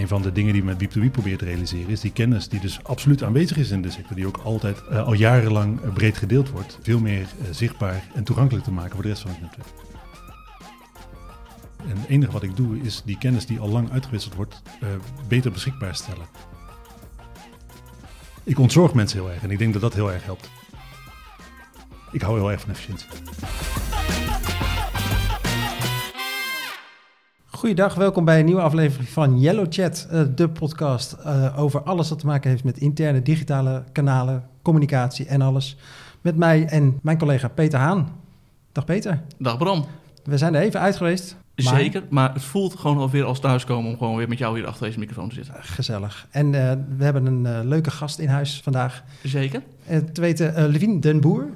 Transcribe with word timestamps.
een 0.00 0.08
van 0.08 0.22
de 0.22 0.32
dingen 0.32 0.52
die 0.52 0.62
we 0.62 0.68
met 0.68 0.82
Wiep2Wiep 0.82 1.10
proberen 1.10 1.38
te 1.38 1.44
realiseren 1.44 1.88
is 1.88 2.00
die 2.00 2.12
kennis 2.12 2.48
die 2.48 2.60
dus 2.60 2.84
absoluut 2.84 3.22
aanwezig 3.22 3.56
is 3.56 3.70
in 3.70 3.82
de 3.82 3.90
sector, 3.90 4.16
die 4.16 4.26
ook 4.26 4.36
altijd 4.36 4.82
uh, 4.90 5.06
al 5.06 5.12
jarenlang 5.12 5.80
uh, 5.84 5.92
breed 5.92 6.16
gedeeld 6.16 6.50
wordt, 6.50 6.78
veel 6.82 7.00
meer 7.00 7.20
uh, 7.20 7.46
zichtbaar 7.50 8.02
en 8.14 8.24
toegankelijk 8.24 8.64
te 8.64 8.72
maken 8.72 8.92
voor 8.92 9.02
de 9.02 9.08
rest 9.08 9.22
van 9.22 9.30
het 9.30 9.40
netwerk. 9.40 9.68
En 11.88 11.96
het 11.96 12.08
enige 12.08 12.32
wat 12.32 12.42
ik 12.42 12.56
doe 12.56 12.80
is 12.80 13.02
die 13.04 13.18
kennis 13.18 13.46
die 13.46 13.58
al 13.60 13.68
lang 13.68 13.90
uitgewisseld 13.90 14.34
wordt, 14.34 14.62
beter 15.28 15.52
beschikbaar 15.52 15.94
stellen. 15.94 16.26
Ik 18.44 18.58
ontzorg 18.58 18.94
mensen 18.94 19.18
heel 19.20 19.30
erg 19.30 19.42
en 19.42 19.50
ik 19.50 19.58
denk 19.58 19.72
dat 19.72 19.82
dat 19.82 19.94
heel 19.94 20.12
erg 20.12 20.24
helpt. 20.24 20.50
Ik 22.12 22.22
hou 22.22 22.38
heel 22.38 22.50
erg 22.50 22.60
van 22.60 22.70
efficiëntie. 22.70 23.06
Goeiedag, 27.60 27.94
welkom 27.94 28.24
bij 28.24 28.38
een 28.38 28.44
nieuwe 28.44 28.60
aflevering 28.60 29.08
van 29.08 29.40
Yellow 29.40 29.66
Chat, 29.68 30.08
uh, 30.12 30.22
de 30.34 30.48
podcast 30.48 31.16
uh, 31.26 31.58
over 31.58 31.82
alles 31.82 32.08
wat 32.08 32.18
te 32.18 32.26
maken 32.26 32.50
heeft 32.50 32.64
met 32.64 32.78
interne 32.78 33.22
digitale 33.22 33.84
kanalen, 33.92 34.44
communicatie 34.62 35.26
en 35.26 35.42
alles. 35.42 35.76
Met 36.20 36.36
mij 36.36 36.66
en 36.66 36.98
mijn 37.02 37.18
collega 37.18 37.48
Peter 37.48 37.78
Haan. 37.78 38.08
Dag 38.72 38.84
Peter. 38.84 39.22
Dag 39.38 39.58
Bram. 39.58 39.84
We 40.24 40.38
zijn 40.38 40.54
er 40.54 40.60
even 40.60 40.80
uit 40.80 40.96
geweest. 40.96 41.36
Maar... 41.54 41.64
Zeker, 41.64 42.02
maar 42.08 42.32
het 42.32 42.42
voelt 42.42 42.74
gewoon 42.74 42.98
alweer 42.98 43.24
als 43.24 43.40
thuiskomen 43.40 43.90
om 43.90 43.98
gewoon 43.98 44.16
weer 44.16 44.28
met 44.28 44.38
jou 44.38 44.58
hier 44.58 44.66
achter 44.66 44.86
deze 44.86 44.98
microfoon 44.98 45.28
te 45.28 45.34
zitten. 45.34 45.54
Gezellig. 45.60 46.26
En 46.30 46.46
uh, 46.46 46.72
we 46.96 47.04
hebben 47.04 47.26
een 47.26 47.68
leuke 47.68 47.90
gast 47.90 48.18
in 48.18 48.28
huis 48.28 48.60
vandaag. 48.62 49.02
Zeker. 49.22 49.62
Het 49.82 50.18
weten 50.18 50.68
Levine 50.68 50.98
Den 50.98 51.20
Boer. 51.20 51.48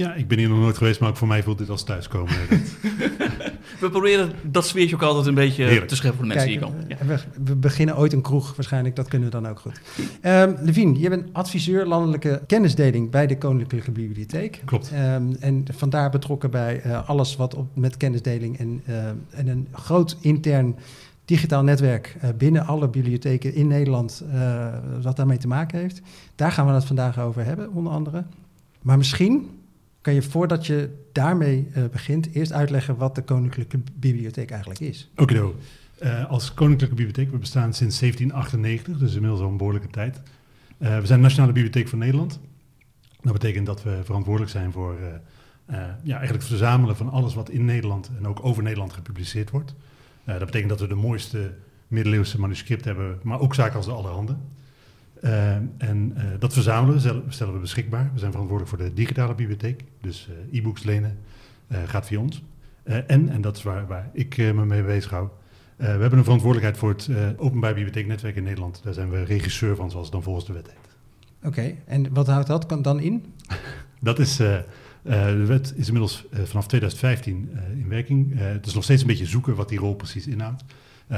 Ja, 0.00 0.14
ik 0.14 0.28
ben 0.28 0.38
hier 0.38 0.48
nog 0.48 0.58
nooit 0.58 0.76
geweest, 0.76 1.00
maar 1.00 1.08
ook 1.08 1.16
voor 1.16 1.28
mij 1.28 1.42
voelt 1.42 1.58
dit 1.58 1.70
als 1.70 1.82
thuiskomen. 1.82 2.34
we 3.80 3.90
proberen 3.90 4.32
dat 4.42 4.66
sfeertje 4.66 4.94
ook 4.94 5.02
altijd 5.02 5.26
een 5.26 5.34
beetje 5.34 5.64
Heerlijk. 5.64 5.88
te 5.88 5.96
scheppen 5.96 6.18
voor 6.18 6.28
de 6.28 6.34
mensen 6.34 6.60
Kijk, 6.60 6.72
die 6.72 6.78
komen. 6.78 6.98
Ja. 6.98 7.06
We, 7.06 7.42
we, 7.44 7.56
beginnen 7.56 7.96
ooit 7.96 8.12
een 8.12 8.20
kroeg, 8.20 8.56
waarschijnlijk, 8.56 8.96
dat 8.96 9.08
kunnen 9.08 9.30
we 9.30 9.40
dan 9.40 9.48
ook 9.48 9.60
goed. 9.60 9.80
Um, 10.22 10.56
Levine, 10.60 10.98
je 10.98 11.08
bent 11.08 11.28
adviseur 11.32 11.86
landelijke 11.86 12.42
kennisdeling 12.46 13.10
bij 13.10 13.26
de 13.26 13.38
Koninklijke 13.38 13.90
Bibliotheek. 13.90 14.62
Klopt. 14.64 14.92
Um, 14.92 15.36
en 15.40 15.64
vandaar 15.72 16.10
betrokken 16.10 16.50
bij 16.50 16.82
uh, 16.86 17.08
alles 17.08 17.36
wat 17.36 17.54
op, 17.54 17.66
met 17.74 17.96
kennisdeling 17.96 18.58
en, 18.58 18.82
uh, 18.88 19.06
en 19.30 19.48
een 19.48 19.68
groot 19.72 20.16
intern 20.20 20.76
digitaal 21.24 21.62
netwerk 21.62 22.16
uh, 22.16 22.30
binnen 22.38 22.66
alle 22.66 22.88
bibliotheken 22.88 23.54
in 23.54 23.66
Nederland, 23.66 24.24
wat 25.02 25.16
daarmee 25.16 25.38
te 25.38 25.48
maken 25.48 25.78
heeft. 25.78 26.00
Daar 26.34 26.52
gaan 26.52 26.66
we 26.66 26.72
het 26.72 26.84
vandaag 26.84 27.18
over 27.18 27.44
hebben, 27.44 27.72
onder 27.72 27.92
andere. 27.92 28.24
Maar 28.82 28.98
misschien 28.98 29.48
kan 30.00 30.14
je 30.14 30.22
voordat 30.22 30.66
je 30.66 30.90
daarmee 31.12 31.68
uh, 31.76 31.84
begint, 31.92 32.32
eerst 32.32 32.52
uitleggen 32.52 32.96
wat 32.96 33.14
de 33.14 33.22
Koninklijke 33.22 33.80
Bibliotheek 33.94 34.50
eigenlijk 34.50 34.80
is? 34.80 35.10
Oké, 35.16 35.50
uh, 36.02 36.30
als 36.30 36.54
Koninklijke 36.54 36.94
Bibliotheek, 36.94 37.30
we 37.30 37.38
bestaan 37.38 37.74
sinds 37.74 37.98
1798, 37.98 38.98
dus 38.98 39.14
inmiddels 39.14 39.40
al 39.42 39.48
een 39.48 39.56
behoorlijke 39.56 39.88
tijd. 39.88 40.20
Uh, 40.78 40.98
we 40.98 41.06
zijn 41.06 41.20
Nationale 41.20 41.52
Bibliotheek 41.52 41.88
van 41.88 41.98
Nederland. 41.98 42.40
Dat 43.20 43.32
betekent 43.32 43.66
dat 43.66 43.82
we 43.82 44.00
verantwoordelijk 44.04 44.52
zijn 44.52 44.72
voor 44.72 44.96
ja, 46.02 46.16
eigenlijk 46.16 46.32
het 46.32 46.44
verzamelen 46.44 46.96
van 46.96 47.10
alles 47.10 47.34
wat 47.34 47.50
in 47.50 47.64
Nederland 47.64 48.10
en 48.18 48.26
ook 48.26 48.44
over 48.44 48.62
Nederland 48.62 48.92
gepubliceerd 48.92 49.50
wordt. 49.50 49.74
dat 50.24 50.38
betekent 50.38 50.68
dat 50.68 50.80
we 50.80 50.86
de 50.86 50.94
mooiste 50.94 51.54
middeleeuwse 51.88 52.40
manuscript 52.40 52.84
hebben, 52.84 53.18
maar 53.22 53.40
ook 53.40 53.54
zaken 53.54 53.76
als 53.76 53.86
de 53.86 53.92
allerhande. 53.92 54.36
Uh, 55.20 55.54
en 55.78 56.14
uh, 56.16 56.22
dat 56.38 56.52
verzamelen 56.52 57.02
we, 57.02 57.22
stellen 57.28 57.54
we 57.54 57.60
beschikbaar. 57.60 58.10
We 58.12 58.18
zijn 58.18 58.30
verantwoordelijk 58.30 58.76
voor 58.76 58.86
de 58.86 58.94
digitale 58.94 59.34
bibliotheek. 59.34 59.84
Dus 60.00 60.28
uh, 60.30 60.58
e-books 60.58 60.82
lenen 60.82 61.18
gaat 61.86 62.06
via 62.06 62.18
ons. 62.18 62.42
en, 62.84 63.28
en 63.28 63.40
dat 63.40 63.56
is 63.56 63.62
waar, 63.62 63.86
waar 63.86 64.10
ik 64.12 64.36
me 64.36 64.64
mee 64.64 64.82
bezig 64.82 65.10
hou. 65.10 65.28
we 65.76 65.84
hebben 65.84 66.18
een 66.18 66.24
verantwoordelijkheid 66.24 66.78
voor 66.78 66.88
het 66.88 67.38
openbaar 67.38 67.74
bibliotheeknetwerk 67.74 68.36
in 68.36 68.42
Nederland. 68.42 68.80
Daar 68.82 68.94
zijn 68.94 69.10
we 69.10 69.24
regisseur 69.24 69.76
van, 69.76 69.90
zoals 69.90 70.04
het 70.04 70.14
dan 70.14 70.22
volgens 70.22 70.46
de 70.46 70.52
wet 70.52 70.66
heet. 70.66 70.96
Oké, 71.38 71.46
okay. 71.46 71.78
en 71.86 72.12
wat 72.12 72.26
houdt 72.26 72.46
dat 72.46 72.84
dan 72.84 73.00
in? 73.00 73.24
dat 74.00 74.18
is... 74.18 74.36
de 74.36 75.44
wet 75.46 75.72
is 75.76 75.86
inmiddels 75.86 76.26
vanaf 76.32 76.66
2015 76.66 77.50
in 77.72 77.88
werking. 77.88 78.38
het 78.38 78.66
is 78.66 78.74
nog 78.74 78.84
steeds 78.84 79.00
een 79.00 79.08
beetje 79.08 79.26
zoeken 79.26 79.54
wat 79.54 79.68
die 79.68 79.78
rol 79.78 79.94
precies 79.94 80.26
inhoudt. 80.26 80.64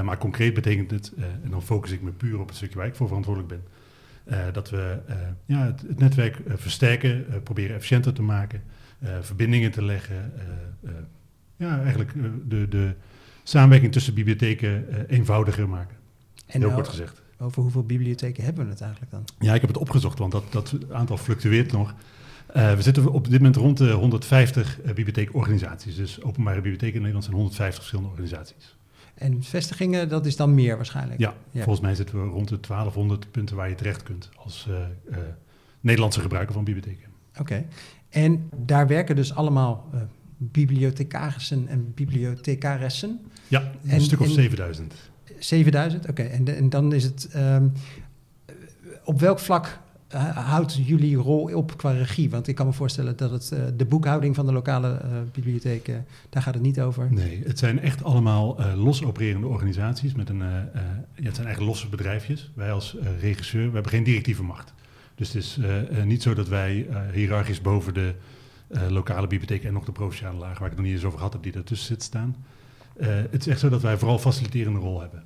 maar 0.02 0.18
concreet 0.18 0.54
betekent 0.54 0.90
het, 0.90 1.12
en 1.42 1.50
dan 1.50 1.62
focus 1.62 1.90
ik 1.90 2.02
me 2.02 2.10
puur 2.10 2.40
op 2.40 2.48
het 2.48 2.56
stukje 2.56 2.78
waar 2.78 2.86
ik 2.86 2.94
voor 2.94 3.06
verantwoordelijk 3.06 3.52
ben, 3.52 3.62
dat 4.52 4.70
we 4.70 4.98
uh, 5.08 5.16
ja, 5.46 5.66
het, 5.66 5.80
het 5.80 5.98
netwerk 5.98 6.38
uh, 6.38 6.52
versterken, 6.56 7.24
proberen 7.42 7.76
efficiënter 7.76 8.12
te 8.12 8.22
maken, 8.22 8.62
verbindingen 9.20 9.70
te 9.70 9.84
leggen. 9.84 10.32
ja, 11.56 11.82
eigenlijk 11.82 12.12
de, 12.48 12.68
de 12.68 12.94
samenwerking 13.42 13.92
tussen 13.92 14.14
bibliotheken 14.14 15.06
eenvoudiger 15.08 15.68
maken. 15.68 15.96
En 16.46 16.60
Heel 16.60 16.70
kort 16.70 16.88
gezegd. 16.88 17.22
Over 17.38 17.62
hoeveel 17.62 17.84
bibliotheken 17.84 18.44
hebben 18.44 18.64
we 18.64 18.70
het 18.70 18.80
eigenlijk 18.80 19.12
dan? 19.12 19.24
Ja, 19.38 19.54
ik 19.54 19.60
heb 19.60 19.70
het 19.70 19.78
opgezocht, 19.78 20.18
want 20.18 20.32
dat, 20.32 20.44
dat 20.50 20.76
aantal 20.90 21.16
fluctueert 21.16 21.72
nog. 21.72 21.94
we 22.52 22.76
zitten 22.78 23.12
op 23.12 23.24
dit 23.24 23.38
moment 23.38 23.56
rond 23.56 23.78
de 23.78 23.90
150 23.90 24.78
bibliotheekorganisaties. 24.82 25.96
Dus 25.96 26.22
openbare 26.22 26.60
bibliotheken 26.60 26.94
in 26.94 27.00
Nederland 27.00 27.24
zijn 27.24 27.36
150 27.36 27.78
verschillende 27.78 28.10
organisaties. 28.10 28.76
En 29.14 29.42
vestigingen, 29.42 30.08
dat 30.08 30.26
is 30.26 30.36
dan 30.36 30.54
meer 30.54 30.76
waarschijnlijk. 30.76 31.20
Ja, 31.20 31.34
ja, 31.50 31.62
volgens 31.62 31.84
mij 31.84 31.94
zitten 31.94 32.22
we 32.22 32.30
rond 32.30 32.48
de 32.48 32.60
1200 32.60 33.30
punten 33.30 33.56
waar 33.56 33.68
je 33.68 33.74
terecht 33.74 34.02
kunt 34.02 34.30
als 34.36 34.66
uh, 34.68 34.76
uh, 35.10 35.16
Nederlandse 35.80 36.20
gebruiker 36.20 36.54
van 36.54 36.64
bibliotheken. 36.64 37.08
Oké, 37.30 37.40
okay. 37.40 37.66
en 38.08 38.48
daar 38.56 38.86
werken 38.86 39.16
dus 39.16 39.34
allemaal 39.34 39.90
uh, 39.94 40.00
bibliothecarissen 40.36 41.68
en 41.68 41.92
bibliothecaressen? 41.94 43.20
Ja, 43.48 43.72
een 43.84 43.90
en, 43.90 44.00
stuk 44.00 44.20
of 44.20 44.26
en, 44.26 44.32
7000. 44.32 44.94
7000, 45.38 46.02
oké. 46.02 46.10
Okay. 46.10 46.32
En, 46.32 46.56
en, 46.56 46.68
dan 46.68 46.92
is 46.92 47.04
het, 47.04 47.28
um, 47.36 47.72
op 49.04 49.20
welk 49.20 49.38
vlak 49.38 49.78
houdt 50.34 50.74
jullie 50.86 51.16
rol 51.16 51.54
op 51.54 51.76
qua 51.76 51.90
regie? 51.90 52.30
Want 52.30 52.48
ik 52.48 52.54
kan 52.54 52.66
me 52.66 52.72
voorstellen 52.72 53.16
dat 53.16 53.30
het, 53.30 53.50
uh, 53.54 53.60
de 53.76 53.84
boekhouding 53.84 54.34
van 54.34 54.46
de 54.46 54.52
lokale 54.52 55.00
bibliotheken, 55.32 56.06
daar 56.28 56.42
gaat 56.42 56.54
het 56.54 56.62
niet 56.62 56.80
over. 56.80 57.08
Nee, 57.10 57.42
het 57.44 57.58
zijn 57.58 57.80
echt 57.80 58.04
allemaal 58.04 58.58
los 58.76 59.04
opererende 59.04 59.46
organisaties. 59.46 60.14
Met 60.14 60.28
een, 60.28 60.38
ja, 60.38 60.72
het 61.14 61.34
zijn 61.34 61.46
eigenlijk 61.46 61.60
losse 61.60 61.88
bedrijfjes. 61.88 62.50
Wij 62.54 62.72
als 62.72 62.96
regisseur, 63.20 63.66
we 63.66 63.72
hebben 63.72 63.92
geen 63.92 64.04
directieve 64.04 64.42
macht. 64.42 64.72
Dus 65.14 65.32
het 65.32 65.42
is 65.42 65.58
niet 66.04 66.22
zo 66.22 66.34
dat 66.34 66.48
wij 66.48 66.86
hiërarchisch 67.12 67.60
boven 67.60 67.94
de 67.94 68.14
lokale 68.88 69.26
bibliotheek 69.26 69.64
en 69.64 69.72
nog 69.72 69.84
de 69.84 69.92
provinciale 69.92 70.38
laag, 70.38 70.58
waar 70.58 70.70
ik 70.70 70.76
het 70.76 70.76
nog 70.76 70.86
niet 70.86 70.94
eens 70.94 71.04
over 71.04 71.18
gehad 71.18 71.32
heb, 71.32 71.42
die 71.42 71.52
ertussen 71.52 71.86
zit 71.86 72.02
staan. 72.02 72.36
het 73.30 73.40
is 73.40 73.46
echt 73.46 73.60
zo 73.60 73.68
dat 73.68 73.82
wij 73.82 73.98
vooral 73.98 74.18
faciliterende 74.18 74.78
rol 74.78 75.00
hebben. 75.00 75.22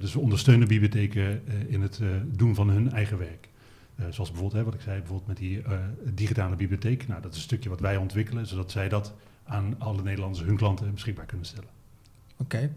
dus 0.00 0.12
we 0.12 0.20
ondersteunen 0.20 0.68
bibliotheken 0.68 1.42
in 1.68 1.82
het 1.82 2.00
doen 2.26 2.54
van 2.54 2.68
hun 2.68 2.92
eigen 2.92 3.18
werk. 3.18 3.48
Uh, 4.00 4.06
zoals 4.10 4.30
bijvoorbeeld, 4.30 4.64
wat 4.64 4.74
ik 4.74 4.80
zei, 4.80 4.98
bijvoorbeeld 4.98 5.28
met 5.28 5.36
die 5.36 5.58
uh, 5.58 5.78
digitale 6.14 6.56
bibliotheek. 6.56 7.08
Nou, 7.08 7.22
dat 7.22 7.30
is 7.30 7.36
een 7.36 7.42
stukje 7.42 7.68
wat 7.68 7.80
wij 7.80 7.96
ontwikkelen, 7.96 8.46
zodat 8.46 8.70
zij 8.70 8.88
dat 8.88 9.14
aan 9.44 9.74
alle 9.78 10.02
Nederlanders, 10.02 10.44
hun 10.44 10.56
klanten, 10.56 10.92
beschikbaar 10.92 11.26
kunnen 11.26 11.46
stellen. 11.46 11.68
Oké. 12.36 12.70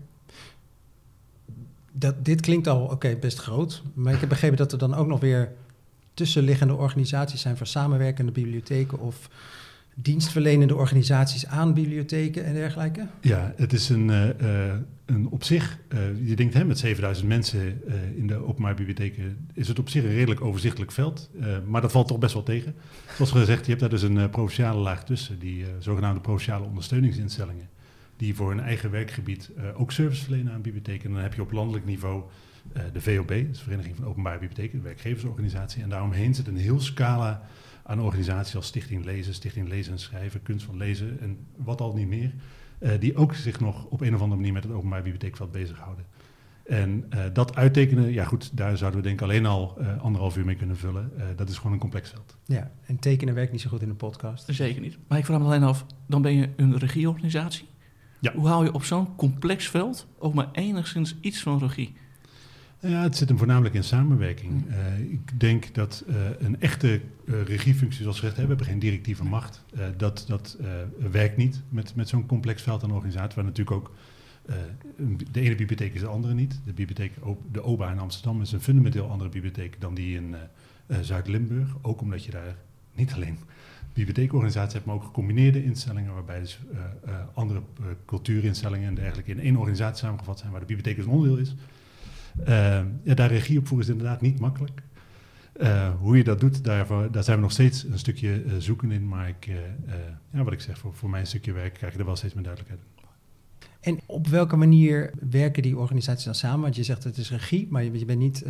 Okay. 1.94 2.14
Dit 2.22 2.42
klinkt 2.42 2.68
al 2.68 2.98
best 3.20 3.38
groot. 3.40 3.84
Maar 3.94 4.14
ik 4.14 4.20
heb 4.20 4.30
begrepen 4.30 4.58
dat 4.58 4.72
er 4.72 4.78
dan 4.78 4.94
ook 4.94 5.08
nog 5.08 5.20
weer 5.20 5.52
tussenliggende 6.14 6.76
organisaties 6.76 7.42
zijn 7.42 7.58
voor 7.58 7.68
samenwerkende 7.68 8.32
bibliotheken 8.32 9.00
of 9.00 9.30
dienstverlenende 10.02 10.76
organisaties 10.76 11.46
aan 11.46 11.74
bibliotheken 11.74 12.46
en 12.46 12.54
dergelijke? 12.54 13.08
Ja, 13.22 13.54
het 13.56 13.74
is 13.74 13.90
een, 13.90 14.08
uh, 14.08 14.28
een 15.06 15.28
op 15.30 15.44
zich, 15.44 15.80
uh, 15.94 16.00
je 16.28 16.36
denkt 16.36 16.54
hè, 16.54 16.66
met 16.66 16.78
7000 16.78 17.28
mensen 17.28 17.82
in 18.16 18.28
de 18.28 18.36
openbare 18.36 18.76
bibliotheken, 18.76 19.48
is 19.54 19.68
het 19.68 19.80
op 19.80 19.90
zich 19.90 20.04
een 20.04 20.10
redelijk 20.10 20.42
overzichtelijk 20.42 20.92
veld. 20.92 21.30
maar 21.68 21.82
dat 21.82 21.92
valt 21.92 22.08
toch 22.08 22.20
best 22.20 22.34
wel 22.34 22.44
tegen. 22.44 22.76
Zoals 23.16 23.32
gezegd, 23.32 23.62
je 23.62 23.70
hebt 23.70 23.80
daar 23.80 23.90
dus 23.90 24.02
een 24.02 24.30
provinciale 24.30 24.80
laag 24.80 25.06
tussen, 25.06 25.40
die 25.40 25.66
zogenaamde 25.80 26.22
provinciale 26.22 26.66
ondersteuningsinstellingen, 26.66 27.70
die 28.18 28.36
voor 28.36 28.50
hun 28.50 28.60
eigen 28.60 28.92
werkgebied 28.92 29.52
ook 29.76 29.92
service 29.92 30.24
verlenen 30.24 30.54
aan 30.54 30.62
bibliotheken. 30.62 31.08
En 31.08 31.14
dan 31.14 31.24
heb 31.24 31.34
je 31.34 31.42
op 31.42 31.52
landelijk 31.52 31.86
niveau 31.86 32.24
de 32.94 33.02
VOB, 33.02 33.28
de 33.28 33.48
Vereniging 33.54 33.96
van 33.96 34.06
Openbare 34.06 34.40
Bibliotheken, 34.40 34.78
de 34.78 34.84
werkgeversorganisatie. 34.84 35.84
En 35.84 35.90
daaromheen 35.90 36.36
zit 36.36 36.48
een 36.48 36.58
heel 36.58 36.80
scala 36.80 37.48
aan 37.90 38.02
organisaties 38.02 38.56
als 38.56 38.68
Stichting 38.68 39.06
Lezen, 39.06 39.34
Stichting 39.34 39.68
Lezen 39.68 39.92
en 39.92 40.00
Schrijven, 40.00 40.42
Kunst 40.42 40.66
van 40.66 40.78
Lezen 40.78 41.20
en 41.20 41.38
wat 41.56 41.82
al 41.82 41.94
niet 41.94 42.08
meer. 42.08 42.34
Uh, 42.80 42.92
die 43.00 43.16
ook 43.16 43.34
zich 43.34 43.60
nog 43.60 43.86
op 43.86 44.02
een 44.02 44.16
of 44.16 44.22
andere 44.22 44.36
manier 44.36 44.54
met 44.54 44.64
het 44.64 44.74
openbaar 44.74 45.02
bibliotheekveld 45.02 45.52
bezighouden. 45.52 46.06
En 46.66 47.06
uh, 47.14 47.22
dat 47.34 47.56
uittekenen, 47.56 48.12
ja 48.12 48.24
goed, 48.24 48.58
daar 48.58 48.78
zouden 48.78 49.00
we 49.00 49.08
denk 49.08 49.20
ik 49.20 49.28
alleen 49.28 49.46
al 49.46 49.78
uh, 49.80 50.02
anderhalf 50.02 50.38
uur 50.38 50.46
mee 50.46 50.56
kunnen 50.56 50.78
vullen. 50.78 51.12
dat 51.36 51.50
is 51.50 51.58
gewoon 51.58 51.74
een 51.74 51.80
complex 51.80 52.10
veld. 52.10 52.38
Ja, 52.46 52.72
en 52.86 53.00
tekenen 53.00 53.34
werkt 53.34 53.52
niet 53.52 53.62
zo 53.62 53.70
goed 53.70 53.82
in 53.82 53.90
een 53.90 53.96
podcast. 53.96 54.46
Zeker 54.48 54.82
niet. 54.82 54.98
Maar 55.08 55.18
ik 55.18 55.26
vraag 55.26 55.40
me 55.40 55.46
alleen 55.46 55.64
af, 55.64 55.86
dan 56.08 56.22
ben 56.22 56.34
je 56.34 56.50
een 56.56 56.78
regieorganisatie. 56.78 57.68
Ja. 58.20 58.34
Hoe 58.34 58.48
hou 58.48 58.64
je 58.64 58.74
op 58.74 58.84
zo'n 58.84 59.16
complex 59.16 59.70
veld 59.70 60.08
ook 60.20 60.34
maar 60.34 60.50
enigszins 60.52 61.16
iets 61.22 61.42
van 61.42 61.60
regie? 61.60 61.94
Ja, 62.82 63.02
het 63.02 63.18
zit 63.18 63.28
hem 63.28 63.38
voornamelijk 63.38 63.76
in 63.76 63.84
samenwerking. 63.84 64.66
Uh, 64.68 65.00
ik 65.00 65.40
denk 65.40 65.76
dat 65.76 66.04
uh, 66.08 66.16
een 66.40 66.62
echte 66.62 67.02
uh, 67.26 67.44
regiefunctie, 67.44 68.02
zoals 68.02 68.20
gezegd, 68.20 68.36
we 68.38 68.48
hebben 68.48 68.66
geen 68.66 68.80
directieve 68.80 69.24
macht. 69.24 69.64
dat 69.98 70.26
dat 70.28 70.58
werkt 71.12 71.38
niet 71.38 71.62
met, 71.70 71.96
met 71.96 72.10
zo'n 72.10 72.26
complex 72.26 72.62
veld 72.62 72.84
aan 72.84 72.92
organisatie, 72.92 73.36
waar 73.36 73.44
natuurlijk 73.44 73.78
ook 73.78 73.94
de 75.32 75.42
ene 75.42 75.56
bibliotheek 75.56 75.94
is 75.94 76.02
de 76.02 76.08
andere 76.08 76.34
niet. 76.34 76.60
De 76.66 76.74
bibliotheek, 76.74 77.14
de 77.52 77.64
OBA 77.64 77.92
in 77.92 78.00
Amsterdam 78.00 78.42
is 78.42 78.52
een 78.52 78.62
fundamenteel 78.62 79.10
andere 79.10 79.30
bibliotheek 79.30 79.82
dan 79.82 79.94
die 79.94 80.16
in 80.16 80.36
Zuid-Limburg. 81.02 81.76
Ook 81.82 82.02
omdat 82.02 82.24
je 82.24 82.32
daar 82.32 82.56
niet 82.96 83.14
alleen 83.14 83.38
bibliotheekorganisaties 83.94 84.74
hebt, 84.74 84.86
maar 84.86 84.96
ook 84.96 85.04
gecombineerde 85.04 85.64
instellingen, 85.64 86.14
waarbij 86.14 86.40
dus 86.40 86.60
andere 87.34 87.62
cultuurinstellingen 88.06 88.88
en 88.88 88.96
dergelijke 88.96 89.32
in 89.32 89.40
één 89.40 89.56
organisatie 89.56 89.98
samengevat 89.98 90.40
zijn, 90.40 90.52
waar 90.52 90.60
de 90.60 90.66
bibliotheek 90.66 90.96
dus 90.96 91.06
een 91.06 91.12
onderdeel 91.12 91.38
is. 91.38 91.56
Ja, 93.04 93.14
daar 93.14 93.30
regie 93.30 93.58
op 93.58 93.68
voeren 93.68 93.88
is 93.88 93.92
inderdaad 93.92 94.22
niet 94.22 94.40
makkelijk. 94.40 94.82
Uh, 95.62 95.90
hoe 96.00 96.18
je 96.18 96.24
dat 96.24 96.40
doet, 96.40 96.64
daar, 96.64 96.88
daar, 97.12 97.24
zijn 97.24 97.36
we 97.36 97.42
nog 97.42 97.52
steeds 97.52 97.84
een 97.84 98.00
stukje 98.00 98.44
uh, 98.44 98.54
zoeken 98.58 98.92
in. 98.92 99.08
Maar 99.08 99.28
ik, 99.28 99.50
ja, 100.32 100.44
wat 100.44 100.54
ik 100.54 100.62
zeg, 100.62 100.78
voor, 100.78 100.94
voor 100.94 101.10
mijn 101.10 101.28
stukje 101.28 101.52
werk 101.52 101.74
krijg 101.74 101.94
je 101.94 102.00
er 102.00 102.06
wel 102.06 102.16
steeds 102.16 102.34
meer 102.34 102.44
duidelijkheid 102.44 102.84
in. 102.84 102.88
En 103.80 104.00
op 104.06 104.28
welke 104.28 104.56
manier 104.56 105.12
werken 105.30 105.64
die 105.64 105.78
organisaties 105.78 106.26
dan 106.26 106.36
samen? 106.36 106.62
Want 106.62 106.76
je 106.76 106.84
zegt 106.84 107.04
het 107.04 107.18
is 107.18 107.32
regie, 107.32 107.68
maar 107.70 107.84
je, 107.84 108.00
je 108.00 108.06
bent 108.06 108.20
niet 108.20 108.46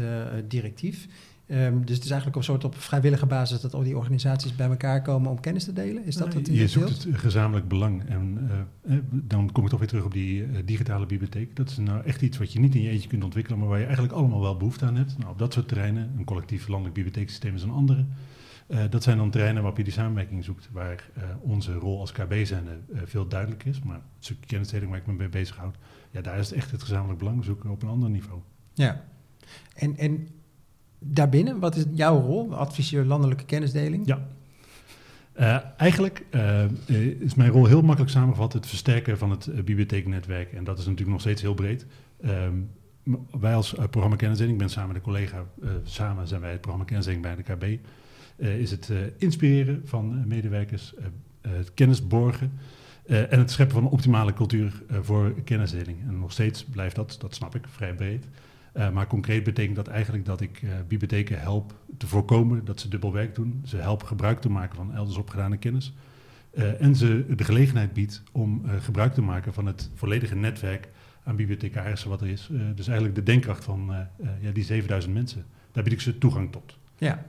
directief. 0.48 1.08
Um, 1.52 1.86
dus 1.86 1.96
het 1.96 2.04
is 2.04 2.12
eigenlijk 2.12 2.26
op 2.28 2.36
een 2.36 2.44
soort 2.44 2.64
op 2.64 2.76
vrijwillige 2.76 3.26
basis 3.26 3.62
dat 3.62 3.74
al 3.74 3.84
die 3.84 3.98
organisaties 3.98 4.56
bij 4.56 4.70
elkaar 4.70 5.02
komen 5.02 5.32
om 5.32 5.40
kennis 5.40 5.64
te 5.64 5.74
delen. 5.74 6.06
Is 6.06 6.16
dat 6.16 6.34
wat 6.34 6.48
je, 6.48 6.54
je 6.54 6.68
zoekt 6.68 6.90
het 6.90 7.08
gezamenlijk 7.12 7.68
belang. 7.68 8.04
En 8.10 8.50
uh, 8.86 8.98
dan 9.12 9.52
kom 9.52 9.64
ik 9.64 9.70
toch 9.70 9.80
weer 9.80 9.88
terug 9.88 10.06
op 10.06 10.14
die 10.14 10.42
uh, 10.42 10.58
digitale 10.66 11.06
bibliotheek. 11.06 11.56
Dat 11.56 11.70
is 11.70 11.78
nou 11.78 12.04
echt 12.04 12.22
iets 12.22 12.38
wat 12.38 12.54
je 12.54 12.60
niet 12.60 12.76
in 12.76 12.82
je 12.82 12.90
eentje 12.90 13.10
kunt 13.10 13.24
ontwikkelen, 13.24 13.60
maar 13.60 13.68
waar 13.68 13.78
je 13.78 13.84
eigenlijk 13.84 14.14
allemaal 14.14 14.42
wel 14.42 14.58
behoefte 14.58 14.86
aan 14.86 14.96
hebt. 14.96 15.18
Nou, 15.18 15.32
op 15.32 15.40
dat 15.40 15.54
soort 15.54 15.68
terreinen, 15.68 16.14
een 16.18 16.24
collectief 16.24 16.68
landelijk 16.68 16.96
bibliotheeksysteem 16.96 17.56
is 17.56 17.64
een 17.64 17.70
andere. 17.70 18.06
Uh, 18.68 18.80
dat 18.90 19.04
zijn 19.04 19.18
dan 19.18 19.32
terreinen 19.32 19.62
waarop 19.62 19.78
je 19.78 19.84
die 19.84 19.94
samenwerking 19.94 20.44
zoekt, 20.44 20.70
waar 20.72 21.10
onze 21.42 21.74
rol 21.74 22.00
als 22.00 22.12
KB 22.12 22.46
zijn 22.46 22.66
veel 23.06 23.28
duidelijk 23.28 23.64
is. 23.66 23.82
Maar 23.82 23.96
het 23.96 24.26
stukje 24.26 24.46
kennisdeling 24.46 24.90
waar 24.90 25.00
ik 25.00 25.08
me 25.08 25.14
mee 25.14 25.30
bezighoud, 25.30 25.76
ja, 26.12 26.22
daar 26.22 26.40
is 26.40 26.50
het 26.50 26.58
echt 26.58 26.72
het 26.72 26.82
gezamenlijk 26.82 27.20
belang 27.20 27.44
zoeken 27.44 27.70
op 27.70 27.84
een 27.84 27.90
ander 27.90 28.10
niveau. 28.10 28.40
Ja, 28.74 29.04
en, 29.76 29.98
en 29.98 30.28
daarbinnen, 31.00 31.60
wat 31.60 31.76
is 31.76 31.86
jouw 31.92 32.22
rol? 32.22 32.56
Adviseur 32.56 33.06
landelijke 33.06 33.46
kennisdeling? 33.46 34.08
Ja. 34.08 34.28
Uh, 35.40 35.58
eigenlijk 35.78 36.26
uh, 36.32 36.64
is 37.20 37.36
mijn 37.36 37.52
rol 37.52 37.66
heel 37.66 37.82
makkelijk 37.82 38.12
samengevat 38.12 38.54
het 38.54 38.68
versterken 38.68 39.18
van 39.18 39.32
het 39.32 39.50
bibliotheeknetwerk. 39.56 40.54
En 40.54 40.64
dat 40.64 40.78
is 40.78 40.84
natuurlijk 40.84 41.12
nog 41.12 41.22
steeds 41.22 41.42
heel 41.42 41.54
breed. 41.54 41.86
Ehm, 42.22 42.54
wij 43.40 43.56
als 43.56 43.76
programma 43.90 44.16
kennisdeling, 44.16 44.58
ik 44.58 44.62
ben 44.62 44.74
samen 44.74 44.88
met 44.88 44.98
een 44.98 45.04
collega, 45.04 45.46
samen 45.84 46.28
zijn 46.28 46.42
wij 46.42 46.52
het 46.52 46.62
programma 46.62 46.88
kennisdeling 46.88 47.24
bij 47.24 47.36
de 47.36 47.44
KB, 47.44 47.80
is 48.60 48.72
het 48.72 48.92
inspireren 49.18 49.82
van 49.86 50.28
medewerkers, 50.28 50.94
het 51.42 51.74
kennis 51.74 52.08
borgen 52.08 52.52
en 53.06 53.40
het 53.40 53.52
scheppen 53.52 53.76
van 53.76 53.86
een 53.86 53.92
optimale 53.92 54.34
cultuur 54.34 54.84
voor 55.02 55.34
kennisdeling. 55.44 55.98
En 56.08 56.20
nog 56.20 56.32
steeds 56.32 56.64
blijft 56.64 56.96
dat, 56.96 57.18
dat 57.20 57.36
snap 57.36 57.56
ik, 57.56 57.66
vrij 57.68 57.94
breed. 57.94 58.26
Uh, 58.74 58.90
maar 58.90 59.08
concreet 59.08 59.44
betekent 59.44 59.76
dat 59.76 59.88
eigenlijk 59.88 60.26
dat 60.26 60.42
ik 60.42 60.62
uh, 60.62 60.72
bibliotheken 60.88 61.40
help 61.40 61.74
te 61.98 62.08
voorkomen 62.08 62.66
dat 62.66 62.80
ze 62.80 62.88
dubbel 62.88 63.14
werk 63.14 63.36
doen. 63.36 63.62
Ze 63.66 63.78
helpen 63.78 64.08
gebruik 64.08 64.42
te 64.42 64.50
maken 64.50 64.76
van 64.76 64.94
elders 64.94 65.18
opgedane 65.18 65.58
kennis. 65.58 65.94
Uh, 66.54 66.82
en 66.82 66.96
ze 66.96 67.26
de 67.36 67.44
gelegenheid 67.44 67.94
biedt 67.94 68.24
om 68.32 68.62
gebruik 68.80 69.14
te 69.14 69.22
maken 69.22 69.54
van 69.54 69.66
het 69.66 69.90
volledige 69.96 70.36
netwerk 70.36 70.90
aan 71.24 71.36
bibliothecarissen 71.36 72.10
wat 72.10 72.22
er 72.22 72.28
is. 72.28 72.50
dus 72.76 72.88
eigenlijk 72.88 73.16
de 73.16 73.24
denkkracht 73.24 73.64
van 73.64 74.08
ja, 74.42 74.52
die 74.52 74.64
7000 74.64 75.14
mensen. 75.14 75.46
Daar 75.72 75.84
bied 75.84 75.94
ik 75.94 76.02
ze 76.02 76.18
toegang 76.18 76.52
tot. 76.52 76.78
Ja. 76.98 77.26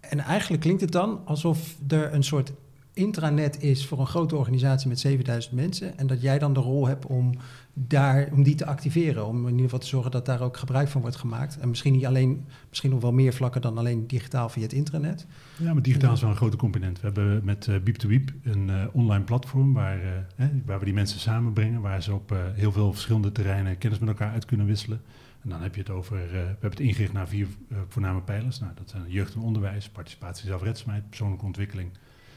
En 0.00 0.18
eigenlijk 0.20 0.62
klinkt 0.62 0.80
het 0.80 0.92
dan 0.92 1.20
alsof 1.24 1.76
er 1.88 2.14
een 2.14 2.22
soort 2.22 2.52
intranet 2.94 3.62
is 3.62 3.86
voor 3.86 4.00
een 4.00 4.06
grote 4.06 4.36
organisatie 4.36 4.88
met 4.88 5.00
7000 5.00 5.54
mensen. 5.54 5.98
En 5.98 6.06
dat 6.06 6.22
jij 6.22 6.38
dan 6.38 6.52
de 6.52 6.60
rol 6.60 6.86
hebt 6.86 7.06
om, 7.06 7.34
daar, 7.74 8.28
om 8.32 8.42
die 8.42 8.54
te 8.54 8.66
activeren. 8.66 9.26
Om 9.26 9.36
in 9.36 9.50
ieder 9.50 9.62
geval 9.62 9.78
te 9.78 9.86
zorgen 9.86 10.10
dat 10.10 10.26
daar 10.26 10.40
ook 10.40 10.56
gebruik 10.56 10.88
van 10.88 11.00
wordt 11.00 11.16
gemaakt. 11.16 11.58
En 11.58 11.68
misschien 11.68 11.92
niet 11.92 12.06
alleen, 12.06 12.44
misschien 12.68 12.90
nog 12.90 13.00
wel 13.00 13.12
meer 13.12 13.32
vlakken 13.32 13.60
dan 13.60 13.78
alleen 13.78 14.06
digitaal 14.06 14.48
via 14.48 14.62
het 14.62 14.72
intranet. 14.72 15.26
Ja, 15.56 15.72
maar 15.72 15.82
digitaal 15.82 16.12
is 16.12 16.20
wel 16.20 16.30
een 16.30 16.36
grote 16.36 16.56
component. 16.56 17.00
We 17.00 17.06
hebben 17.06 17.44
met 17.44 17.66
uh, 17.66 17.78
Beep 17.78 17.96
to 17.96 18.08
Beep 18.08 18.32
een 18.42 18.68
uh, 18.68 18.84
online 18.92 19.24
platform 19.24 19.72
waar, 19.72 19.98
uh, 20.36 20.46
waar 20.64 20.78
we 20.78 20.84
die 20.84 20.94
mensen 20.94 21.20
samenbrengen. 21.20 21.80
Waar 21.80 22.02
ze 22.02 22.12
op 22.12 22.36
heel 22.54 22.72
veel 22.72 22.92
verschillende 22.92 23.32
terreinen 23.32 23.78
kennis 23.78 23.98
met 23.98 24.08
elkaar 24.08 24.32
uit 24.32 24.44
kunnen 24.44 24.66
wisselen. 24.66 25.00
En 25.42 25.48
dan 25.48 25.62
heb 25.62 25.74
je 25.74 25.80
het 25.80 25.90
over, 25.90 26.16
we 26.16 26.36
hebben 26.36 26.70
het 26.70 26.80
ingericht 26.80 27.12
naar 27.12 27.28
vier 27.28 27.46
voorname 27.88 28.20
pijlers. 28.20 28.60
Nou, 28.60 28.72
dat 28.74 28.90
zijn 28.90 29.02
jeugd 29.08 29.34
en 29.34 29.40
onderwijs, 29.40 29.88
participatie, 29.88 30.46
zelfredzaamheid, 30.46 31.08
persoonlijke 31.08 31.44
ontwikkeling 31.44 31.90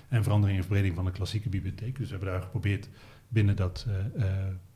en 0.09 0.23
verandering 0.23 0.57
en 0.57 0.63
verbreding 0.63 0.95
van 0.95 1.05
de 1.05 1.11
klassieke 1.11 1.49
bibliotheek. 1.49 1.97
Dus 1.97 2.05
we 2.05 2.15
hebben 2.15 2.33
daar 2.33 2.41
geprobeerd 2.41 2.89
binnen 3.27 3.55
dat 3.55 3.85
uh, 3.87 4.25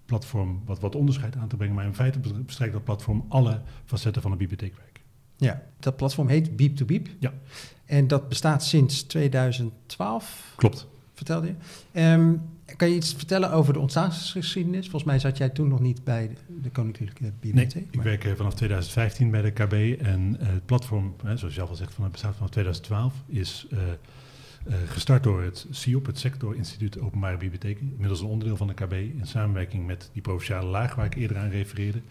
platform 0.06 0.62
wat, 0.66 0.80
wat 0.80 0.96
onderscheid 0.96 1.36
aan 1.36 1.48
te 1.48 1.56
brengen. 1.56 1.76
Maar 1.76 1.86
in 1.86 1.96
feite 1.96 2.20
bestrijkt 2.46 2.74
dat 2.74 2.84
platform 2.84 3.26
alle 3.30 3.62
facetten 3.86 4.22
van 4.22 4.32
de 4.32 4.38
bibliotheekwerk. 4.38 5.02
Ja, 5.38 5.62
dat 5.80 5.96
platform 5.96 6.28
heet 6.28 6.56
Beep 6.56 6.76
to 6.76 6.86
Beep. 6.86 7.08
Ja. 7.20 7.34
En 7.86 8.08
dat 8.08 8.30
bestaat 8.30 8.64
sinds 8.64 9.04
2012. 9.04 10.54
Klopt. 10.56 10.88
Vertelde 11.14 11.48
je. 11.48 12.02
Um, 12.02 12.42
kan 12.76 12.90
je 12.90 12.96
iets 12.96 13.14
vertellen 13.14 13.52
over 13.52 13.74
de 13.74 13.80
ontstaansgeschiedenis? 13.80 14.82
Volgens 14.82 15.04
mij 15.04 15.20
zat 15.20 15.38
jij 15.38 15.50
toen 15.50 15.68
nog 15.68 15.80
niet 15.80 16.04
bij 16.04 16.28
de, 16.28 16.62
de 16.62 16.70
Koninklijke 16.70 17.32
Bibliotheek. 17.40 17.96
Nee, 17.96 18.14
ik 18.14 18.22
werk 18.22 18.38
vanaf 18.38 18.54
2015 18.54 19.32
bij 19.32 19.42
de 19.42 19.52
KB. 19.52 20.02
En 20.02 20.38
uh, 20.42 20.48
het 20.48 20.66
platform, 20.66 21.16
zoals 21.24 21.42
je 21.42 21.50
zelf 21.50 21.70
al 21.70 21.76
zegt, 21.76 21.94
van 21.94 22.04
het 22.04 22.12
bestaat 22.12 22.36
vanaf 22.36 22.50
2012, 22.50 23.14
is... 23.28 23.68
Uh, 23.74 23.80
uh, 24.68 24.74
gestart 24.86 25.24
door 25.24 25.42
het 25.42 25.68
SIOP, 25.70 26.06
het 26.06 26.20
Sector 26.20 26.56
Instituut 26.56 27.00
Openbare 27.00 27.38
Bibliotheken. 27.38 27.90
Inmiddels 27.92 28.22
een 28.22 28.28
onderdeel 28.28 28.58
van 28.58 28.68
de 28.68 28.74
KB 28.74 28.94
in 28.94 29.22
samenwerking 29.24 29.86
met 29.86 30.10
die 30.14 30.22
provinciale 30.22 30.70
laag 30.70 30.96
waar 30.96 31.06
ik 31.06 31.16
eerder 31.16 31.38
aan 31.38 31.50
refereerde. 31.50 32.02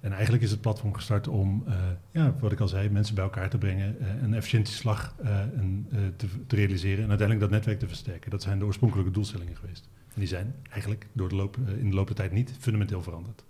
En 0.00 0.12
eigenlijk 0.12 0.42
is 0.42 0.50
het 0.50 0.60
platform 0.60 0.94
gestart 0.94 1.28
om, 1.28 1.64
uh, 1.68 1.74
ja, 2.10 2.34
wat 2.40 2.52
ik 2.52 2.60
al 2.60 2.68
zei, 2.68 2.88
mensen 2.88 3.14
bij 3.14 3.24
elkaar 3.24 3.50
te 3.50 3.58
brengen, 3.58 3.96
uh, 4.00 4.22
een 4.22 4.34
efficiëntie 4.34 4.74
slag 4.74 5.14
en, 5.56 5.86
te, 6.16 6.26
te, 6.46 6.56
realiseren 6.56 7.02
en 7.02 7.08
uiteindelijk 7.08 7.40
dat 7.40 7.50
netwerk 7.50 7.78
te 7.78 7.88
versterken. 7.88 8.30
Dat 8.30 8.42
zijn 8.42 8.58
de 8.58 8.64
oorspronkelijke 8.64 9.10
doelstellingen 9.10 9.56
geweest. 9.56 9.88
En 10.14 10.20
die 10.20 10.28
zijn 10.28 10.54
eigenlijk 10.70 11.06
door 11.12 11.28
de 11.28 11.34
loop, 11.34 11.56
in 11.78 11.90
de 11.90 11.96
loop 11.96 12.06
der 12.06 12.16
tijd 12.16 12.32
niet 12.32 12.54
fundamenteel 12.58 13.02
veranderd. 13.02 13.44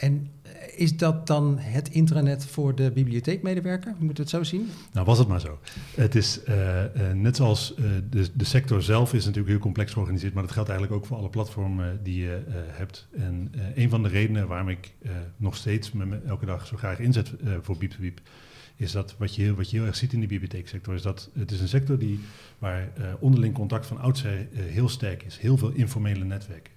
En 0.00 0.30
eh, 0.42 0.52
is 0.74 0.96
dat 0.96 1.26
dan 1.26 1.58
het 1.58 1.88
intranet 1.88 2.46
voor 2.46 2.74
de 2.74 2.90
bibliotheekmedewerker? 2.90 3.94
Moet 3.98 4.18
het 4.18 4.28
zo 4.28 4.42
zien? 4.42 4.68
Nou, 4.92 5.06
was 5.06 5.18
het 5.18 5.28
maar 5.28 5.40
zo. 5.40 5.58
Het 5.94 6.14
is 6.14 6.40
uh, 6.48 6.54
uh, 6.84 7.12
net 7.12 7.36
zoals 7.36 7.74
uh, 7.78 7.86
de, 8.10 8.28
de 8.34 8.44
sector 8.44 8.82
zelf 8.82 9.14
is 9.14 9.24
natuurlijk 9.24 9.50
heel 9.50 9.58
complex 9.58 9.92
georganiseerd, 9.92 10.34
maar 10.34 10.42
dat 10.42 10.52
geldt 10.52 10.68
eigenlijk 10.68 11.00
ook 11.00 11.06
voor 11.08 11.16
alle 11.16 11.28
platformen 11.28 12.00
die 12.02 12.22
je 12.22 12.42
hebt. 12.70 13.08
En 13.16 13.52
een 13.74 13.90
van 13.90 14.02
de 14.02 14.08
redenen 14.08 14.48
waarom 14.48 14.68
ik 14.68 14.94
nog 15.36 15.56
steeds 15.56 15.92
elke 16.26 16.46
dag 16.46 16.66
zo 16.66 16.76
graag 16.76 16.98
inzet 16.98 17.32
voor 17.60 17.76
Biep 17.76 17.96
Biep, 18.00 18.20
is 18.76 18.92
dat 18.92 19.14
wat 19.18 19.34
je, 19.34 19.42
heel, 19.42 19.54
wat 19.54 19.70
je 19.70 19.76
heel 19.76 19.86
erg 19.86 19.96
ziet 19.96 20.12
in 20.12 20.20
de 20.20 20.26
bibliotheeksector, 20.26 20.94
is 20.94 21.02
dat 21.02 21.30
het 21.38 21.50
is 21.50 21.60
een 21.60 21.68
sector 21.68 21.98
die, 21.98 22.20
waar 22.58 22.88
onderling 23.20 23.54
contact 23.54 23.86
van 23.86 23.98
oudsher 23.98 24.48
heel 24.52 24.88
sterk 24.88 25.22
is. 25.22 25.38
Heel 25.38 25.56
veel 25.56 25.70
informele 25.70 26.24
netwerken. 26.24 26.72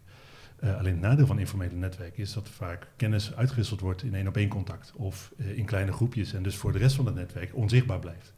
Uh, 0.63 0.77
alleen 0.77 0.93
het 0.93 1.01
nadeel 1.01 1.25
van 1.25 1.39
informele 1.39 1.75
netwerken 1.75 2.23
is 2.23 2.33
dat 2.33 2.49
vaak 2.49 2.87
kennis 2.95 3.35
uitgewisseld 3.35 3.79
wordt 3.79 4.03
in 4.03 4.15
één 4.15 4.27
op 4.27 4.37
één 4.37 4.47
contact 4.47 4.93
of 4.95 5.33
uh, 5.37 5.57
in 5.57 5.65
kleine 5.65 5.91
groepjes 5.91 6.33
en 6.33 6.43
dus 6.43 6.55
voor 6.55 6.71
de 6.71 6.77
rest 6.77 6.95
van 6.95 7.05
het 7.05 7.15
netwerk 7.15 7.55
onzichtbaar 7.55 7.99
blijft. 7.99 8.33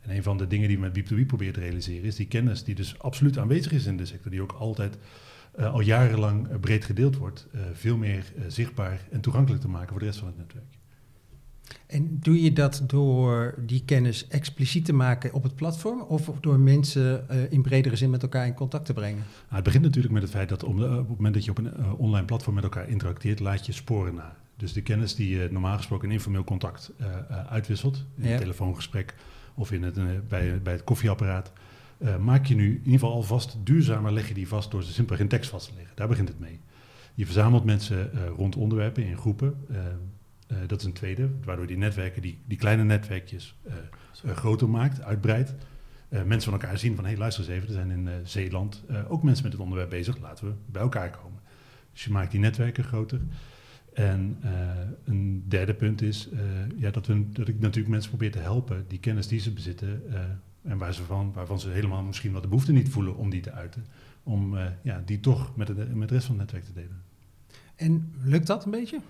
En 0.00 0.16
een 0.16 0.22
van 0.22 0.36
de 0.36 0.46
dingen 0.46 0.68
die 0.68 0.76
we 0.76 0.82
met 0.82 0.92
Beep 0.92 1.06
2 1.06 1.24
probeert 1.26 1.54
te 1.54 1.60
realiseren 1.60 2.04
is 2.04 2.16
die 2.16 2.26
kennis 2.26 2.64
die 2.64 2.74
dus 2.74 2.98
absoluut 2.98 3.38
aanwezig 3.38 3.72
is 3.72 3.86
in 3.86 3.96
de 3.96 4.06
sector, 4.06 4.30
die 4.30 4.42
ook 4.42 4.52
altijd 4.52 4.98
uh, 5.58 5.72
al 5.72 5.80
jarenlang 5.80 6.60
breed 6.60 6.84
gedeeld 6.84 7.16
wordt, 7.16 7.46
veel 7.72 7.96
meer 7.96 8.32
zichtbaar 8.48 9.00
en 9.10 9.20
toegankelijk 9.20 9.62
te 9.62 9.68
maken 9.68 9.88
voor 9.88 9.98
de 9.98 10.04
rest 10.04 10.18
van 10.18 10.28
het 10.28 10.36
netwerk. 10.36 10.76
En 11.86 12.18
doe 12.20 12.42
je 12.42 12.52
dat 12.52 12.82
door 12.86 13.54
die 13.66 13.82
kennis 13.84 14.28
expliciet 14.28 14.84
te 14.84 14.92
maken 14.92 15.32
op 15.32 15.42
het 15.42 15.54
platform 15.54 16.00
of 16.00 16.30
door 16.40 16.58
mensen 16.58 17.26
uh, 17.30 17.52
in 17.52 17.62
bredere 17.62 17.96
zin 17.96 18.10
met 18.10 18.22
elkaar 18.22 18.46
in 18.46 18.54
contact 18.54 18.86
te 18.86 18.92
brengen? 18.92 19.16
Nou, 19.16 19.54
het 19.54 19.64
begint 19.64 19.84
natuurlijk 19.84 20.14
met 20.14 20.22
het 20.22 20.32
feit 20.32 20.48
dat 20.48 20.64
om, 20.64 20.82
op 20.82 21.08
het 21.08 21.16
moment 21.16 21.34
dat 21.34 21.44
je 21.44 21.50
op 21.50 21.58
een 21.58 21.72
uh, 21.78 22.00
online 22.00 22.24
platform 22.24 22.54
met 22.54 22.64
elkaar 22.64 22.88
interacteert, 22.88 23.40
laat 23.40 23.66
je 23.66 23.72
sporen 23.72 24.14
na. 24.14 24.36
Dus 24.56 24.72
de 24.72 24.82
kennis 24.82 25.14
die 25.14 25.38
je 25.38 25.48
normaal 25.50 25.76
gesproken 25.76 26.08
in 26.08 26.14
informeel 26.14 26.44
contact 26.44 26.92
uh, 27.00 27.06
uitwisselt, 27.48 28.04
in 28.16 28.28
ja. 28.28 28.32
een 28.32 28.38
telefoongesprek 28.38 29.14
of 29.54 29.72
in 29.72 29.82
het, 29.82 30.28
bij, 30.28 30.62
bij 30.62 30.72
het 30.72 30.84
koffieapparaat, 30.84 31.52
maak 32.20 32.46
je 32.46 32.54
nu 32.54 32.66
in 32.66 32.76
ieder 32.76 32.92
geval 32.92 33.12
alvast 33.12 33.56
duurzamer, 33.64 34.12
leg 34.12 34.28
je 34.28 34.34
die 34.34 34.48
vast 34.48 34.70
door 34.70 34.82
ze 34.82 34.92
simpelweg 34.92 35.22
in 35.22 35.28
tekst 35.30 35.50
vast 35.50 35.68
te 35.68 35.74
leggen. 35.74 35.96
Daar 35.96 36.08
begint 36.08 36.28
het 36.28 36.38
mee. 36.38 36.60
Je 37.14 37.24
verzamelt 37.24 37.64
mensen 37.64 38.10
rond 38.36 38.56
onderwerpen 38.56 39.04
in 39.04 39.16
groepen. 39.16 39.54
Uh, 40.52 40.58
dat 40.66 40.80
is 40.80 40.86
een 40.86 40.92
tweede, 40.92 41.30
waardoor 41.44 41.66
die 41.66 41.76
netwerken, 41.76 42.22
die, 42.22 42.38
die 42.46 42.58
kleine 42.58 42.84
netwerkjes, 42.84 43.56
uh, 43.66 43.72
uh, 44.24 44.36
groter 44.36 44.68
maakt, 44.68 45.02
uitbreidt. 45.02 45.54
mensen 46.08 46.50
van 46.50 46.60
elkaar 46.60 46.78
zien 46.78 46.94
van, 46.94 47.04
hé, 47.04 47.10
hey, 47.10 47.18
luister 47.18 47.44
eens 47.44 47.52
even, 47.52 47.68
er 47.68 47.74
zijn 47.74 47.90
in 47.90 48.08
Zeeland 48.24 48.84
ook 49.08 49.22
mensen 49.22 49.42
met 49.42 49.52
het 49.52 49.62
onderwerp 49.62 49.90
bezig, 49.90 50.18
laten 50.18 50.46
we 50.46 50.54
bij 50.66 50.82
elkaar 50.82 51.10
komen. 51.10 51.40
Dus 51.92 52.04
je 52.04 52.10
maakt 52.10 52.30
die 52.30 52.40
netwerken 52.40 52.84
groter. 52.84 53.20
En 53.92 54.38
een 55.04 55.44
derde 55.48 55.74
punt 55.74 56.02
is 56.02 56.28
ja, 56.76 56.90
dat, 56.90 57.06
we, 57.06 57.32
dat 57.32 57.48
ik 57.48 57.60
natuurlijk 57.60 57.88
mensen 57.88 58.10
probeer 58.10 58.32
te 58.32 58.38
helpen, 58.38 58.84
die 58.88 58.98
kennis 58.98 59.28
die 59.28 59.40
ze 59.40 59.52
bezitten 59.52 60.02
en 60.62 60.78
waar 60.78 60.94
ze 60.94 61.02
van, 61.02 61.32
waarvan 61.32 61.60
ze 61.60 61.68
helemaal 61.68 62.02
misschien 62.02 62.32
wat 62.32 62.42
de 62.42 62.48
behoefte 62.48 62.72
niet 62.72 62.88
voelen 62.88 63.16
om 63.16 63.30
die 63.30 63.40
te 63.40 63.52
uiten, 63.52 63.86
om 64.22 64.56
ja, 64.82 65.02
die 65.04 65.20
toch 65.20 65.56
met, 65.56 65.68
het, 65.68 65.94
met 65.94 66.08
de 66.08 66.14
rest 66.14 66.26
van 66.26 66.38
het 66.38 66.52
netwerk 66.52 66.64
te 66.74 66.80
delen. 66.80 67.02
En 67.76 68.12
lukt 68.22 68.46
dat 68.46 68.64
een 68.64 68.70
beetje? 68.70 69.00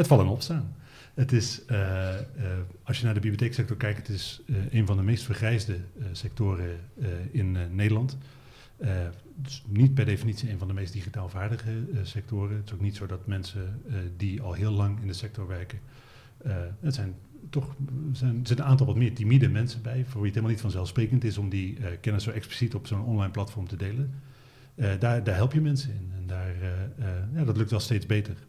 Met 0.00 0.08
vallen 0.08 0.24
en 0.24 0.30
opstaan. 0.30 0.74
Het 1.14 1.32
is, 1.32 1.62
uh, 1.70 1.78
uh, 1.78 2.44
als 2.82 2.98
je 2.98 3.04
naar 3.04 3.14
de 3.14 3.20
bibliotheeksector 3.20 3.76
kijkt, 3.76 3.98
het 3.98 4.08
is 4.08 4.40
uh, 4.46 4.56
een 4.70 4.86
van 4.86 4.96
de 4.96 5.02
meest 5.02 5.24
vergrijsde 5.24 5.76
sectoren 6.12 6.78
in 7.30 7.56
Nederland. 7.74 8.18
dus 9.34 9.64
niet 9.68 9.94
per 9.94 10.04
definitie 10.04 10.50
een 10.50 10.58
van 10.58 10.68
de 10.68 10.74
meest 10.74 10.92
digitaal 10.92 11.28
vaardige 11.28 11.72
sectoren. 12.02 12.56
Het 12.56 12.66
is 12.66 12.72
ook 12.72 12.80
niet 12.80 12.96
zo 12.96 13.06
dat 13.06 13.26
mensen 13.26 13.82
die 14.16 14.42
al 14.42 14.52
heel 14.52 14.70
lang 14.70 15.00
in 15.00 15.06
de 15.06 15.12
sector 15.12 15.46
werken, 15.46 15.78
het 16.80 16.94
zijn 16.94 17.14
toch 17.50 17.76
zijn, 18.12 18.44
er 18.44 18.50
een 18.50 18.62
aantal 18.62 18.86
wat 18.86 18.96
meer 18.96 19.14
timide 19.14 19.48
mensen 19.48 19.82
bij, 19.82 20.04
voor 20.04 20.20
wie 20.20 20.30
het 20.30 20.34
helemaal 20.34 20.50
niet 20.50 20.60
vanzelfsprekend 20.60 21.24
is 21.24 21.38
om 21.38 21.48
die 21.48 21.78
kennis 22.00 22.24
zo 22.24 22.30
expliciet 22.30 22.74
op 22.74 22.86
zo'n 22.86 23.04
online 23.04 23.32
platform 23.32 23.68
te 23.68 23.76
delen. 23.76 24.14
daar, 24.74 25.24
daar 25.24 25.34
help 25.34 25.52
je 25.52 25.60
mensen 25.60 25.90
in 25.90 26.12
en 26.16 26.26
daar, 26.26 26.54
ja, 27.34 27.44
dat 27.44 27.56
lukt 27.56 27.70
wel 27.70 27.80
steeds 27.80 28.06
beter. 28.06 28.48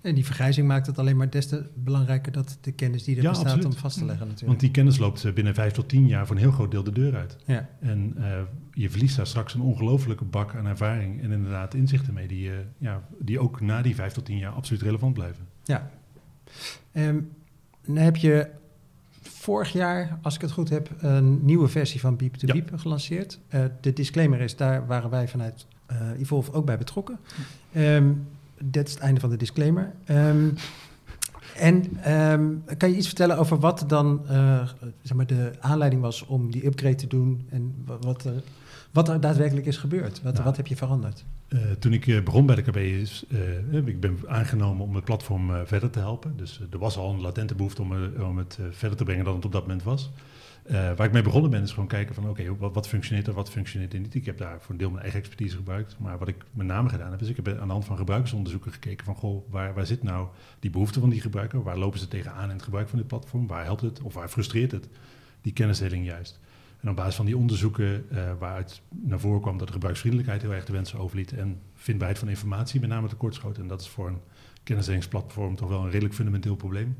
En 0.00 0.14
die 0.14 0.24
vergrijzing 0.24 0.66
maakt 0.66 0.86
het 0.86 0.98
alleen 0.98 1.16
maar 1.16 1.30
des 1.30 1.46
te 1.46 1.70
belangrijker 1.74 2.32
dat 2.32 2.58
de 2.60 2.72
kennis 2.72 3.04
die 3.04 3.16
er 3.16 3.22
ja, 3.22 3.28
bestaat 3.28 3.46
absoluut. 3.46 3.74
om 3.74 3.80
vast 3.80 3.98
te 3.98 4.04
leggen 4.04 4.26
natuurlijk. 4.26 4.48
Want 4.48 4.60
die 4.60 4.70
kennis 4.70 4.98
loopt 4.98 5.24
eh, 5.24 5.32
binnen 5.32 5.54
vijf 5.54 5.72
tot 5.72 5.88
tien 5.88 6.06
jaar 6.06 6.26
voor 6.26 6.36
een 6.36 6.42
heel 6.42 6.50
groot 6.50 6.70
deel 6.70 6.82
de 6.82 6.92
deur 6.92 7.16
uit. 7.16 7.36
Ja. 7.44 7.68
En 7.80 8.14
uh, 8.18 8.24
je 8.72 8.90
verliest 8.90 9.16
daar 9.16 9.26
straks 9.26 9.54
een 9.54 9.60
ongelofelijke 9.60 10.24
bak 10.24 10.54
aan 10.54 10.66
ervaring 10.66 11.22
en 11.22 11.30
inderdaad 11.30 11.74
inzichten 11.74 12.14
mee 12.14 12.28
die, 12.28 12.48
uh, 12.48 12.54
ja, 12.78 13.02
die 13.18 13.38
ook 13.38 13.60
na 13.60 13.82
die 13.82 13.94
vijf 13.94 14.12
tot 14.12 14.24
tien 14.24 14.38
jaar 14.38 14.52
absoluut 14.52 14.82
relevant 14.82 15.14
blijven. 15.14 15.46
Ja. 15.64 15.90
Um, 16.92 17.30
dan 17.84 17.96
heb 17.96 18.16
je 18.16 18.48
vorig 19.22 19.72
jaar, 19.72 20.18
als 20.22 20.34
ik 20.34 20.40
het 20.40 20.50
goed 20.50 20.68
heb, 20.68 20.90
een 20.98 21.44
nieuwe 21.44 21.68
versie 21.68 22.00
van 22.00 22.16
Beep 22.16 22.34
to 22.34 22.46
Ja. 22.46 22.52
Beep 22.52 22.78
gelanceerd. 22.78 23.38
Uh, 23.54 23.64
de 23.80 23.92
disclaimer 23.92 24.40
is, 24.40 24.56
daar 24.56 24.86
waren 24.86 25.10
wij 25.10 25.28
vanuit 25.28 25.66
uh, 25.92 26.20
Evolve 26.20 26.52
ook 26.52 26.66
bij 26.66 26.78
betrokken. 26.78 27.18
Um, 27.76 28.26
dit 28.64 28.86
is 28.88 28.94
het 28.94 29.02
einde 29.02 29.20
van 29.20 29.30
de 29.30 29.36
disclaimer. 29.36 29.92
Um, 30.10 30.54
en 31.56 32.10
um, 32.12 32.64
kan 32.76 32.90
je 32.90 32.96
iets 32.96 33.06
vertellen 33.06 33.38
over 33.38 33.58
wat 33.58 33.84
dan 33.86 34.20
uh, 34.30 34.68
zeg 35.02 35.16
maar 35.16 35.26
de 35.26 35.52
aanleiding 35.60 36.02
was 36.02 36.26
om 36.26 36.50
die 36.50 36.66
upgrade 36.66 36.94
te 36.94 37.06
doen 37.06 37.46
en 37.50 37.74
wat 38.00 38.24
er, 38.24 38.42
wat 38.90 39.08
er 39.08 39.20
daadwerkelijk 39.20 39.66
is 39.66 39.76
gebeurd? 39.76 40.22
Wat, 40.22 40.32
Nou, 40.32 40.44
wat 40.44 40.56
heb 40.56 40.66
je 40.66 40.76
veranderd? 40.76 41.24
Uh, 41.48 41.60
toen 41.78 41.92
ik 41.92 42.06
uh, 42.06 42.22
begon 42.22 42.46
bij 42.46 42.54
de 42.54 42.62
KB, 42.62 42.76
is, 42.76 43.24
uh, 43.72 43.86
ik 43.86 44.00
ben 44.00 44.18
aangenomen 44.26 44.86
om 44.86 44.94
het 44.94 45.04
platform 45.04 45.66
verder 45.66 45.90
te 45.90 45.98
helpen. 45.98 46.36
Dus 46.36 46.60
er 46.72 46.78
was 46.78 46.96
al 46.96 47.10
een 47.10 47.20
latente 47.20 47.54
behoefte 47.54 47.82
om, 47.82 47.92
om 48.22 48.38
het 48.38 48.58
verder 48.70 48.98
te 48.98 49.04
brengen 49.04 49.24
dan 49.24 49.34
het 49.34 49.44
op 49.44 49.52
dat 49.52 49.62
moment 49.62 49.82
was. 49.82 50.10
Uh, 50.70 50.76
waar 50.76 51.06
ik 51.06 51.12
mee 51.12 51.22
begonnen 51.22 51.50
ben 51.50 51.62
is 51.62 51.70
gewoon 51.70 51.88
kijken 51.88 52.14
van 52.14 52.28
oké, 52.28 52.56
wat, 52.56 52.74
wat, 52.74 52.88
functioneert 52.88 53.26
er, 53.26 53.32
wat 53.32 53.50
functioneert 53.50 53.92
er 53.92 54.00
niet. 54.00 54.14
Ik 54.14 54.26
heb 54.26 54.38
daar 54.38 54.60
voor 54.60 54.70
een 54.70 54.76
deel 54.76 54.90
mijn 54.90 55.02
eigen 55.02 55.20
expertise 55.20 55.56
gebruikt. 55.56 55.96
Maar 55.98 56.18
wat 56.18 56.28
ik 56.28 56.36
met 56.52 56.66
name 56.66 56.88
gedaan 56.88 57.10
heb, 57.10 57.20
is 57.20 57.28
ik 57.28 57.36
heb 57.36 57.48
aan 57.48 57.66
de 57.66 57.72
hand 57.72 57.84
van 57.84 57.96
gebruikersonderzoeken 57.96 58.72
gekeken 58.72 59.04
van 59.04 59.14
goh, 59.14 59.50
waar, 59.50 59.74
waar 59.74 59.86
zit 59.86 60.02
nou 60.02 60.28
die 60.60 60.70
behoefte 60.70 61.00
van 61.00 61.10
die 61.10 61.20
gebruiker? 61.20 61.62
Waar 61.62 61.78
lopen 61.78 61.98
ze 61.98 62.08
tegenaan 62.08 62.48
in 62.48 62.54
het 62.54 62.62
gebruik 62.62 62.88
van 62.88 62.98
dit 62.98 63.06
platform? 63.06 63.46
Waar 63.46 63.64
helpt 63.64 63.80
het 63.80 64.02
of 64.02 64.14
waar 64.14 64.28
frustreert 64.28 64.70
het 64.70 64.88
die 65.40 65.52
kennisdeling 65.52 66.04
juist? 66.04 66.40
En 66.80 66.88
op 66.88 66.96
basis 66.96 67.14
van 67.14 67.26
die 67.26 67.36
onderzoeken 67.36 68.06
uh, 68.12 68.32
waaruit 68.38 68.82
naar 68.88 69.20
voren 69.20 69.40
kwam 69.40 69.58
dat 69.58 69.66
de 69.66 69.72
gebruiksvriendelijkheid 69.72 70.42
heel 70.42 70.52
erg 70.52 70.64
de 70.64 70.72
wensen 70.72 70.98
overliet 70.98 71.32
en 71.32 71.60
vindbaarheid 71.74 72.18
van 72.18 72.28
informatie 72.28 72.80
met 72.80 72.88
name 72.88 73.08
tekortschoot. 73.08 73.58
En 73.58 73.68
dat 73.68 73.80
is 73.80 73.88
voor 73.88 74.08
een 74.08 74.20
kennisdelingsplatform 74.62 75.56
toch 75.56 75.68
wel 75.68 75.80
een 75.80 75.90
redelijk 75.90 76.14
fundamenteel 76.14 76.56
probleem. 76.56 76.96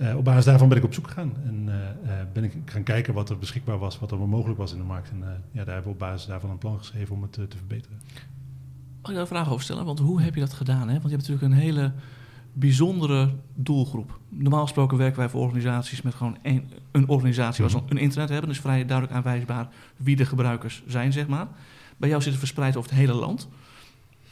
Uh, 0.00 0.16
op 0.16 0.24
basis 0.24 0.44
daarvan 0.44 0.68
ben 0.68 0.78
ik 0.78 0.84
op 0.84 0.94
zoek 0.94 1.06
gegaan 1.06 1.32
en 1.46 1.66
uh, 1.66 1.74
uh, 1.74 2.12
ben 2.32 2.44
ik 2.44 2.52
gaan 2.64 2.82
kijken 2.82 3.14
wat 3.14 3.30
er 3.30 3.38
beschikbaar 3.38 3.78
was, 3.78 3.98
wat 3.98 4.10
er 4.10 4.18
mogelijk 4.18 4.58
was 4.58 4.72
in 4.72 4.78
de 4.78 4.84
markt. 4.84 5.10
En 5.10 5.18
ja, 5.52 5.64
daar 5.64 5.74
hebben 5.74 5.82
we 5.82 5.90
op 5.90 5.98
basis 5.98 6.26
daarvan 6.26 6.50
een 6.50 6.58
plan 6.58 6.78
geschreven 6.78 7.14
om 7.14 7.22
het 7.22 7.32
te 7.32 7.56
verbeteren. 7.56 8.00
Mag 9.00 9.10
ik 9.10 9.12
daar 9.12 9.20
een 9.20 9.26
vraag 9.26 9.50
over 9.50 9.62
stellen? 9.62 9.84
Want 9.84 9.98
hoe 9.98 10.22
heb 10.22 10.34
je 10.34 10.40
dat 10.40 10.52
gedaan? 10.52 10.88
Hè? 10.88 10.92
Want 10.92 11.02
je 11.02 11.16
hebt 11.16 11.28
natuurlijk 11.28 11.52
een 11.52 11.60
hele 11.60 11.92
bijzondere 12.52 13.30
doelgroep. 13.54 14.18
Normaal 14.28 14.62
gesproken 14.62 14.98
werken 14.98 15.18
wij 15.18 15.28
voor 15.28 15.40
organisaties 15.40 16.02
met 16.02 16.14
gewoon 16.14 16.36
een, 16.42 16.70
een 16.90 17.08
organisatie 17.08 17.62
waar 17.62 17.70
ze 17.72 17.80
een 17.88 17.98
internet 17.98 18.28
hebben. 18.28 18.48
Dus 18.48 18.60
vrij 18.60 18.86
duidelijk 18.86 19.16
aanwijsbaar 19.16 19.68
wie 19.96 20.16
de 20.16 20.24
gebruikers 20.24 20.82
zijn, 20.86 21.12
zeg 21.12 21.26
maar. 21.26 21.48
Bij 21.96 22.08
jou 22.08 22.20
zit 22.20 22.30
het 22.30 22.40
verspreid 22.40 22.76
over 22.76 22.90
het 22.90 22.98
hele 22.98 23.14
land. 23.14 23.48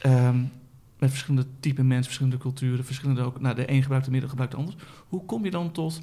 Um, 0.07 0.51
met 0.99 1.11
verschillende 1.11 1.47
typen 1.61 1.87
mensen, 1.87 2.05
verschillende 2.05 2.39
culturen, 2.39 2.85
verschillende 2.85 3.23
ook. 3.23 3.41
Nou, 3.41 3.55
de 3.55 3.71
een 3.71 3.81
gebruikt 3.83 4.05
de 4.05 4.11
middel, 4.11 4.29
gebruikt 4.29 4.55
de 4.55 4.59
ander. 4.59 4.75
Hoe 5.09 5.25
kom 5.25 5.45
je 5.45 5.51
dan 5.51 5.73
tot 5.73 6.03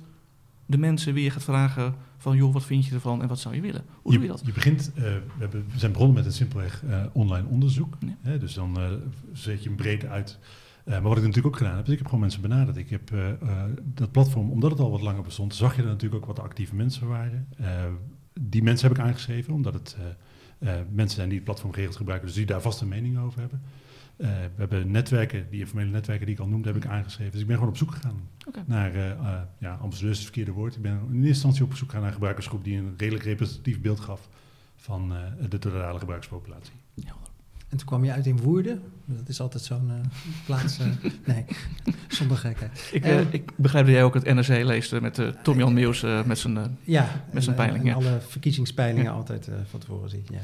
de 0.66 0.78
mensen 0.78 1.14
wie 1.14 1.24
je 1.24 1.30
gaat 1.30 1.44
vragen 1.44 1.96
van, 2.18 2.38
joh, 2.38 2.54
wat 2.54 2.64
vind 2.64 2.86
je 2.86 2.94
ervan 2.94 3.22
en 3.22 3.28
wat 3.28 3.40
zou 3.40 3.56
je 3.56 3.62
willen? 3.62 3.86
Hoe 4.02 4.12
je, 4.12 4.18
doe 4.18 4.28
je 4.28 4.34
dat? 4.34 4.46
Je 4.46 4.54
begint, 4.54 4.92
uh, 4.96 5.04
we, 5.04 5.22
hebben, 5.38 5.66
we, 5.72 5.80
zijn 5.80 5.92
begonnen 5.92 6.16
met 6.16 6.26
een 6.26 6.32
simpelweg 6.32 6.84
uh, 6.84 7.04
online 7.14 7.48
onderzoek. 7.48 7.98
Ja. 8.00 8.16
Hè, 8.22 8.38
dus 8.38 8.54
dan 8.54 8.80
uh, 8.80 8.90
zet 9.34 9.64
je 9.64 9.68
hem 9.68 9.78
breed 9.78 10.06
uit. 10.06 10.40
Maar 10.86 11.02
wat 11.02 11.18
ik 11.18 11.24
natuurlijk 11.24 11.48
ook 11.48 11.58
gedaan 11.58 11.76
heb, 11.76 11.86
is 11.86 11.92
ik 11.92 11.98
heb 11.98 12.06
gewoon 12.06 12.22
mensen 12.22 12.42
benaderd. 12.42 12.78
Ik 12.78 12.90
heb 12.90 13.12
dat 13.84 14.12
platform, 14.12 14.52
omdat 14.52 14.72
het 14.72 14.80
al 14.80 14.92
wat 14.92 15.02
langer 15.02 15.24
bestond, 15.24 15.56
zag 15.56 15.76
je 15.76 15.82
er 15.82 15.88
natuurlijk 15.88 16.22
ook 16.22 16.36
wat 16.36 16.46
actieve 16.46 16.76
mensen 16.76 17.08
waren. 17.08 17.48
die 18.34 18.64
mensen 18.64 18.88
heb 18.88 18.98
ik 18.98 19.04
aangeschreven, 19.04 19.54
omdat 19.54 19.74
het 19.74 19.98
mensen 20.90 21.16
zijn 21.16 21.28
die 21.28 21.38
het 21.38 21.46
platform 21.46 21.72
geregeld 21.72 21.98
gebruiken, 21.98 22.28
dus 22.28 22.38
die 22.38 22.46
daar 22.46 22.62
vast 22.62 22.82
een 22.82 22.88
mening 22.88 23.18
over 23.18 23.40
hebben. 23.40 23.62
Uh, 24.18 24.28
we 24.28 24.52
hebben 24.56 24.92
netwerken, 24.92 25.48
die 25.50 25.60
informele 25.60 25.92
netwerken 25.92 26.26
die 26.26 26.36
ik 26.36 26.42
al 26.42 26.48
noemde, 26.48 26.68
heb 26.68 26.84
ik 26.84 26.86
aangeschreven. 26.86 27.32
Dus 27.32 27.42
ik 27.42 27.48
ben 27.48 27.56
gewoon 27.56 27.72
op 27.72 27.78
zoek 27.78 27.92
gegaan 27.92 28.30
okay. 28.48 28.64
naar, 28.66 28.96
uh, 28.96 29.06
uh, 29.06 29.42
ja, 29.58 29.74
ambassadeurs 29.74 30.18
is 30.18 30.26
het 30.26 30.34
verkeerde 30.34 30.52
woord. 30.52 30.76
Ik 30.76 30.82
ben 30.82 30.92
in 30.92 31.14
eerste 31.14 31.28
instantie 31.28 31.64
op 31.64 31.76
zoek 31.76 31.86
gegaan 31.86 32.00
naar 32.00 32.08
een 32.08 32.16
gebruikersgroep 32.16 32.64
die 32.64 32.78
een 32.78 32.94
redelijk 32.98 33.24
representatief 33.24 33.82
beeld 33.82 34.00
gaf 34.00 34.30
van 34.76 35.14
de 35.50 35.58
totale 35.58 36.00
gebruikerspopulatie. 36.00 36.74
Ja. 36.94 37.16
En 37.70 37.78
toen 37.78 37.88
kwam 37.88 38.04
je 38.04 38.12
uit 38.12 38.26
in 38.26 38.42
Woerden. 38.42 38.82
Dat 39.06 39.30
is 39.30 39.40
altijd 39.40 39.64
zo'n 39.64 39.92
plaats. 40.46 40.78
nee, 41.26 41.46
zonder 42.08 42.38
gekheid. 42.38 42.90
Ik, 42.94 43.06
ik, 43.34 43.52
begrijp 43.56 43.86
dat 43.86 43.94
jij 43.94 44.04
ook 44.04 44.14
het 44.14 44.24
NRC 44.24 44.64
leest 44.64 45.00
met 45.00 45.22
Tom 45.44 45.58
Jan 45.58 45.74
Meeuws 45.74 46.02
met 46.26 46.38
zijn, 46.38 46.78
ja, 46.84 47.26
met 47.32 47.44
zijn 47.44 47.56
en, 47.56 47.66
peiling. 47.66 47.84
En 47.84 47.90
ja. 47.90 47.94
alle 47.96 48.22
verkiezingspeilingen 48.28 49.12
ja. 49.12 49.18
altijd 49.18 49.50
van 49.70 49.80
tevoren 49.80 50.10
ziet. 50.10 50.30
Ja. 50.32 50.40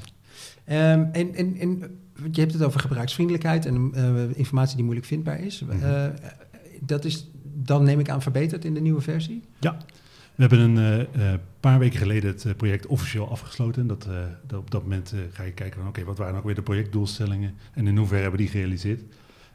Um, 0.69 1.09
en, 1.11 1.35
en, 1.35 1.57
en 1.57 1.99
je 2.31 2.39
hebt 2.39 2.53
het 2.53 2.63
over 2.63 2.79
gebruiksvriendelijkheid 2.79 3.65
en 3.65 3.91
uh, 3.95 4.37
informatie 4.37 4.75
die 4.75 4.83
moeilijk 4.83 5.07
vindbaar 5.07 5.39
is. 5.39 5.61
Mm 5.61 5.69
-hmm. 5.69 5.81
uh, 5.81 6.05
dat 6.79 7.05
is 7.05 7.29
dan 7.43 7.83
neem 7.83 7.99
ik 7.99 8.09
aan 8.09 8.21
verbeterd 8.21 8.65
in 8.65 8.73
de 8.73 8.81
nieuwe 8.81 9.01
versie? 9.01 9.43
Ja, 9.59 9.77
we 10.35 10.41
hebben 10.47 10.59
een 10.59 11.07
uh, 11.17 11.33
paar 11.59 11.79
weken 11.79 11.99
geleden 11.99 12.29
het 12.29 12.57
project 12.57 12.87
officieel 12.87 13.29
afgesloten. 13.29 13.87
Dat, 13.87 14.07
dat 14.47 14.59
op 14.59 14.71
dat 14.71 14.81
moment 14.81 15.13
ga 15.31 15.43
je 15.43 15.51
kijken 15.51 15.79
van 15.79 15.87
oké, 15.87 15.99
okay, 15.99 16.05
wat 16.05 16.17
waren 16.17 16.35
ook 16.35 16.43
weer 16.43 16.55
de 16.55 16.61
projectdoelstellingen 16.61 17.53
en 17.73 17.87
in 17.87 17.97
hoeverre 17.97 18.21
hebben 18.21 18.39
we 18.39 18.45
die 18.45 18.55
gerealiseerd. 18.55 19.01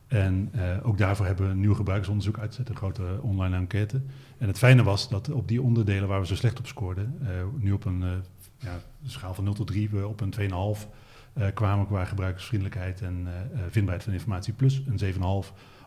En 0.06 0.50
ook 0.82 0.98
daarvoor 0.98 1.26
hebben 1.26 1.46
we 1.46 1.52
een 1.52 1.60
nieuw 1.60 1.74
gebruiksonderzoek 1.74 2.38
uitgezet, 2.38 2.68
een 2.68 2.76
grote 2.76 3.18
online 3.22 3.56
enquête. 3.56 4.00
En 4.38 4.46
het 4.46 4.58
fijne 4.58 4.82
was 4.82 5.08
dat 5.08 5.30
op 5.30 5.48
die 5.48 5.62
onderdelen 5.62 6.08
waar 6.08 6.20
we 6.20 6.26
zo 6.26 6.34
slecht 6.34 6.58
op 6.58 6.66
scoorden, 6.66 7.18
nu 7.58 7.72
op 7.72 7.84
een 7.84 8.04
ja, 8.58 8.80
schaal 9.06 9.34
van 9.34 9.44
0 9.44 9.54
tot 9.54 9.66
3, 9.66 9.90
we 9.90 10.06
op 10.06 10.20
een 10.20 10.34
2,5 10.40 10.86
uh, 11.38 11.46
kwamen 11.54 11.86
qua 11.86 12.04
gebruikersvriendelijkheid 12.04 13.00
en 13.00 13.26
uh, 13.26 13.60
uh, 13.60 13.60
vindbaarheid 13.70 14.04
van 14.04 14.12
informatie. 14.12 14.52
Plus 14.52 14.82
een 14.86 15.14
7,5 15.14 15.20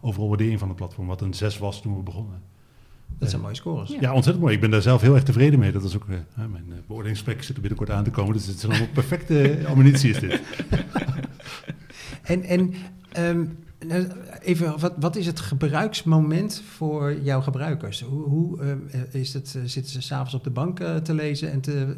overal 0.02 0.28
waardering 0.28 0.60
van 0.60 0.68
het 0.68 0.78
platform, 0.78 1.08
wat 1.08 1.22
een 1.22 1.34
6 1.34 1.58
was 1.58 1.82
toen 1.82 1.96
we 1.96 2.04
begonnen. 2.04 2.42
Dat 3.18 3.30
zijn 3.30 3.42
mooie 3.42 3.56
scores. 3.56 3.90
Ja. 3.90 3.98
ja. 4.02 4.14
ontzettend 4.14 4.44
mooi. 4.44 4.56
Ik 4.56 4.62
ben 4.62 4.72
daar 4.72 4.82
zelf 4.82 5.02
heel 5.02 5.16
erg 5.16 5.24
tevreden 5.24 5.60
mee. 5.60 5.72
Dat 5.72 5.84
is 5.84 5.96
ook, 5.96 6.08
mijn 6.08 6.84
beoordelingsgesprek 6.88 7.44
zit 7.44 7.56
er 7.56 7.62
binnenkort 7.62 7.90
aan 7.90 8.04
te 8.04 8.10
komen. 8.10 8.34
Dus 8.34 8.46
het 8.46 8.56
is 8.56 8.66
allemaal 8.66 8.88
perfecte 8.94 9.60
ammunitie 9.70 10.10
is 10.10 10.20
dit. 10.20 10.42
en 12.24 12.44
en 12.44 12.74
um, 13.18 13.58
even, 14.41 14.79
wat, 14.79 14.93
wat 15.00 15.15
is 15.15 15.25
het 15.25 15.39
gebruiksmoment 15.39 16.63
voor 16.75 17.19
jouw 17.21 17.41
gebruikers? 17.41 18.01
Hoe, 18.01 18.24
hoe 18.24 18.62
uh, 18.62 19.13
is 19.21 19.33
het, 19.33 19.53
uh, 19.57 19.63
zitten 19.65 19.91
ze 19.91 20.01
s'avonds 20.01 20.33
op 20.33 20.43
de 20.43 20.50
bank 20.50 20.79
uh, 20.79 20.95
te 20.95 21.13
lezen 21.13 21.51
en 21.51 21.62
te, 21.62 21.95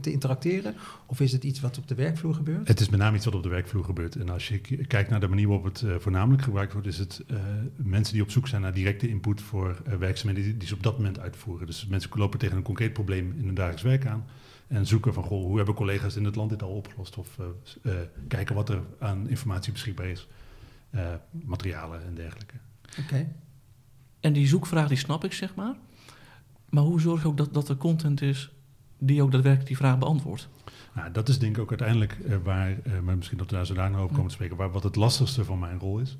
te 0.00 0.12
interacteren? 0.12 0.74
Of 1.06 1.20
is 1.20 1.32
het 1.32 1.44
iets 1.44 1.60
wat 1.60 1.78
op 1.78 1.88
de 1.88 1.94
werkvloer 1.94 2.34
gebeurt? 2.34 2.68
Het 2.68 2.80
is 2.80 2.88
met 2.88 3.00
name 3.00 3.16
iets 3.16 3.24
wat 3.24 3.34
op 3.34 3.42
de 3.42 3.48
werkvloer 3.48 3.84
gebeurt. 3.84 4.16
En 4.16 4.28
als 4.28 4.48
je 4.48 4.60
kijkt 4.86 5.10
naar 5.10 5.20
de 5.20 5.28
manier 5.28 5.48
waarop 5.48 5.64
het 5.64 5.84
voornamelijk 5.98 6.42
gebruikt 6.42 6.72
wordt, 6.72 6.88
is 6.88 6.98
het 6.98 7.24
mensen 7.76 8.14
die 8.14 8.22
op 8.22 8.30
zoek 8.30 8.48
zijn 8.48 8.62
naar 8.62 8.74
directe 8.74 9.08
input 9.08 9.40
voor 9.40 9.82
werkzaamheden 9.98 10.44
die, 10.44 10.56
die 10.56 10.68
ze 10.68 10.74
op 10.74 10.82
dat 10.82 10.96
moment 10.96 11.18
uitvoeren. 11.18 11.66
Dus 11.66 11.86
mensen 11.86 12.10
lopen 12.14 12.38
tegen 12.38 12.56
een 12.56 12.62
concreet 12.62 12.92
probleem 12.92 13.34
in 13.38 13.44
hun 13.44 13.54
dagelijks 13.54 13.82
werk 13.82 14.06
aan. 14.06 14.24
En 14.66 14.86
zoeken 14.86 15.14
van, 15.14 15.24
goh, 15.24 15.44
hoe 15.44 15.56
hebben 15.56 15.74
collega's 15.74 16.16
in 16.16 16.24
het 16.24 16.36
land 16.36 16.50
dit 16.50 16.62
al 16.62 16.70
opgelost? 16.70 17.16
Of 17.16 17.38
kijken 18.28 18.54
wat 18.54 18.68
er 18.68 18.80
aan 18.98 19.28
informatie 19.28 19.72
beschikbaar 19.72 20.06
is. 20.06 20.26
Uh, 20.96 21.02
materialen 21.44 22.04
en 22.04 22.14
dergelijke. 22.14 22.54
Oké. 22.90 23.00
Okay. 23.00 23.28
En 24.20 24.32
die 24.32 24.46
zoekvraag, 24.46 24.88
die 24.88 24.96
snap 24.96 25.24
ik, 25.24 25.32
zeg 25.32 25.54
maar. 25.54 25.74
Maar 26.68 26.82
hoe 26.82 27.00
zorg 27.00 27.22
je 27.22 27.28
ook 27.28 27.36
dat, 27.36 27.54
dat 27.54 27.68
er 27.68 27.76
content 27.76 28.22
is 28.22 28.50
die 28.98 29.22
ook 29.22 29.32
daadwerkelijk 29.32 29.68
die 29.68 29.76
vraag 29.76 29.98
beantwoordt? 29.98 30.48
Nou, 30.94 31.12
dat 31.12 31.28
is 31.28 31.38
denk 31.38 31.56
ik 31.56 31.62
ook 31.62 31.68
uiteindelijk 31.68 32.18
uh, 32.18 32.36
waar, 32.42 32.70
uh, 32.70 33.00
maar 33.00 33.16
misschien 33.16 33.38
dat 33.38 33.50
we 33.50 33.56
daar 33.56 33.66
zo 33.66 33.74
daarna 33.74 33.98
over 33.98 34.14
komen 34.14 34.28
te 34.28 34.34
spreken, 34.34 34.56
waar, 34.56 34.70
wat 34.70 34.82
het 34.82 34.96
lastigste 34.96 35.44
van 35.44 35.58
mijn 35.58 35.78
rol 35.78 35.98
is. 35.98 36.18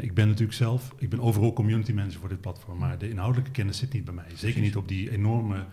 ik 0.00 0.14
ben 0.14 0.26
natuurlijk 0.26 0.56
zelf, 0.56 0.94
ik 0.96 1.10
ben 1.10 1.20
overal 1.20 1.52
community 1.52 1.92
manager 1.92 2.20
voor 2.20 2.28
dit 2.28 2.40
platform, 2.40 2.78
maar 2.78 2.98
de 2.98 3.10
inhoudelijke 3.10 3.50
kennis 3.50 3.78
zit 3.78 3.92
niet 3.92 4.04
bij 4.04 4.14
mij. 4.14 4.24
Zeker 4.24 4.38
Precies. 4.38 4.62
niet 4.62 4.76
op 4.76 4.88
die 4.88 5.10
enorme 5.10 5.64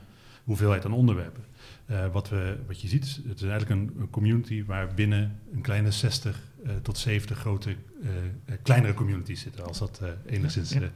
hoeveelheid 0.46 0.86
aan 0.86 0.94
onderwerpen. 0.94 1.44
Uh, 1.91 2.12
wat, 2.12 2.29
we, 2.29 2.58
wat 2.67 2.82
je 2.82 2.88
ziet, 2.88 3.03
is, 3.03 3.22
het 3.27 3.41
is 3.41 3.50
eigenlijk 3.50 3.82
een, 3.82 4.01
een, 4.01 4.10
community 4.10 4.65
waar 4.65 4.94
binnen 4.94 5.39
een 5.53 5.62
kleine 5.62 5.91
60 5.91 6.36
eh, 6.36 6.54
tot 6.81 6.98
70 6.98 7.38
grote, 7.39 7.69
eh, 7.69 8.10
eh, 8.45 8.57
kleinere 8.63 8.93
communities 8.93 9.41
zitten. 9.41 9.65
Als 9.65 9.79
dat 9.79 10.00
eh, 10.01 10.34
enigszins 10.34 10.69
Ja. 10.74 10.81
eh, 10.81 10.88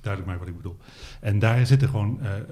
duidelijk 0.00 0.26
maakt 0.32 0.38
wat 0.38 0.48
ik 0.48 0.62
bedoel. 0.62 0.76
En 1.20 1.38
daar 1.38 1.66
zitten 1.66 1.88
gewoon 1.88 2.20
eh, 2.20 2.36
eh, 2.38 2.44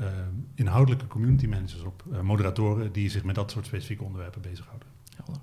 inhoudelijke 0.55 1.07
community 1.07 1.47
managers 1.47 1.83
op, 1.83 2.05
eh, 2.13 2.21
moderatoren 2.21 2.93
die 2.93 3.11
zich 3.11 3.25
met 3.25 3.35
dat 3.35 3.51
soort 3.51 3.67
specifieke 3.67 4.05
onderwerpen 4.05 4.41
bezighouden. 4.41 4.89
Helder. 5.17 5.43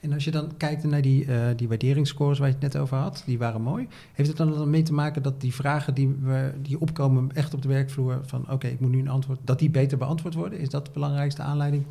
En 0.00 0.12
als 0.12 0.24
je 0.24 0.30
dan 0.30 0.56
kijkt 0.56 0.84
naar 0.84 1.02
die, 1.02 1.24
eh, 1.24 1.46
die 1.56 1.68
waarderingsscores 1.68 2.38
waar 2.38 2.48
je 2.48 2.54
het 2.54 2.62
net 2.62 2.76
over 2.76 2.96
had, 2.96 3.22
die 3.26 3.38
waren 3.38 3.62
mooi. 3.62 3.88
Heeft 4.12 4.28
het 4.28 4.38
dan 4.38 4.50
dan 4.50 4.70
mee 4.70 4.82
te 4.82 4.92
maken 4.92 5.22
dat 5.22 5.40
die 5.40 5.54
vragen 5.54 5.94
die, 5.94 6.08
we, 6.22 6.52
die 6.62 6.80
opkomen 6.80 7.34
echt 7.34 7.54
op 7.54 7.62
de 7.62 7.68
werkvloer 7.68 8.20
van 8.26 8.50
oké, 8.50 8.66
ik 8.66 8.80
moet 8.80 8.90
nu 8.90 8.98
een 8.98 9.08
antwoord, 9.08 9.38
dat 9.44 9.58
die 9.58 9.70
beter 9.70 9.98
beantwoord 9.98 10.34
worden? 10.34 10.58
Is 10.58 10.68
dat 10.68 10.84
de 10.86 10.90
belangrijkste 10.92 11.42
aanleiding? 11.42 11.84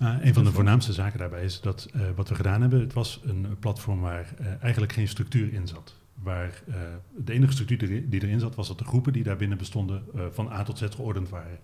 Nou, 0.00 0.22
een 0.22 0.34
van 0.34 0.44
de 0.44 0.52
voornaamste 0.52 0.92
zaken 0.92 1.18
daarbij 1.18 1.44
is 1.44 1.60
dat 1.60 1.88
eh, 1.92 2.00
wat 2.14 2.28
we 2.28 2.34
gedaan 2.34 2.60
hebben, 2.60 2.80
het 2.80 2.92
was 2.92 3.20
een 3.24 3.56
platform 3.58 4.00
waar 4.00 4.34
eh, 4.38 4.62
eigenlijk 4.62 4.92
geen 4.92 5.08
structuur 5.08 5.52
in 5.52 5.66
zat. 5.66 5.94
Waar 6.14 6.62
eh, 6.68 6.74
de 7.16 7.32
enige 7.32 7.52
structuur 7.52 7.78
die- 8.08 8.22
erin 8.22 8.40
zat, 8.40 8.54
was 8.54 8.68
dat 8.68 8.78
de 8.78 8.84
groepen 8.84 9.12
die 9.12 9.22
daarbinnen 9.22 9.58
bestonden 9.58 10.02
eh, 10.14 10.22
van 10.30 10.48
A 10.52 10.62
tot 10.62 10.78
Z 10.78 10.84
geordend 10.94 11.28
waren. 11.28 11.58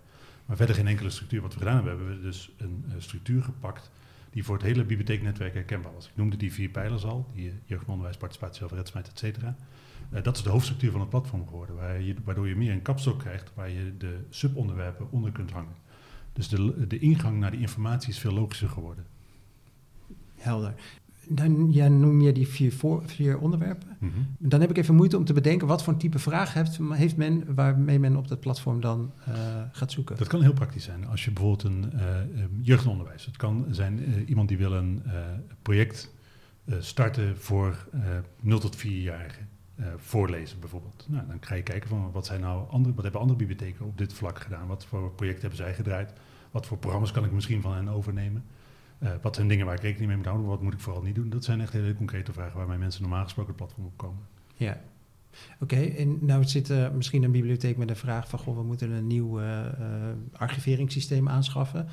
Maar 0.47 0.57
verder 0.57 0.75
geen 0.75 0.87
enkele 0.87 1.11
structuur. 1.11 1.41
Wat 1.43 1.53
we 1.53 1.59
gedaan 1.59 1.75
hebben, 1.75 1.97
hebben 1.97 2.17
we 2.17 2.23
dus 2.23 2.51
een 2.57 2.85
eh, 2.89 2.95
structuur 2.99 3.43
gepakt 3.43 3.91
die 4.31 4.45
voor 4.45 4.55
het 4.57 4.65
hele 4.65 4.85
bibliotheeknetwerk 4.85 5.55
herkenbaar 5.55 5.93
was. 5.95 6.07
Ik 6.07 6.17
noemde 6.17 6.37
die 6.37 6.53
vier 6.53 6.69
pijlers 6.69 7.05
al, 7.05 7.27
die 7.35 7.49
eh, 7.49 7.55
jeugdonderwijs, 7.65 8.17
participatie, 8.17 8.59
zelfredzaamheid, 8.59 9.09
et 9.09 9.19
cetera. 9.19 9.57
Eh, 10.11 10.23
dat 10.23 10.37
is 10.37 10.43
de 10.43 10.51
hoofdstructuur 10.51 10.91
van 10.91 11.01
het 11.01 11.09
platform 11.11 11.47
geworden, 11.49 11.77
waar 11.77 12.01
je, 12.01 12.15
waardoor 12.25 12.49
je 12.49 12.57
meer 12.57 12.73
een 12.73 12.83
kapstok 12.83 13.19
krijgt 13.19 13.53
waar 13.55 13.71
je 13.71 13.95
de 13.99 14.19
subonderwerpen 14.31 15.11
onder 15.11 15.33
kunt 15.33 15.51
hangen. 15.51 15.85
Dus 16.37 16.49
de, 16.49 16.87
de 16.87 16.99
ingang 16.99 17.39
naar 17.39 17.51
die 17.51 17.61
informatie 17.61 18.09
is 18.09 18.19
veel 18.19 18.33
logischer 18.33 18.69
geworden. 18.69 19.05
Helder. 20.35 20.75
Dan 21.29 21.73
ja, 21.73 21.89
noem 21.89 22.21
je 22.21 22.33
die 22.33 22.49
vier, 22.49 22.73
voor, 22.73 23.03
vier 23.07 23.39
onderwerpen. 23.39 23.97
Mhm. 24.01 24.13
Dan 24.39 24.61
heb 24.61 24.71
ik 24.71 24.77
even 24.77 24.95
moeite 24.95 25.17
om 25.17 25.25
te 25.25 25.33
bedenken 25.33 25.67
wat 25.67 25.83
voor 25.83 25.93
een 25.93 25.99
type 25.99 26.19
vraag 26.19 26.53
heeft, 26.53 26.79
heeft 26.91 27.17
men 27.17 27.55
waarmee 27.55 27.99
men 27.99 28.17
op 28.17 28.29
dat 28.29 28.41
platform 28.41 28.81
dan 28.81 29.13
eh, 29.25 29.35
gaat 29.73 29.93
zoeken. 29.93 30.17
Dat 30.17 30.29
kan 30.29 30.43
heel 30.43 30.53
praktisch 30.53 30.85
zijn. 30.85 31.07
Als 31.07 31.25
je 31.25 31.31
bijvoorbeeld 31.31 31.63
een 31.63 31.93
eh, 31.93 32.17
jeugdonderwijs. 32.61 33.25
Het 33.25 33.37
kan 33.37 33.67
zijn 33.71 34.05
eh, 34.05 34.29
iemand 34.29 34.49
die 34.49 34.59
wil 34.59 34.73
een 34.73 35.03
project 35.63 36.15
starten 36.79 37.37
voor 37.39 37.89
eh 37.93 38.01
0 38.41 38.59
tot 38.59 38.77
4-jarigen. 38.77 39.49
Eh, 39.77 39.87
voorlezen 39.97 40.61
bijvoorbeeld. 40.61 41.07
Nou, 41.09 41.27
dan 41.27 41.37
ga 41.41 41.55
je 41.55 41.63
kijken 41.63 41.89
van 41.89 42.11
wat 42.13 42.27
zijn 42.27 42.41
nou 42.41 42.71
andere, 42.71 42.95
wat 42.95 43.03
hebben 43.03 43.21
andere 43.21 43.39
bibliotheken 43.39 43.87
op 43.87 43.99
dit 43.99 44.13
vlak 44.13 44.41
gedaan? 44.41 44.67
Wat 44.67 44.85
voor 44.85 45.13
projecten 45.13 45.41
hebben 45.41 45.59
zij 45.59 45.75
gedraaid? 45.75 46.13
Wat 46.51 46.67
voor 46.67 46.79
programma's 46.79 47.13
kan 47.13 47.25
ik 47.25 47.33
misschien 47.33 47.61
van 47.63 47.75
hen 47.75 47.89
overnemen? 47.89 48.45
Eh, 48.99 49.11
wat 49.23 49.35
zijn 49.35 49.49
dingen 49.49 49.67
waar 49.67 49.75
ik 49.75 49.81
rekening 49.81 50.07
mee 50.07 50.17
moet 50.17 50.27
houden? 50.27 50.47
Wat 50.47 50.63
moet 50.63 50.73
ik 50.73 50.81
vooral 50.81 51.03
niet 51.03 51.15
doen? 51.15 51.29
Dat 51.29 51.45
zijn 51.45 51.61
echt 51.61 51.73
hele 51.73 51.95
concrete 51.95 52.33
vragen 52.33 52.59
waarmee 52.59 52.79
mensen 52.79 53.03
normaal 53.03 53.25
gesproken 53.25 53.53
het 53.53 53.63
platform 53.63 53.87
op 53.87 53.97
komen. 53.97 54.23
Ja. 54.55 54.81
Oké, 55.61 55.81
en 55.81 56.19
nou 56.21 56.45
zit 56.45 56.69
er 56.69 56.95
misschien 56.95 57.23
een 57.23 57.33
bibliotheek 57.33 57.77
met 57.77 57.91
een 57.91 57.97
vraag 57.97 58.29
van... 58.29 58.39
Goh, 58.39 58.57
we 58.57 58.63
moeten 58.63 58.91
een 58.91 59.07
nieuw 59.07 59.41
eh, 59.41 59.65
archiveringssysteem 60.33 61.29
aanschaffen. 61.29 61.87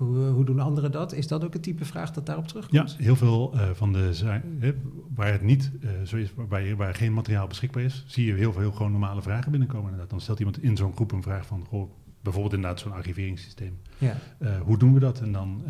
Hoe, 0.00 0.26
eh, 0.26 0.32
hoe 0.32 0.44
doen 0.44 0.60
anderen 0.60 0.92
dat? 0.92 1.12
Is 1.12 1.26
dat 1.26 1.44
ook 1.44 1.52
het 1.52 1.62
type 1.62 1.84
vraag 1.84 2.10
dat 2.12 2.26
daarop 2.26 2.44
Ja, 2.44 2.50
terugkomt? 2.50 2.96
heel 2.96 3.16
veel 3.16 3.52
eh, 3.54 3.70
van 3.72 3.92
de 3.92 4.14
za- 4.14 4.42
hè, 4.58 4.72
waar 5.14 5.32
het 5.32 5.42
niet 5.42 5.70
eh, 5.80 5.90
zo 6.04 6.16
is, 6.16 6.32
waar, 6.76 6.94
geen 6.94 7.12
materiaal 7.12 7.46
beschikbaar 7.46 7.82
is, 7.82 8.04
zie 8.06 8.26
je 8.26 8.32
heel 8.34 8.52
veel 8.52 8.72
gewoon 8.72 8.90
normale 8.90 9.22
vragen 9.22 9.50
binnenkomen. 9.50 9.84
Inderdaad. 9.84 10.10
Dan 10.10 10.20
stelt 10.20 10.38
iemand 10.38 10.62
in 10.62 10.76
zo'n 10.76 10.94
groep 10.94 11.12
een 11.12 11.22
vraag 11.22 11.46
van, 11.46 11.64
goh, 11.68 11.90
bijvoorbeeld 12.22 12.54
inderdaad 12.54 12.80
zo'n 12.80 12.92
archiveringssysteem. 12.92 13.78
Ja. 13.98 14.16
Hoe 14.64 14.78
doen 14.78 14.94
we 14.94 15.00
dat? 15.00 15.20
En 15.20 15.32
dan, 15.32 15.62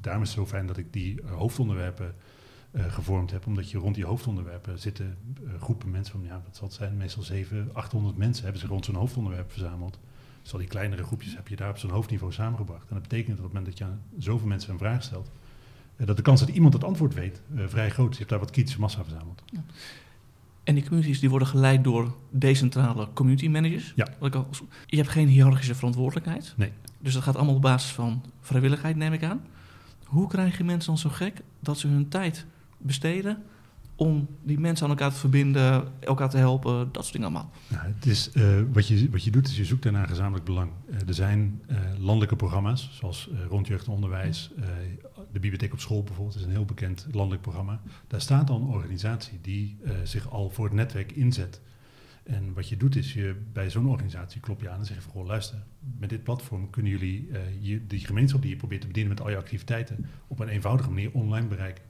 daarom 0.00 0.22
is 0.22 0.28
het 0.28 0.38
zo 0.38 0.46
fijn 0.46 0.66
dat 0.66 0.76
ik 0.76 0.92
die 0.92 1.20
hoofdonderwerpen 1.24 2.14
gevormd 2.76 3.30
heb, 3.30 3.46
omdat 3.46 3.70
je 3.70 3.78
rond 3.78 3.94
die 3.94 4.04
hoofdonderwerpen 4.04 4.78
zitten 4.78 5.16
groepen 5.60 5.90
mensen 5.90 6.12
van, 6.12 6.22
ja, 6.24 6.42
wat 6.44 6.56
zal 6.56 6.66
het 6.66 6.76
zijn? 6.76 6.96
Meestal 6.96 7.22
700, 7.22 7.74
800 7.76 8.16
mensen 8.16 8.42
hebben 8.42 8.60
zich 8.60 8.70
rond 8.70 8.84
zo'n 8.84 8.94
hoofdonderwerp 8.94 9.50
verzameld. 9.50 9.98
Dus 10.46 10.54
al 10.54 10.60
die 10.60 10.70
kleinere 10.70 11.04
groepjes 11.04 11.36
heb 11.36 11.48
je 11.48 11.56
daar 11.56 11.70
op 11.70 11.78
zo'n 11.78 11.90
hoofdniveau 11.90 12.32
samengebracht. 12.32 12.88
En 12.88 12.94
dat 12.94 13.02
betekent 13.02 13.36
dat 13.36 13.38
op 13.38 13.44
het 13.44 13.52
moment 13.52 13.66
dat 13.66 13.78
je 13.78 13.84
aan 13.84 14.02
zoveel 14.18 14.46
mensen 14.48 14.72
een 14.72 14.78
vraag 14.78 15.02
stelt, 15.02 15.30
eh, 15.96 16.06
dat 16.06 16.16
de 16.16 16.22
kans 16.22 16.40
dat 16.40 16.48
iemand 16.48 16.72
het 16.72 16.84
antwoord 16.84 17.14
weet 17.14 17.42
eh, 17.56 17.64
vrij 17.66 17.90
groot 17.90 18.06
is. 18.10 18.12
Je 18.12 18.18
hebt 18.18 18.30
daar 18.30 18.38
wat 18.38 18.50
kritische 18.50 18.80
massa 18.80 19.02
verzameld. 19.02 19.42
En 20.64 20.74
die 20.74 20.82
communities 20.82 21.20
die 21.20 21.30
worden 21.30 21.48
geleid 21.48 21.84
door 21.84 22.16
decentrale 22.30 23.08
community 23.12 23.48
managers. 23.48 23.92
Ja. 23.96 24.08
Wat 24.18 24.28
ik 24.28 24.34
al, 24.34 24.48
je 24.86 24.96
hebt 24.96 25.08
geen 25.08 25.28
hiërarchische 25.28 25.74
verantwoordelijkheid. 25.74 26.54
Nee. 26.56 26.72
Dus 26.98 27.14
dat 27.14 27.22
gaat 27.22 27.36
allemaal 27.36 27.54
op 27.54 27.62
basis 27.62 27.90
van 27.90 28.22
vrijwilligheid, 28.40 28.96
neem 28.96 29.12
ik 29.12 29.24
aan. 29.24 29.44
Hoe 30.04 30.28
krijg 30.28 30.58
je 30.58 30.64
mensen 30.64 30.86
dan 30.86 30.98
zo 30.98 31.10
gek 31.10 31.40
dat 31.60 31.78
ze 31.78 31.88
hun 31.88 32.08
tijd 32.08 32.46
besteden 32.78 33.42
om 33.96 34.28
die 34.42 34.58
mensen 34.58 34.84
aan 34.84 34.90
elkaar 34.90 35.10
te 35.10 35.18
verbinden, 35.18 35.92
elkaar 36.00 36.30
te 36.30 36.36
helpen, 36.36 36.88
dat 36.92 37.02
soort 37.02 37.12
dingen 37.12 37.28
allemaal? 37.28 37.50
Nou, 37.68 37.86
het 37.94 38.06
is, 38.06 38.30
eh, 38.30 38.44
wat, 38.72 38.86
je, 38.86 39.10
wat 39.10 39.24
je 39.24 39.30
doet 39.30 39.48
is 39.48 39.56
je 39.56 39.64
zoekt 39.64 39.90
naar 39.90 40.08
gezamenlijk 40.08 40.44
belang. 40.44 40.70
Eh, 40.90 41.08
er 41.08 41.14
zijn 41.14 41.62
eh, 41.66 41.78
landelijke 41.98 42.36
programma's, 42.36 42.90
zoals 42.92 43.30
Rond 43.48 43.66
Jeugd 43.66 43.86
en 43.86 43.92
Onderwijs. 43.92 44.50
eh, 44.56 44.64
de 45.32 45.40
Bibliotheek 45.40 45.72
op 45.72 45.80
School 45.80 46.02
bijvoorbeeld 46.02 46.36
is 46.36 46.42
een 46.42 46.50
heel 46.50 46.64
bekend 46.64 47.06
landelijk 47.12 47.42
programma. 47.42 47.80
Daar 48.06 48.20
staat 48.20 48.50
al 48.50 48.60
een 48.60 48.66
organisatie 48.66 49.38
die 49.42 49.78
zich 50.04 50.30
al 50.30 50.50
voor 50.50 50.64
het 50.64 50.74
netwerk 50.74 51.12
inzet. 51.12 51.60
En 52.24 52.52
wat 52.54 52.68
je 52.68 52.76
doet 52.76 52.96
is, 52.96 53.12
je, 53.12 53.36
bij 53.52 53.70
zo'n 53.70 53.88
organisatie 53.88 54.40
klop 54.40 54.60
je 54.60 54.68
aan 54.68 54.78
en 54.78 54.86
zeg 54.86 54.96
je 54.96 55.02
van... 55.02 55.12
Goh, 55.12 55.26
luister, 55.26 55.62
met 55.98 56.10
dit 56.10 56.22
platform 56.22 56.70
kunnen 56.70 56.92
jullie 56.92 57.28
je, 57.60 57.86
die 57.86 58.06
gemeenschap 58.06 58.42
die 58.42 58.50
je 58.50 58.56
probeert 58.56 58.80
te 58.80 58.86
bedienen... 58.86 59.12
met 59.12 59.22
al 59.22 59.30
je 59.30 59.36
activiteiten 59.36 60.06
op 60.26 60.38
een 60.38 60.48
eenvoudige 60.48 60.88
manier 60.88 61.10
online 61.12 61.46
bereiken. 61.46 61.84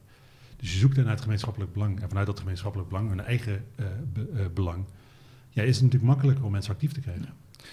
Dus 0.57 0.73
je 0.73 0.79
zoekt 0.79 0.97
naar 0.97 1.07
het 1.07 1.21
gemeenschappelijk 1.21 1.73
belang. 1.73 2.01
En 2.01 2.09
vanuit 2.09 2.27
dat 2.27 2.39
gemeenschappelijk 2.39 2.89
belang, 2.89 3.09
hun 3.09 3.21
eigen 3.21 3.65
eh, 3.75 3.87
be- 4.13 4.29
eh, 4.35 4.47
belang... 4.55 4.85
Ja, 5.51 5.63
is 5.63 5.75
het 5.75 5.85
natuurlijk 5.85 6.13
makkelijker 6.13 6.45
om 6.45 6.53
mensen 6.53 6.73
actief 6.73 6.93
te 6.93 7.01
krijgen. 7.01 7.29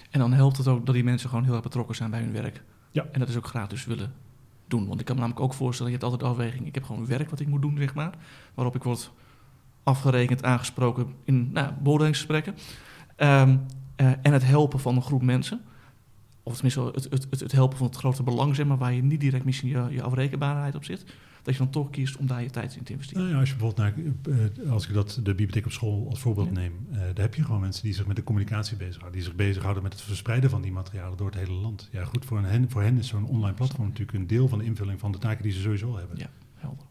En 0.10 0.20
dan 0.20 0.34
helpt 0.34 0.58
het 0.58 0.68
ook 0.68 0.86
dat 0.86 0.96
die 0.96 1.04
mensen 1.04 1.30
gewoon 1.30 1.44
heel 1.44 1.54
erg 1.54 1.64
betrokken 1.64 1.96
zijn 1.96 2.10
bij 2.10 2.20
hun 2.20 2.32
werk. 2.32 2.64
Ja. 2.92 3.06
En 3.12 3.20
dat 3.20 3.30
is 3.30 3.38
ook 3.38 3.48
graag 3.48 3.68
dus 3.68 3.86
willen 3.86 4.14
doen. 4.68 4.88
Want 4.88 5.00
ik 5.00 5.06
kan 5.06 5.16
me 5.16 5.22
namelijk 5.22 5.46
ook 5.46 5.54
voorstellen, 5.54 5.92
je 5.92 5.98
hebt 5.98 6.12
altijd 6.12 6.32
afweging. 6.32 6.68
Ik 6.68 6.76
heb 6.76 6.84
gewoon 6.84 7.06
werk 7.06 7.30
wat 7.30 7.40
ik 7.40 7.48
moet 7.48 7.62
doen, 7.62 7.78
zeg 7.78 7.94
maar. 7.94 8.14
Waarop 8.54 8.76
ik 8.76 8.84
word 8.84 9.12
afgerekend, 9.84 10.44
aangesproken 10.44 11.14
in 11.24 11.52
nou, 11.52 11.74
beoordelingsgesprekken. 11.82 12.56
Ehm, 13.16 13.58
eh, 13.96 14.12
en 14.22 14.34
het 14.34 14.46
helpen 14.46 14.80
van 14.80 14.96
een 14.96 15.02
groep 15.02 15.22
mensen. 15.22 15.62
Of 16.44 16.54
tenminste 16.54 16.82
het, 16.82 17.04
het, 17.10 17.28
het, 17.30 17.40
het 17.40 17.52
helpen 17.52 17.78
van 17.78 17.88
het 17.88 17.96
grote 17.96 18.24
belang, 18.24 18.56
zeg 18.56 18.66
maar, 18.66 18.78
waar 18.78 18.94
je 18.94 19.04
niet 19.04 19.20
direct 19.20 19.46
misschien 19.46 19.70
je, 19.70 19.86
je 19.90 20.04
afrekenbaarheid 20.04 20.76
op 20.76 20.84
zit. 20.84 21.06
Dat 21.44 21.54
je 21.54 21.60
dan 21.60 21.70
toch 21.70 21.90
kiest 21.90 22.18
om 22.18 22.28
daar 22.28 22.42
je 22.44 22.50
tijd 22.50 22.76
in 22.76 22.84
te 22.84 22.92
investeren. 22.92 23.22
Nou 23.22 23.34
ja, 23.34 23.40
als 23.40 23.50
je 23.50 23.56
bijvoorbeeld 23.56 23.96
naar, 24.26 24.38
eh, 24.66 24.72
als 24.72 24.88
ik 24.88 24.94
dat 24.94 25.14
de 25.16 25.22
bibliotheek 25.22 25.66
op 25.66 25.72
school 25.72 26.08
als 26.10 26.20
voorbeeld 26.20 26.48
Ja. 26.48 26.54
neem, 26.54 26.88
eh, 26.92 26.98
daar 27.00 27.14
heb 27.16 27.36
je 27.36 27.44
gewoon 27.44 27.62
mensen 27.62 27.84
die 27.84 27.94
zich 27.94 28.08
met 28.08 28.16
de 28.16 28.24
communicatie 28.24 28.78
bezighouden, 28.78 29.14
die 29.20 29.28
zich 29.28 29.36
bezighouden 29.36 29.84
met 29.84 29.94
het 29.94 30.02
verspreiden 30.02 30.50
van 30.50 30.62
die 30.62 30.72
materialen 30.72 31.18
door 31.18 31.28
het 31.28 31.40
hele 31.40 31.52
land. 31.54 31.90
Ja, 31.92 32.06
goed, 32.06 32.26
voor 32.26 32.42
hen, 32.42 32.70
voor 32.70 32.82
hen 32.82 32.98
is 32.98 33.08
zo'n 33.08 33.28
online 33.28 33.54
platform 33.54 33.88
natuurlijk 33.88 34.18
een 34.18 34.28
deel 34.28 34.48
van 34.48 34.58
de 34.58 34.66
invulling 34.66 35.00
van 35.00 35.12
de 35.12 35.18
taken 35.18 35.44
die 35.44 35.52
ze 35.52 35.62
sowieso 35.62 35.88
al 35.88 35.98
hebben. 35.98 36.18
Ja. 36.18 36.30
Helder. 36.56 36.86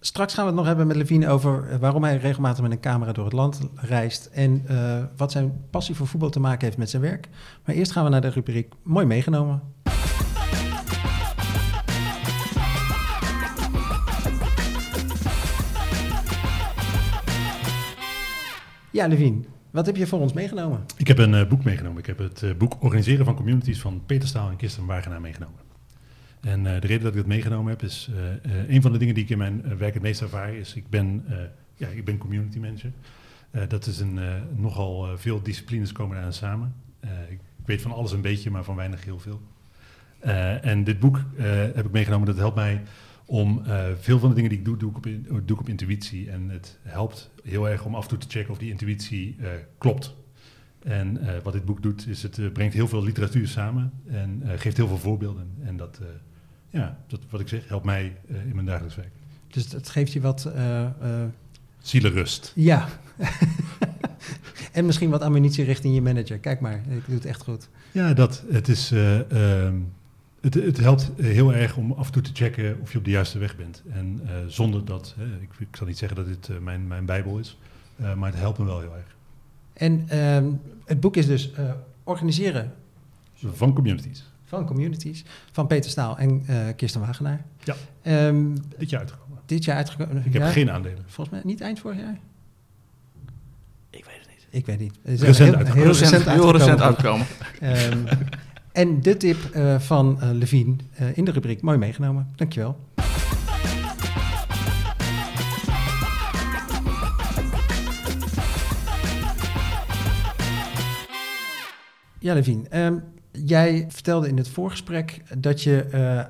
Straks 0.00 0.34
gaan 0.34 0.42
we 0.42 0.48
het 0.50 0.58
nog 0.58 0.66
hebben 0.66 0.86
met 0.86 0.96
Levine 0.96 1.28
over 1.28 1.68
eh, 1.68 1.78
waarom 1.78 2.04
hij 2.04 2.16
regelmatig 2.16 2.62
met 2.62 2.72
een 2.72 2.80
camera 2.80 3.12
door 3.12 3.24
het 3.24 3.32
land 3.32 3.60
reist 3.74 4.26
en 4.26 4.62
eh, 4.66 5.04
wat 5.16 5.32
zijn 5.32 5.52
passie 5.70 5.94
voor 5.94 6.06
voetbal 6.06 6.30
te 6.30 6.40
maken 6.40 6.64
heeft 6.64 6.78
met 6.78 6.90
zijn 6.90 7.02
werk. 7.02 7.28
Maar 7.64 7.74
eerst 7.74 7.92
gaan 7.92 8.04
we 8.04 8.10
naar 8.10 8.20
de 8.20 8.28
rubriek 8.28 8.72
Mooi 8.82 9.06
meegenomen. 9.06 9.62
Ja, 18.92 19.06
Levine, 19.06 19.40
wat 19.70 19.86
heb 19.86 19.96
je 19.96 20.06
voor 20.06 20.20
ons 20.20 20.32
meegenomen? 20.32 20.84
Ik 20.96 21.08
heb 21.08 21.18
een 21.18 21.34
eh, 21.34 21.48
boek 21.48 21.64
meegenomen. 21.64 21.98
Ik 21.98 22.06
heb 22.06 22.18
het 22.18 22.42
eh, 22.42 22.54
boek 22.54 22.82
Organiseren 22.82 23.24
van 23.24 23.34
Communities 23.34 23.80
van 23.80 24.02
Peter 24.06 24.28
Staal 24.28 24.50
en 24.50 24.56
Kirsten 24.56 24.86
Wagenaar 24.86 25.20
meegenomen. 25.20 25.58
En 26.40 26.66
eh, 26.66 26.80
de 26.80 26.86
reden 26.86 27.02
dat 27.02 27.12
ik 27.12 27.18
het 27.18 27.26
meegenomen 27.26 27.70
heb 27.70 27.82
is, 27.82 28.10
een 28.68 28.82
van 28.82 28.92
de 28.92 28.98
dingen 28.98 29.14
die 29.14 29.24
ik 29.24 29.30
in 29.30 29.38
mijn 29.38 29.78
werk 29.78 29.94
het 29.94 30.02
meest 30.02 30.20
ervaar 30.20 30.54
is, 30.54 30.74
ik 30.74 30.88
ben, 30.90 31.24
ja, 31.74 31.88
ik 31.88 32.04
ben 32.04 32.18
community 32.18 32.58
manager. 32.58 32.92
Dat 33.68 33.86
is 33.86 34.00
een, 34.00 34.18
nogal 34.56 35.18
veel 35.18 35.42
disciplines 35.42 35.92
komen 35.92 36.22
daar 36.22 36.32
samen. 36.32 36.74
Ik 37.28 37.38
weet 37.64 37.82
van 37.82 37.92
alles 37.92 38.12
een 38.12 38.20
beetje, 38.20 38.50
maar 38.50 38.64
van 38.64 38.76
weinig 38.76 39.04
heel 39.04 39.18
veel. 39.18 39.40
En 40.62 40.84
dit 40.84 40.98
boek 40.98 41.20
heb 41.74 41.84
ik 41.84 41.92
meegenomen, 41.92 42.26
dat 42.26 42.36
helpt 42.36 42.56
mij 42.56 42.82
om 43.32 43.62
eh, 43.64 43.84
veel 44.00 44.18
van 44.18 44.28
de 44.28 44.34
dingen 44.34 44.50
die 44.50 44.58
ik 44.58 44.64
doe, 44.64 44.76
doe 44.76 44.90
ik, 44.90 44.96
op, 44.96 45.06
in- 45.06 45.26
doe 45.28 45.56
ik 45.56 45.60
op 45.60 45.68
intuïtie. 45.68 46.30
En 46.30 46.48
het 46.48 46.78
helpt 46.82 47.30
heel 47.42 47.68
erg 47.68 47.84
om 47.84 47.94
af 47.94 48.02
en 48.02 48.08
toe 48.08 48.18
te 48.18 48.26
checken 48.28 48.50
of 48.52 48.58
die 48.58 48.70
intuïtie 48.70 49.36
eh, 49.40 49.48
klopt. 49.78 50.14
En 50.82 51.18
eh, 51.18 51.42
wat 51.42 51.52
dit 51.52 51.64
boek 51.64 51.82
doet, 51.82 52.06
is 52.08 52.22
het 52.22 52.52
brengt 52.52 52.74
heel 52.74 52.88
veel 52.88 53.02
literatuur 53.02 53.48
samen 53.48 53.92
en 54.06 54.42
geeft 54.56 54.76
heel 54.76 54.88
veel 54.88 54.98
voorbeelden. 54.98 55.50
En 55.64 55.76
dat, 55.76 56.00
ja, 56.70 56.98
dat, 57.06 57.20
wat 57.30 57.40
ik 57.40 57.48
zeg, 57.48 57.68
helpt 57.68 57.84
mij 57.84 58.16
in 58.48 58.54
mijn 58.54 58.66
dagelijks 58.66 58.96
werk. 58.96 59.12
Dus 59.48 59.72
het 59.72 59.88
geeft 59.88 60.12
je 60.12 60.20
wat, 60.20 60.52
Zielenrust. 61.78 62.52
ja. 62.54 62.88
en 64.72 64.86
misschien 64.86 65.10
wat 65.10 65.22
ammunitie 65.22 65.64
richting 65.64 65.94
je 65.94 66.02
manager. 66.02 66.38
Kijk 66.38 66.60
maar, 66.60 66.74
ik 66.88 67.02
doe 67.06 67.14
het 67.14 67.24
echt 67.24 67.42
goed. 67.42 67.68
Ja, 67.92 68.12
dat. 68.14 68.44
Het 68.50 68.68
is. 68.68 68.90
eh, 68.92 69.30
ehm, 69.66 69.76
Het, 70.42 70.54
het 70.54 70.76
helpt 70.76 71.10
heel 71.16 71.54
erg 71.54 71.76
om 71.76 71.92
af 71.92 72.06
en 72.06 72.12
toe 72.12 72.22
te 72.22 72.30
checken 72.34 72.78
of 72.80 72.92
je 72.92 72.98
op 72.98 73.04
de 73.04 73.10
juiste 73.10 73.38
weg 73.38 73.56
bent. 73.56 73.82
En 73.90 74.20
uh, 74.24 74.30
zonder 74.46 74.84
dat, 74.84 75.14
hè, 75.18 75.24
ik, 75.24 75.50
ik, 75.58 75.76
zal 75.76 75.86
niet 75.86 75.98
zeggen 75.98 76.16
dat 76.16 76.26
dit 76.26 76.48
uh, 76.48 76.58
mijn, 76.58 76.86
mijn 76.86 77.04
bijbel 77.04 77.38
is, 77.38 77.58
uh, 78.00 78.14
maar 78.14 78.30
het 78.30 78.38
helpt 78.40 78.58
me 78.58 78.64
wel 78.64 78.80
heel 78.80 78.94
erg. 78.94 79.16
En 79.72 80.04
ehm, 80.08 80.50
het 80.84 81.00
boek 81.00 81.16
is 81.16 81.26
dus 81.26 81.50
Organiseren. 82.04 82.72
Van 83.34 83.74
communities. 83.74 84.24
Van 84.44 84.66
communities. 84.66 85.24
Van 85.52 85.66
Peter 85.66 85.90
Staal 85.90 86.18
en 86.18 86.44
Kirsten 86.76 87.00
Wagenaar. 87.00 87.44
Ja, 87.64 87.74
um, 88.26 88.54
dit 88.78 88.90
jaar 88.90 89.00
uitgekomen. 89.00 89.38
Dit 89.46 89.64
jaar 89.64 89.76
uitgekomen. 89.76 90.16
Ik 90.24 90.32
heb 90.32 90.42
ja, 90.42 90.48
geen 90.48 90.70
aandelen. 90.70 91.04
Volgens 91.06 91.36
mij 91.36 91.40
niet 91.44 91.60
eind 91.60 91.80
vorig 91.80 91.98
jaar. 91.98 92.18
Ik 93.90 94.04
weet 94.04 94.18
het 94.18 94.28
niet. 94.28 94.46
Ik 94.50 94.66
weet 94.66 94.78
niet. 94.78 94.98
Het 95.02 95.12
is 95.12 95.20
Recent 95.20 95.38
heel, 95.48 95.56
uitgekomen. 95.56 95.88
heel 95.88 95.98
recent, 95.98 96.24
heel 96.24 96.52
recent 96.52 96.80
uitgekomen. 96.80 97.26
uitkomen. 97.60 98.18
Ehm, 98.72 98.88
en 98.88 99.02
de 99.02 99.16
tip 99.16 99.36
uh, 99.56 99.78
van 99.78 100.18
uh, 100.22 100.30
Levine 100.32 100.76
uh, 101.00 101.16
in 101.16 101.24
de 101.24 101.30
rubriek. 101.30 101.62
Mooi 101.62 101.78
meegenomen. 101.78 102.28
Dankjewel. 102.36 102.76
Ja, 112.18 112.34
Levine. 112.34 112.84
Um, 112.84 113.02
jij 113.32 113.86
vertelde 113.88 114.28
in 114.28 114.36
het 114.36 114.48
voorgesprek 114.48 115.22
dat 115.38 115.62
je 115.62 115.80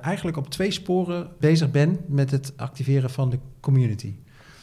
eigenlijk 0.01 0.37
op 0.37 0.49
twee 0.49 0.71
sporen 0.71 1.29
bezig 1.39 1.71
bent 1.71 2.09
met 2.09 2.31
het 2.31 2.53
activeren 2.55 3.09
van 3.09 3.29
de 3.29 3.39
community. 3.59 4.13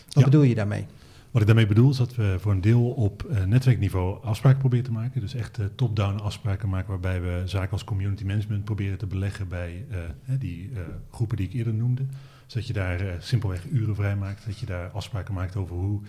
Wat 0.05 0.15
Ja. 0.15 0.25
bedoel 0.25 0.43
je 0.43 0.55
daarmee? 0.55 0.87
Wat 1.31 1.41
ik 1.41 1.47
daarmee 1.47 1.67
bedoel 1.67 1.91
is 1.91 1.97
dat 1.97 2.15
we 2.15 2.37
voor 2.39 2.53
een 2.53 2.61
deel 2.61 2.91
op 2.91 3.27
uh, 3.31 3.45
netwerkniveau 3.45 4.25
afspraken 4.25 4.59
proberen 4.59 4.85
te 4.85 4.93
maken. 4.93 5.21
Dus 5.21 5.35
echt 5.35 5.59
uh, 5.59 5.67
top-down 5.75 6.19
afspraken 6.19 6.69
maken 6.69 6.89
waarbij 6.89 7.21
we 7.21 7.43
zaken 7.45 7.71
als 7.71 7.85
community 7.85 8.25
management 8.25 8.65
proberen 8.65 8.99
te 8.99 9.07
beleggen 9.07 9.49
bij 9.49 9.87
uh, 9.91 9.99
die 10.39 10.71
groepen 11.11 11.37
die 11.37 11.47
ik 11.47 11.53
eerder 11.53 11.75
noemde. 11.75 12.07
Zodat 12.47 12.67
je 12.67 12.73
daar 12.73 13.17
simpelweg 13.19 13.67
uren 13.71 13.95
vrij 13.95 14.17
maakt, 14.17 14.47
dat 14.47 14.59
je 14.59 14.67
daar 14.67 14.91
afspraken 14.91 15.35
maakt 15.35 15.57
over 15.57 15.77
hoe 15.77 16.01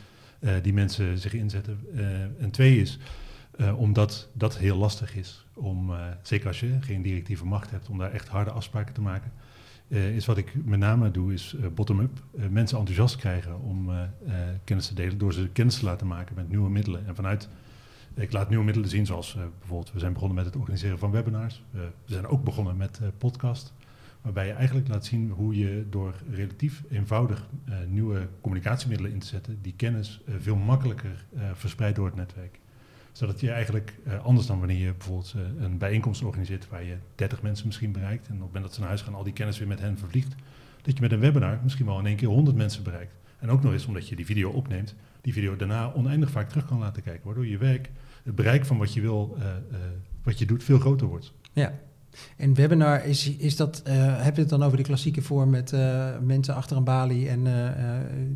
die 0.61 0.73
mensen 0.73 1.17
zich 1.17 1.33
inzetten. 1.33 1.79
en 2.39 2.51
twee 2.51 2.77
is, 2.77 2.99
omdat 3.75 4.29
dat 4.33 4.57
heel 4.57 4.77
lastig 4.77 5.15
is, 5.15 5.45
om, 5.53 5.91
zeker 6.21 6.47
als 6.47 6.59
je 6.59 6.77
geen 6.79 7.01
directieve 7.01 7.45
macht 7.45 7.71
hebt, 7.71 7.89
om 7.89 7.97
daar 7.97 8.11
echt 8.11 8.27
harde 8.27 8.51
afspraken 8.51 8.93
te 8.93 9.01
maken. 9.01 9.31
Uh, 9.91 10.15
is 10.15 10.25
wat 10.25 10.37
ik 10.37 10.65
met 10.65 10.79
name 10.79 11.11
doe, 11.11 11.33
is 11.33 11.55
uh, 11.59 11.65
bottom-up. 11.73 12.23
Uh, 12.33 12.47
mensen 12.47 12.77
enthousiast 12.77 13.15
krijgen 13.15 13.59
om 13.59 13.89
kennis 14.63 14.87
te 14.87 14.93
delen 14.93 15.17
door 15.17 15.33
ze 15.33 15.49
kennis 15.53 15.79
te 15.79 15.85
laten 15.85 16.07
maken 16.07 16.35
met 16.35 16.49
nieuwe 16.49 16.69
middelen. 16.69 17.07
En 17.07 17.15
vanuit, 17.15 17.49
ik 18.13 18.31
laat 18.31 18.49
nieuwe 18.49 18.63
middelen 18.63 18.89
zien, 18.89 19.05
zoals 19.05 19.37
bijvoorbeeld, 19.59 19.93
we 19.93 19.99
zijn 19.99 20.13
begonnen 20.13 20.37
met 20.37 20.45
het 20.45 20.55
organiseren 20.55 20.99
van 20.99 21.11
webinars. 21.11 21.63
we 21.71 21.91
zijn 22.05 22.27
ook 22.27 22.43
begonnen 22.43 22.77
met 22.77 22.99
podcast, 23.17 23.73
waarbij 24.21 24.47
je 24.47 24.53
eigenlijk 24.53 24.87
laat 24.87 25.05
zien 25.05 25.29
hoe 25.29 25.57
je 25.57 25.85
door 25.89 26.13
relatief 26.31 26.83
eenvoudig 26.89 27.47
nieuwe 27.87 28.27
communicatiemiddelen 28.41 29.11
in 29.11 29.19
te 29.19 29.27
zetten, 29.27 29.59
die 29.61 29.73
kennis 29.75 30.21
veel 30.39 30.55
makkelijker 30.55 31.25
verspreidt 31.53 31.95
door 31.95 32.05
het 32.05 32.15
netwerk 32.15 32.60
zodat 33.11 33.39
je 33.39 33.51
eigenlijk, 33.51 33.95
uh, 34.07 34.25
anders 34.25 34.47
dan 34.47 34.59
wanneer 34.59 34.77
je 34.77 34.93
bijvoorbeeld 34.93 35.33
uh, 35.37 35.63
een 35.63 35.77
bijeenkomst 35.77 36.23
organiseert 36.23 36.69
waar 36.69 36.83
je 36.83 36.95
30 37.15 37.41
mensen 37.41 37.65
misschien 37.65 37.91
bereikt. 37.91 38.27
En 38.27 38.33
op 38.33 38.39
het 38.39 38.45
moment 38.47 38.63
dat 38.63 38.73
ze 38.73 38.79
naar 38.79 38.89
huis 38.89 39.01
gaan, 39.01 39.15
al 39.15 39.23
die 39.23 39.33
kennis 39.33 39.59
weer 39.59 39.67
met 39.67 39.79
hen 39.79 39.97
vervliegt. 39.97 40.35
Dat 40.81 40.95
je 40.95 41.01
met 41.01 41.11
een 41.11 41.19
webinar 41.19 41.59
misschien 41.63 41.85
wel 41.85 41.99
in 41.99 42.05
één 42.05 42.15
keer 42.15 42.27
100 42.27 42.57
mensen 42.57 42.83
bereikt. 42.83 43.15
En 43.39 43.49
ook 43.49 43.63
nog 43.63 43.73
eens 43.73 43.85
omdat 43.85 44.07
je 44.07 44.15
die 44.15 44.25
video 44.25 44.49
opneemt, 44.49 44.95
die 45.21 45.33
video 45.33 45.55
daarna 45.55 45.93
oneindig 45.93 46.29
vaak 46.29 46.49
terug 46.49 46.65
kan 46.65 46.79
laten 46.79 47.03
kijken. 47.03 47.25
Waardoor 47.25 47.47
je 47.47 47.57
werk, 47.57 47.89
het 48.23 48.35
bereik 48.35 48.65
van 48.65 48.77
wat 48.77 48.93
je 48.93 49.01
wil, 49.01 49.35
uh, 49.39 49.45
wat 50.23 50.39
je 50.39 50.45
doet, 50.45 50.63
veel 50.63 50.79
groter 50.79 51.07
wordt. 51.07 51.33
Ja. 51.53 51.79
En 52.37 52.53
webinar, 52.53 53.05
is, 53.05 53.35
is 53.37 53.55
dat, 53.55 53.81
heb 53.85 54.35
je 54.35 54.41
het 54.41 54.49
dan 54.49 54.63
over 54.63 54.77
die 54.77 54.85
klassieke 54.85 55.21
vorm 55.21 55.49
met 55.49 55.73
mensen 56.21 56.55
achter 56.55 56.77
een 56.77 56.83
balie 56.83 57.29
en 57.29 57.47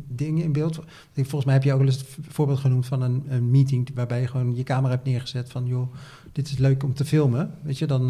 dingen 0.08 0.44
in 0.44 0.52
beeld? 0.52 0.80
Volgens 1.14 1.44
mij 1.44 1.54
heb 1.54 1.62
je 1.62 1.72
ook 1.72 1.78
wel 1.78 1.86
eens 1.86 1.98
het 1.98 2.08
voorbeeld 2.28 2.58
genoemd 2.58 2.86
van 2.86 3.02
een, 3.02 3.24
een, 3.28 3.50
meeting 3.50 3.88
waarbij 3.94 4.20
je 4.20 4.26
gewoon 4.26 4.56
je 4.56 4.62
camera 4.62 4.92
hebt 4.92 5.06
neergezet 5.06 5.50
van 5.50 5.66
joh, 5.66 5.94
dit 6.32 6.48
is 6.48 6.58
leuk 6.58 6.82
om 6.82 6.94
te 6.94 7.04
filmen. 7.04 7.50
Weet 7.62 7.78
je, 7.78 7.86
dan... 7.86 8.06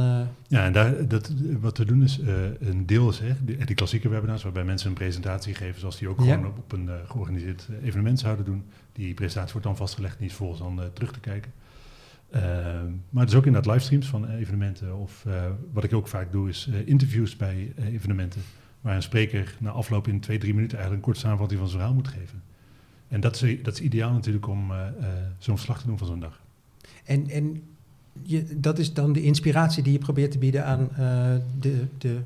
Ja, 0.47 0.65
en 0.65 0.73
daar, 0.73 1.09
dat, 1.09 1.33
wat 1.61 1.79
we 1.79 1.85
doen 1.85 2.03
is 2.03 2.21
een 2.61 2.87
deel 2.87 3.09
is, 3.09 3.19
hè, 3.19 3.33
die, 3.45 3.65
die, 3.65 3.75
klassieke 3.75 4.09
webinars 4.09 4.43
waarbij 4.43 4.65
mensen 4.65 4.89
een 4.89 4.95
presentatie 4.95 5.55
geven 5.55 5.81
zoals 5.81 5.99
die 5.99 6.09
ook 6.09 6.21
Ja. 6.21 6.35
gewoon 6.35 6.47
op, 6.47 6.59
op 6.59 6.73
een 6.73 6.89
georganiseerd 7.07 7.69
evenement 7.83 8.19
zouden 8.19 8.45
doen. 8.45 8.65
Die 8.93 9.15
presentatie 9.15 9.53
wordt 9.53 9.67
dan 9.67 9.77
vastgelegd 9.77 10.15
en 10.15 10.21
die 10.21 10.31
is 10.31 10.37
volgens 10.37 10.61
dan 10.61 10.81
terug 10.93 11.13
te 11.13 11.21
kijken. 11.21 11.53
Uh, 12.35 12.43
maar 13.11 13.23
het 13.23 13.31
is 13.31 13.35
ook 13.35 13.47
inderdaad 13.47 13.73
livestreams 13.73 14.07
van 14.07 14.29
evenementen. 14.29 14.97
Of 14.97 15.25
uh, 15.27 15.45
wat 15.73 15.85
ik 15.85 15.93
ook 15.93 16.09
vaak 16.09 16.33
doe, 16.33 16.49
is 16.49 16.69
uh, 16.71 16.87
interviews 16.87 17.37
bij 17.37 17.73
evenementen. 17.77 18.41
Waar 18.81 18.97
een 18.97 19.03
spreker 19.03 19.57
na 19.61 19.71
afloop 19.71 20.09
in 20.09 20.21
twee, 20.21 20.39
drie 20.39 20.55
minuten 20.55 20.79
eigenlijk 20.79 21.07
een 21.07 21.13
korte 21.13 21.27
samenvatting 21.27 21.61
van 21.61 21.69
zijn 21.69 21.81
verhaal 21.81 22.01
moet 22.03 22.09
geven. 22.09 22.43
En 23.09 23.21
dat 23.21 23.43
is, 23.43 23.63
dat 23.63 23.75
is 23.75 23.81
ideaal 23.81 24.13
natuurlijk 24.13 24.49
om 24.49 24.73
zo'n 25.39 25.57
verslag 25.57 25.81
te 25.81 25.87
doen 25.87 25.99
van 25.99 26.07
zo'n 26.07 26.21
dag. 26.21 26.41
En, 27.05 27.29
en 27.29 27.63
je, 28.23 28.61
dat 28.61 28.79
is 28.79 28.95
dan 28.95 29.13
de 29.13 29.23
inspiratie 29.23 29.83
die 29.83 29.93
je 29.93 29.99
probeert 29.99 30.31
te 30.31 30.39
bieden 30.39 30.65
aan 30.65 30.89
de, 31.61 31.85
de 31.99 32.21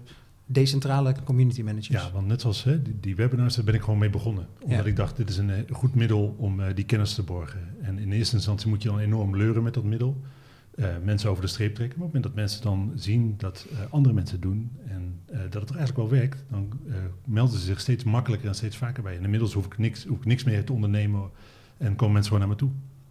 decentrale 0.53 1.15
community 1.25 1.63
managers. 1.63 1.89
Ja, 2.05 2.11
want 2.13 2.27
net 2.27 2.41
zoals 2.41 2.65
hè, 2.65 2.83
die, 2.83 2.97
die, 3.01 3.17
webinars, 3.17 3.55
daar 3.55 3.65
ben 3.65 3.75
ik 3.75 3.81
gewoon 3.83 3.99
mee 3.99 4.11
begonnen. 4.11 4.47
Omdat 4.63 4.79
Ja. 4.79 4.85
ik 4.85 4.97
dacht, 4.97 5.17
dit 5.17 5.29
is 5.29 5.37
een 5.37 5.51
eh, 5.51 5.63
goed 5.71 5.95
middel 5.95 6.35
om 6.39 6.61
eh, 6.61 6.75
die 6.75 6.85
kennis 6.85 7.15
te 7.15 7.23
borgen. 7.23 7.61
En 7.83 7.99
in 7.99 8.13
eerste 8.13 8.35
instantie 8.37 8.69
moet 8.69 8.83
je 8.83 8.89
dan 8.89 8.99
enorm 8.99 9.37
leuren 9.37 9.63
met 9.63 9.75
dat 9.75 9.85
middel. 9.85 10.21
Eh, 10.75 10.87
mensen 11.05 11.31
over 11.31 11.43
de 11.43 11.49
streep 11.49 11.75
trekken. 11.75 11.99
Maar 11.99 12.09
op 12.09 12.15
het 12.15 12.23
moment 12.25 12.35
dat 12.35 12.45
mensen 12.45 12.63
dan 12.63 12.99
zien 13.03 13.35
dat 13.37 13.67
andere 13.91 14.15
mensen 14.15 14.35
het 14.35 14.43
doen 14.45 14.71
en 14.87 15.21
dat 15.27 15.53
het 15.55 15.67
toch 15.67 15.77
eigenlijk 15.77 16.11
wel 16.11 16.19
werkt, 16.19 16.45
dan 16.51 16.73
melden 17.25 17.59
ze 17.59 17.65
zich 17.65 17.81
steeds 17.81 18.05
makkelijker 18.05 18.49
en 18.49 18.55
steeds 18.55 18.77
vaker 18.77 19.03
bij. 19.03 19.17
En 19.17 19.25
inmiddels 19.25 19.53
hoef 19.53 19.67
ik 19.67 19.79
niks, 19.79 20.05
hoef 20.07 20.19
ik 20.19 20.25
niks 20.25 20.45
meer 20.45 20.65
te 20.65 20.73
ondernemen 20.73 21.31
en 21.79 21.97
komen 21.97 22.13
mensen 22.15 22.33
gewoon 22.33 22.49
naar 22.49 22.57
me 22.57 22.63
toe. 22.63 22.71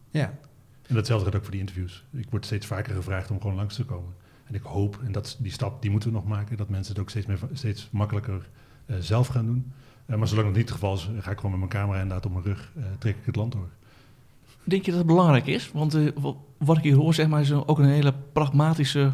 Ja. 0.10 0.34
En 0.88 0.96
datzelfde 0.96 1.24
geldt 1.24 1.36
ook 1.36 1.42
voor 1.44 1.52
die 1.52 1.60
interviews. 1.60 2.04
Ik 2.12 2.30
word 2.30 2.46
steeds 2.46 2.66
vaker 2.66 2.96
gevraagd 2.96 3.32
om 3.32 3.42
gewoon 3.42 3.56
langs 3.56 3.76
te 3.76 3.84
komen. 3.86 4.14
En 4.50 4.56
ik 4.56 4.62
hoop, 4.62 5.00
en 5.06 5.12
dat, 5.12 5.38
die 5.40 5.52
stap 5.52 5.82
die 5.82 5.92
moeten 5.92 6.10
we 6.10 6.16
nog 6.16 6.28
maken, 6.28 6.58
dat 6.58 6.70
mensen 6.70 6.94
het 6.94 7.02
ook 7.02 7.10
steeds, 7.10 7.26
meer, 7.26 7.40
steeds 7.54 7.88
makkelijker 7.92 8.48
eh, 8.86 8.96
zelf 9.00 9.28
gaan 9.28 9.46
doen. 9.46 9.72
Eh, 10.06 10.16
maar 10.18 10.28
zolang 10.28 10.48
dat 10.48 10.56
niet 10.56 10.66
het 10.66 10.74
geval 10.74 10.94
is, 10.94 11.10
ga 11.20 11.32
ik 11.32 11.36
gewoon 11.40 11.52
met 11.52 11.60
mijn 11.60 11.72
camera 11.82 12.02
inderdaad 12.02 12.26
op 12.26 12.32
mijn 12.32 12.44
rug, 12.46 12.72
eh, 12.78 12.84
trek 12.98 13.16
ik 13.16 13.26
het 13.26 13.36
land 13.36 13.52
door. 13.52 13.68
Denk 14.64 14.84
je 14.86 14.90
dat 14.92 15.00
het 15.00 15.08
belangrijk 15.10 15.46
is? 15.48 15.72
Want 15.74 15.94
eh, 15.94 16.08
wa- 16.16 16.34
wat 16.58 16.78
ik 16.78 16.84
hier 16.84 16.96
hoor, 16.96 17.14
zeg 17.14 17.28
maar, 17.28 17.42
is 17.42 17.52
ook 17.52 17.80
een 17.80 17.86
hele 17.86 18.14
pragmatische... 18.34 19.14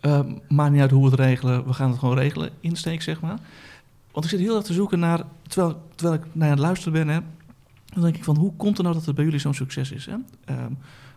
eh, 0.00 0.20
maakt 0.48 0.72
niet 0.72 0.80
uit 0.80 0.90
hoe 0.90 1.04
we 1.04 1.10
het 1.10 1.20
regelen, 1.20 1.66
we 1.66 1.72
gaan 1.72 1.90
het 1.90 1.98
gewoon 1.98 2.18
regelen, 2.18 2.50
insteek, 2.60 3.02
zeg 3.02 3.20
maar. 3.20 3.38
Want 4.12 4.24
ik 4.24 4.30
zit 4.30 4.40
heel 4.40 4.56
erg 4.56 4.64
te 4.64 4.72
zoeken 4.72 4.98
naar... 4.98 5.22
Terwijl, 5.48 5.82
terwijl 5.94 6.20
ik 6.20 6.26
naar 6.32 6.50
het 6.50 6.58
luisteren 6.58 7.06
ben, 7.06 7.24
dan 7.86 8.02
denk 8.02 8.16
ik 8.16 8.24
van... 8.24 8.36
Hoe 8.36 8.52
komt 8.56 8.76
het 8.76 8.82
nou 8.86 8.94
dat 8.98 9.04
het 9.06 9.14
bij 9.14 9.24
jullie 9.24 9.38
zo'n 9.40 9.54
succes 9.54 9.90
is? 9.92 10.06
Hè? 10.06 10.14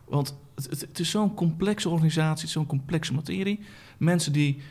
Want 0.08 0.38
het, 0.56 1.00
is 1.00 1.10
zo'n 1.10 1.34
complexe 1.34 1.90
organisatie, 1.90 2.48
zo'n 2.48 2.66
complexe 2.66 3.14
materie. 3.14 3.60
Mensen 3.98 4.34
die 4.34 4.62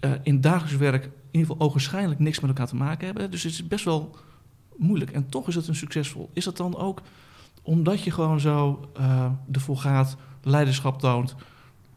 eh, 0.00 0.12
in 0.22 0.40
dagelijks 0.40 0.76
werk 0.76 1.04
in 1.04 1.10
ieder 1.30 1.50
geval 1.50 1.66
ogenschijnlijk 1.66 2.20
niks 2.20 2.40
met 2.40 2.50
elkaar 2.50 2.66
te 2.66 2.76
maken 2.76 3.06
hebben. 3.06 3.30
Dus 3.30 3.42
het 3.42 3.52
is 3.52 3.66
best 3.66 3.84
wel 3.84 4.16
moeilijk. 4.76 5.10
En 5.10 5.28
toch 5.28 5.48
is 5.48 5.54
het 5.54 5.68
een 5.68 5.74
succesvol. 5.74 6.30
Is 6.32 6.44
dat 6.44 6.56
dan 6.56 6.76
ook 6.76 7.02
omdat 7.62 8.02
je 8.02 8.10
gewoon 8.10 8.40
zo 8.40 8.88
eh 8.94 9.30
ervoor 9.52 9.76
gaat, 9.76 10.16
leiderschap 10.42 11.00
toont, 11.00 11.34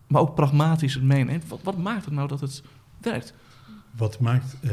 maar 0.08 0.22
ook 0.22 0.36
pragmatisch 0.36 0.94
het 0.94 1.04
meeneemt? 1.04 1.48
Wat, 1.48 1.60
wat 1.64 1.78
maakt 1.78 2.06
het 2.06 2.14
nou 2.14 2.28
dat 2.28 2.42
het 2.42 2.64
werkt? 2.98 3.34
Wat 3.96 4.20
maakt, 4.20 4.58
eh, 4.62 4.72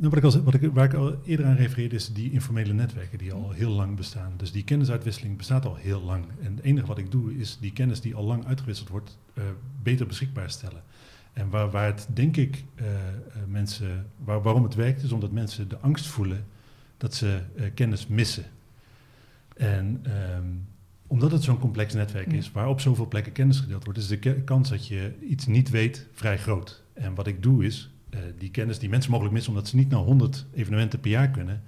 nou, 0.00 0.12
wat 0.12 0.24
ik 0.24 0.24
al, 0.24 0.42
wat 0.42 0.54
ik, 0.54 0.72
waar 0.72 0.84
ik 0.84 0.94
al 0.94 1.16
eerder 1.24 1.46
aan 1.46 1.56
refereerde, 1.56 1.94
is 1.94 2.12
die 2.12 2.32
informele 2.32 2.72
netwerken 2.72 3.18
die 3.18 3.32
al 3.32 3.50
heel 3.50 3.70
lang 3.70 3.96
bestaan. 3.96 4.32
Dus 4.36 4.52
die 4.52 4.64
kennisuitwisseling 4.64 5.36
bestaat 5.36 5.64
al 5.64 5.74
heel 5.74 6.02
lang. 6.02 6.24
En 6.42 6.54
het 6.54 6.64
enige 6.64 6.86
wat 6.86 6.98
ik 6.98 7.10
doe, 7.10 7.38
is 7.38 7.58
die 7.60 7.72
kennis 7.72 8.00
die 8.00 8.14
al 8.14 8.24
lang 8.24 8.46
uitgewisseld 8.46 8.88
wordt, 8.88 9.18
eh, 9.34 9.44
beter 9.82 10.06
beschikbaar 10.06 10.50
stellen. 10.50 10.82
En 11.32 11.50
waar, 11.50 11.70
waar 11.70 11.86
het, 11.86 12.08
denk 12.12 12.36
ik, 12.36 12.64
eh, 12.74 12.86
eh, 12.86 13.14
mensen, 13.46 14.06
waar, 14.24 14.42
waarom 14.42 14.62
het 14.62 14.74
werkt, 14.74 15.02
is 15.02 15.12
omdat 15.12 15.30
mensen 15.30 15.68
de 15.68 15.78
angst 15.78 16.06
voelen 16.06 16.44
dat 16.96 17.14
ze 17.14 17.40
kennis 17.74 18.06
missen. 18.06 18.44
En 19.56 20.00
ehm, 20.02 20.46
omdat 21.06 21.32
het 21.32 21.42
zo'n 21.42 21.58
complex 21.58 21.94
netwerk 21.94 22.32
is, 22.32 22.52
waar 22.52 22.68
op 22.68 22.80
zoveel 22.80 23.06
plekken 23.08 23.32
kennis 23.32 23.60
gedeeld 23.60 23.84
wordt, 23.84 23.98
is 23.98 24.06
de 24.06 24.42
kans 24.44 24.68
dat 24.68 24.86
je 24.86 25.14
iets 25.28 25.46
niet 25.46 25.70
weet 25.70 26.06
vrij 26.12 26.38
groot. 26.38 26.82
En 26.92 27.14
wat 27.14 27.26
ik 27.26 27.42
doe 27.42 27.64
is, 27.64 27.90
eh, 28.10 28.18
die 28.38 28.50
kennis 28.50 28.78
die 28.78 28.88
mensen 28.88 29.10
mogelijk 29.10 29.34
missen 29.34 29.52
omdat 29.52 29.68
ze 29.68 29.76
niet 29.76 29.88
naar 29.88 30.00
100 30.00 30.46
evenementen 30.54 31.00
per 31.00 31.10
jaar 31.10 31.28
kunnen, 31.30 31.62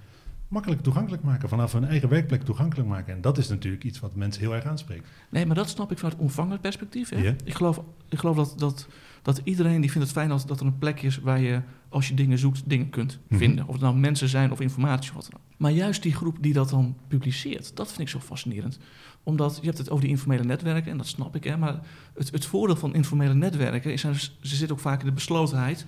makkelijk 0.47 0.81
toegankelijk 0.81 1.23
maken, 1.23 1.49
vanaf 1.49 1.71
hun 1.73 1.85
eigen 1.85 2.09
werkplek 2.09 2.43
toegankelijk 2.43 2.89
maken. 2.89 3.13
En 3.13 3.21
dat 3.21 3.37
is 3.37 3.47
natuurlijk 3.47 3.83
iets 3.83 3.99
wat 3.99 4.15
mensen 4.15 4.41
heel 4.41 4.53
erg 4.55 4.65
aanspreekt. 4.65 5.07
Nee, 5.29 5.45
maar 5.45 5.55
dat 5.55 5.69
snap 5.69 5.91
ik 5.91 5.97
vanuit 5.97 6.17
ontvangend 6.19 6.61
perspectief. 6.61 7.09
Hè? 7.09 7.35
Ik 7.43 7.53
geloof, 7.53 7.81
ik 8.09 8.19
geloof 8.19 8.35
dat, 8.35 8.53
dat, 8.57 8.87
dat 9.21 9.41
iedereen 9.43 9.81
die 9.81 9.91
vindt 9.91 10.07
het 10.07 10.17
fijn 10.17 10.31
als 10.31 10.45
dat 10.45 10.59
er 10.59 10.65
een 10.65 10.77
plek 10.77 11.01
is 11.01 11.17
waar 11.19 11.39
je, 11.39 11.61
als 11.89 12.07
je 12.07 12.13
dingen 12.13 12.37
zoekt, 12.37 12.61
dingen 12.69 12.89
kunt 12.89 13.19
Mhm. 13.27 13.39
vinden. 13.39 13.67
Of 13.67 13.73
het 13.73 13.81
nou 13.81 13.95
mensen 13.95 14.29
zijn 14.29 14.51
of 14.51 14.59
informatie 14.61 15.09
of 15.09 15.15
wat 15.15 15.27
dan 15.31 15.39
ook. 15.39 15.45
Maar 15.57 15.71
juist 15.71 16.03
die 16.03 16.13
groep 16.15 16.37
die 16.41 16.53
dat 16.53 16.69
dan 16.69 16.95
publiceert, 17.07 17.75
dat 17.75 17.87
vind 17.87 17.99
ik 17.99 18.09
zo 18.09 18.19
fascinerend. 18.19 18.79
Omdat 19.23 19.57
je 19.61 19.65
hebt 19.65 19.77
het 19.77 19.89
over 19.89 20.01
die 20.01 20.09
informele 20.13 20.43
netwerken, 20.43 20.91
en 20.91 20.97
dat 20.97 21.07
snap 21.07 21.35
ik. 21.35 21.43
Hè, 21.43 21.57
maar 21.57 21.79
het, 22.15 22.31
het 22.31 22.45
voordeel 22.45 22.75
van 22.75 22.93
informele 22.95 23.33
netwerken 23.33 23.93
is, 23.93 24.01
ze 24.41 24.55
zit 24.55 24.71
ook 24.71 24.79
vaak 24.79 24.99
in 24.99 25.05
de 25.05 25.11
beslotenheid. 25.11 25.85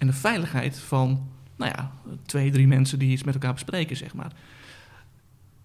En 0.00 0.06
de 0.06 0.12
veiligheid 0.12 0.78
van, 0.78 1.28
nou 1.56 1.72
ja, 1.74 1.92
twee, 2.26 2.50
drie 2.50 2.66
mensen 2.66 2.98
die 2.98 3.10
iets 3.10 3.24
met 3.24 3.34
elkaar 3.34 3.52
bespreken, 3.52 3.96
zeg 3.96 4.14
maar. 4.14 4.32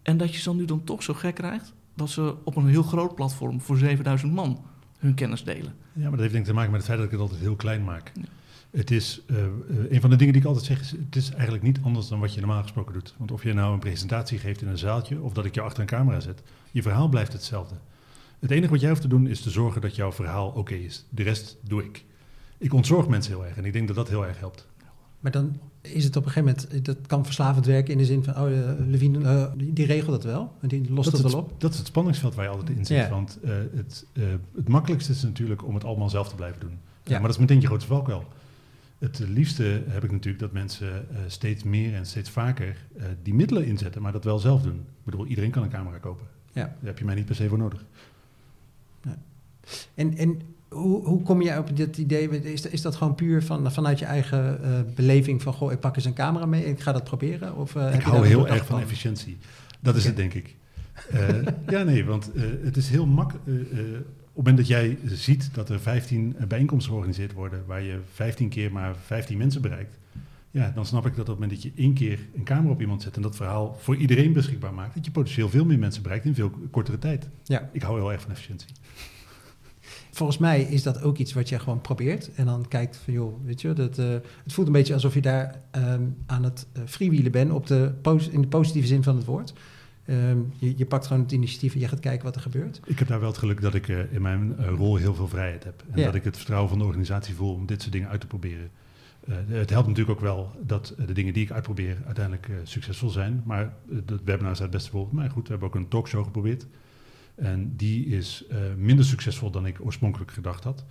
En 0.02 0.18
dat 0.18 0.32
je 0.32 0.38
ze 0.38 0.44
dan 0.44 0.56
nu 0.56 0.66
dan 0.66 0.84
toch 0.84 1.04
zo 1.04 1.14
gek 1.14 1.36
krijgt 1.36 1.74
dat 1.94 2.10
ze 2.10 2.36
op 2.44 2.56
een 2.56 2.68
heel 2.68 2.84
groot 2.84 3.16
platform 3.16 3.62
voor 3.62 3.78
7000 3.78 4.34
man 4.34 4.66
hun 4.98 5.14
kennis 5.14 5.44
delen. 5.44 5.74
Ja, 5.94 6.02
maar 6.02 6.12
dat 6.12 6.20
heeft 6.20 6.32
denk 6.32 6.44
ik 6.44 6.50
te 6.50 6.54
maken 6.54 6.72
met 6.72 6.80
het 6.80 6.90
feit 6.90 6.98
dat 6.98 7.08
ik 7.08 7.14
het 7.14 7.22
altijd 7.22 7.40
heel 7.40 7.56
klein 7.56 7.84
maak. 7.84 8.12
Het 8.70 8.92
is, 8.92 9.22
uh, 9.28 9.38
een 9.90 10.02
van 10.02 10.10
de 10.10 10.16
dingen 10.16 10.34
die 10.34 10.42
ik 10.42 10.48
altijd 10.48 10.66
zeg, 10.66 10.80
is, 10.80 10.92
het 10.92 11.16
is 11.16 11.30
eigenlijk 11.32 11.64
niet 11.64 11.80
anders 11.82 12.08
dan 12.08 12.20
wat 12.20 12.34
je 12.34 12.40
normaal 12.40 12.62
gesproken 12.62 12.94
doet. 12.94 13.14
Want 13.18 13.32
of 13.32 13.44
je 13.44 13.54
nou 13.54 13.74
een 13.74 13.80
presentatie 13.80 14.40
geeft 14.40 14.62
in 14.62 14.68
een 14.68 14.78
zaaltje, 14.78 15.22
of 15.22 15.34
dat 15.34 15.46
ik 15.46 15.56
je 15.56 15.62
achter 15.62 15.82
een 15.82 15.88
camera 15.88 16.20
zet, 16.20 16.42
je 16.72 16.82
verhaal 16.82 17.10
blijft 17.10 17.34
hetzelfde. 17.34 17.76
Het 18.40 18.52
enige 18.52 18.72
wat 18.72 18.82
jij 18.82 18.90
hoeft 18.90 19.02
te 19.02 19.08
doen, 19.08 19.28
is 19.28 19.42
te 19.42 19.50
zorgen 19.50 19.82
dat 19.82 19.96
jouw 19.96 20.12
verhaal 20.12 20.50
oké 20.50 20.74
is. 20.74 21.06
De 21.10 21.24
rest 21.24 21.58
doe 21.62 21.84
ik. 21.84 22.06
Ik 22.58 22.74
ontzorg 22.74 23.08
mensen 23.08 23.34
heel 23.34 23.46
erg 23.46 23.58
en 23.58 23.66
ik 23.66 23.74
denk 23.74 23.88
dat 23.88 23.96
dat 23.96 24.10
heel 24.10 24.26
erg 24.26 24.40
helpt. 24.40 24.68
Maar 25.20 25.32
dan 25.32 25.60
is 25.82 26.04
het 26.04 26.16
op 26.16 26.26
een 26.26 26.32
gegeven 26.32 26.56
moment, 26.70 26.86
dat 26.86 26.98
kan 27.08 27.26
verslavend 27.26 27.66
werken 27.66 27.92
in 27.92 27.98
de 27.98 28.06
zin 28.06 28.24
van, 28.24 28.38
oh, 28.38 28.52
uh, 28.52 28.70
Levine, 28.88 29.20
uh, 29.20 29.46
die, 29.74 29.86
regelt 29.86 30.12
dat 30.12 30.24
wel, 30.24 30.54
en 30.62 30.68
die 30.68 30.94
lost 30.94 31.12
dat, 31.12 31.22
het 31.22 31.32
wel 31.32 31.42
op. 31.42 31.62
Dat 31.62 31.72
is 31.72 31.78
het 31.78 31.88
spanningsveld 31.88 32.36
waar 32.36 32.46
je 32.46 32.52
altijd 32.52 32.78
in 32.78 32.86
zit. 32.86 32.98
Ja. 32.98 33.10
Want 33.10 33.38
uh, 33.44 33.52
het, 33.74 34.06
het 34.56 34.68
makkelijkste 34.68 35.12
is 35.12 35.24
natuurlijk 35.24 35.66
om 35.66 35.74
het 35.74 35.84
allemaal 35.84 36.10
zelf 36.10 36.30
te 36.30 36.36
blijven 36.36 36.60
doen. 36.60 36.80
Ja. 37.04 37.12
maar 37.12 37.22
dat 37.22 37.32
is 37.32 37.38
meteen 37.38 37.62
je 37.62 37.68
grootste 37.68 37.90
valkuil. 37.90 38.28
Het 38.98 39.20
liefste 39.20 39.84
heb 39.88 40.04
ik 40.04 40.12
natuurlijk 40.12 40.44
dat 40.44 40.52
mensen 40.52 41.08
steeds 41.28 41.64
meer 41.64 41.94
en 41.94 42.06
steeds 42.06 42.30
vaker 42.30 42.86
die 43.24 43.34
middelen 43.34 43.66
inzetten, 43.66 44.02
maar 44.02 44.12
dat 44.12 44.24
wel 44.24 44.40
zelf 44.40 44.62
doen. 44.62 44.78
Ik 44.80 45.04
bedoel, 45.04 45.26
iedereen 45.26 45.52
kan 45.52 45.64
een 45.64 45.70
camera 45.70 45.98
kopen. 45.98 46.28
Ja. 46.52 46.64
Daar 46.64 46.76
heb 46.82 47.00
je 47.00 47.06
mij 47.06 47.16
niet 47.16 47.26
per 47.26 47.36
se 47.36 47.48
voor 47.48 47.58
nodig. 47.58 47.86
Ja. 49.02 49.18
En, 49.96 50.18
en 50.18 50.42
hoe, 50.70 51.06
hoe 51.06 51.22
kom 51.22 51.42
je 51.42 51.58
op 51.58 51.78
dit 51.78 51.98
idee? 51.98 52.30
Is, 52.30 52.62
is 52.62 52.82
dat 52.82 52.96
gewoon 52.96 53.16
puur 53.16 53.44
van, 53.44 53.72
vanuit 53.72 54.00
je 54.00 54.06
eigen 54.06 54.60
uh, 54.62 54.70
beleving 54.96 55.42
van... 55.42 55.54
goh, 55.54 55.72
ik 55.72 55.80
pak 55.80 55.96
eens 55.96 56.06
een 56.06 56.14
camera 56.14 56.46
mee 56.46 56.64
en 56.64 56.72
ik 56.72 56.80
ga 56.80 56.92
dat 56.92 57.04
proberen? 57.04 57.56
Of, 57.56 57.76
uh, 57.76 57.94
ik 57.94 58.02
hou 58.02 58.28
heel 58.28 58.48
erg 58.48 58.66
van 58.66 58.80
efficiëntie. 58.80 59.38
Dat 59.80 59.96
is 59.96 60.06
het, 60.06 60.16
denk 60.16 60.34
ik. 60.34 60.56
Uh, 61.14 61.30
ja, 61.68 61.84
nee, 61.84 62.06
want 62.06 62.32
het 62.64 62.78
is 62.78 62.90
heel 62.90 63.06
makkelijk... 63.06 63.46
op 63.48 63.66
het 63.76 64.06
moment 64.34 64.58
dat 64.58 64.68
jij 64.68 64.98
ziet 65.06 65.50
dat 65.54 65.70
er 65.70 65.80
15 65.80 66.36
bijeenkomsten 66.48 66.92
georganiseerd 66.92 67.34
worden... 67.34 67.64
waar 67.66 67.82
je 67.82 68.00
15 68.14 68.50
keer 68.50 68.72
maar 68.72 68.96
15 69.06 69.38
mensen 69.38 69.62
bereikt... 69.62 69.98
ja, 70.52 70.72
dan 70.76 70.86
snap 70.86 71.06
ik 71.06 71.16
dat 71.16 71.20
op 71.20 71.28
het 71.28 71.40
moment 71.40 71.52
dat 71.52 71.64
je 71.64 71.82
één 71.82 71.94
keer 71.94 72.20
een 72.36 72.44
camera 72.44 72.74
op 72.74 72.82
iemand 72.82 73.02
zet... 73.02 73.16
en 73.16 73.22
dat 73.22 73.36
verhaal 73.36 73.78
voor 73.80 73.96
iedereen 73.96 74.34
beschikbaar 74.34 74.74
maakt... 74.74 74.96
dat 74.96 75.06
je 75.06 75.12
potentieel 75.12 75.50
veel 75.50 75.66
meer 75.66 75.80
mensen 75.80 76.02
bereikt 76.02 76.26
in 76.26 76.36
veel 76.36 76.52
kortere 76.72 77.00
tijd. 77.00 77.30
Ja. 77.44 77.70
Ik 77.72 77.82
hou 77.82 78.00
heel 78.00 78.12
erg 78.12 78.22
van 78.22 78.32
efficiëntie 78.32 78.70
volgens 80.16 80.38
mij 80.38 80.62
is 80.62 80.84
dat 80.84 81.02
ook 81.02 81.18
iets 81.18 81.34
wat 81.34 81.50
je 81.50 81.60
gewoon 81.60 81.82
probeert. 81.82 82.34
En 82.34 82.46
dan 82.46 82.68
kijkt 82.68 82.98
van, 82.98 83.14
joh, 83.14 83.46
weet 83.46 83.62
je, 83.62 83.74
dat, 83.74 83.98
uh, 83.98 84.06
het 84.44 84.54
voelt 84.54 84.68
een 84.68 84.74
beetje 84.74 84.94
alsof 84.94 85.14
je 85.14 85.22
daar 85.22 85.62
um, 85.76 86.16
aan 86.26 86.44
het 86.44 86.66
uh, 86.78 86.84
freewheelen 86.86 87.32
bent 87.32 87.52
op 87.52 87.68
de 87.68 87.92
in 88.32 88.42
de 88.42 88.48
positieve 88.48 88.88
zin 88.88 89.04
van 89.04 89.16
het 89.16 89.26
woord. 89.26 89.54
Um, 90.10 90.54
je, 90.58 90.74
je, 90.78 90.86
pakt 90.86 91.08
gewoon 91.08 91.22
het 91.22 91.32
initiatief 91.32 91.74
en 91.74 91.80
je 91.80 91.88
gaat 91.88 92.00
kijken 92.00 92.26
wat 92.26 92.36
er 92.36 92.42
gebeurt. 92.42 92.80
Ik 92.86 93.00
heb 93.00 93.08
daar 93.08 93.20
wel 93.20 93.30
het 93.30 93.38
geluk 93.38 93.62
dat 93.62 93.74
ik 93.74 93.88
uh, 93.88 94.14
in 94.14 94.22
mijn 94.22 94.56
rol 94.76 94.96
heel 94.96 95.16
veel 95.16 95.28
vrijheid 95.28 95.64
heb. 95.64 95.84
En 95.92 96.00
ja. 96.00 96.06
dat 96.06 96.16
ik 96.16 96.24
het 96.24 96.38
vertrouwen 96.38 96.70
van 96.70 96.80
de 96.80 96.86
organisatie 96.86 97.36
voel 97.36 97.54
om 97.54 97.66
dit 97.66 97.82
soort 97.82 97.94
dingen 97.94 98.10
uit 98.10 98.22
te 98.22 98.28
proberen. 98.28 98.70
het 99.48 99.70
helpt 99.70 99.88
natuurlijk 99.88 100.18
ook 100.18 100.26
wel 100.26 100.52
dat 100.62 100.94
de 101.06 101.14
dingen 101.14 101.34
die 101.34 101.44
ik 101.44 101.52
uitprobeer 101.52 101.98
uiteindelijk 102.06 102.50
succesvol 102.64 103.10
zijn. 103.10 103.42
Maar 103.46 103.74
het 103.90 104.24
webinar 104.24 104.52
is 104.52 104.60
het 104.60 104.70
beste 104.70 104.90
voorbeeld. 104.90 105.14
Maar 105.14 105.30
goed, 105.30 105.44
we 105.44 105.50
hebben 105.50 105.68
ook 105.68 105.76
een 105.76 105.88
talkshow 105.88 106.24
geprobeerd. 106.24 106.66
En 107.36 107.76
die 107.76 108.06
is 108.06 108.44
uh, 108.52 108.58
minder 108.78 109.06
succesvol 109.06 109.52
dan 109.52 109.66
ik 109.66 109.86
oorspronkelijk 109.86 110.32
gedacht 110.32 110.64
had. 110.64 110.86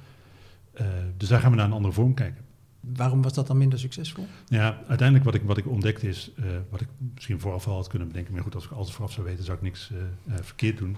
Uh, 0.80 0.86
dus 1.16 1.28
daar 1.28 1.40
gaan 1.40 1.50
we 1.50 1.56
naar 1.56 1.66
een 1.66 1.72
andere 1.72 1.94
vorm 1.94 2.14
kijken. 2.14 2.44
Waarom 2.80 3.22
was 3.22 3.32
dat 3.32 3.46
dan 3.46 3.58
minder 3.58 3.78
succesvol? 3.78 4.26
Ja, 4.46 4.82
uiteindelijk 4.88 5.24
wat 5.24 5.34
ik, 5.34 5.42
wat 5.42 5.56
ik 5.56 5.68
ontdekte 5.68 6.08
is, 6.08 6.32
uh, 6.38 6.44
wat 6.70 6.80
ik 6.80 6.88
misschien 7.14 7.40
vooraf 7.40 7.66
al 7.66 7.74
had 7.74 7.88
kunnen 7.88 8.08
bedenken, 8.08 8.34
maar 8.34 8.42
goed, 8.42 8.54
als 8.54 8.64
ik 8.64 8.70
alles 8.70 8.92
vooraf 8.92 9.12
zou 9.12 9.26
weten, 9.26 9.44
zou 9.44 9.56
ik 9.56 9.62
niks 9.62 9.92
verkeerd 10.26 10.78
doen. 10.78 10.96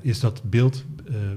is 0.00 0.20
dat 0.20 0.42
beeld 0.50 0.84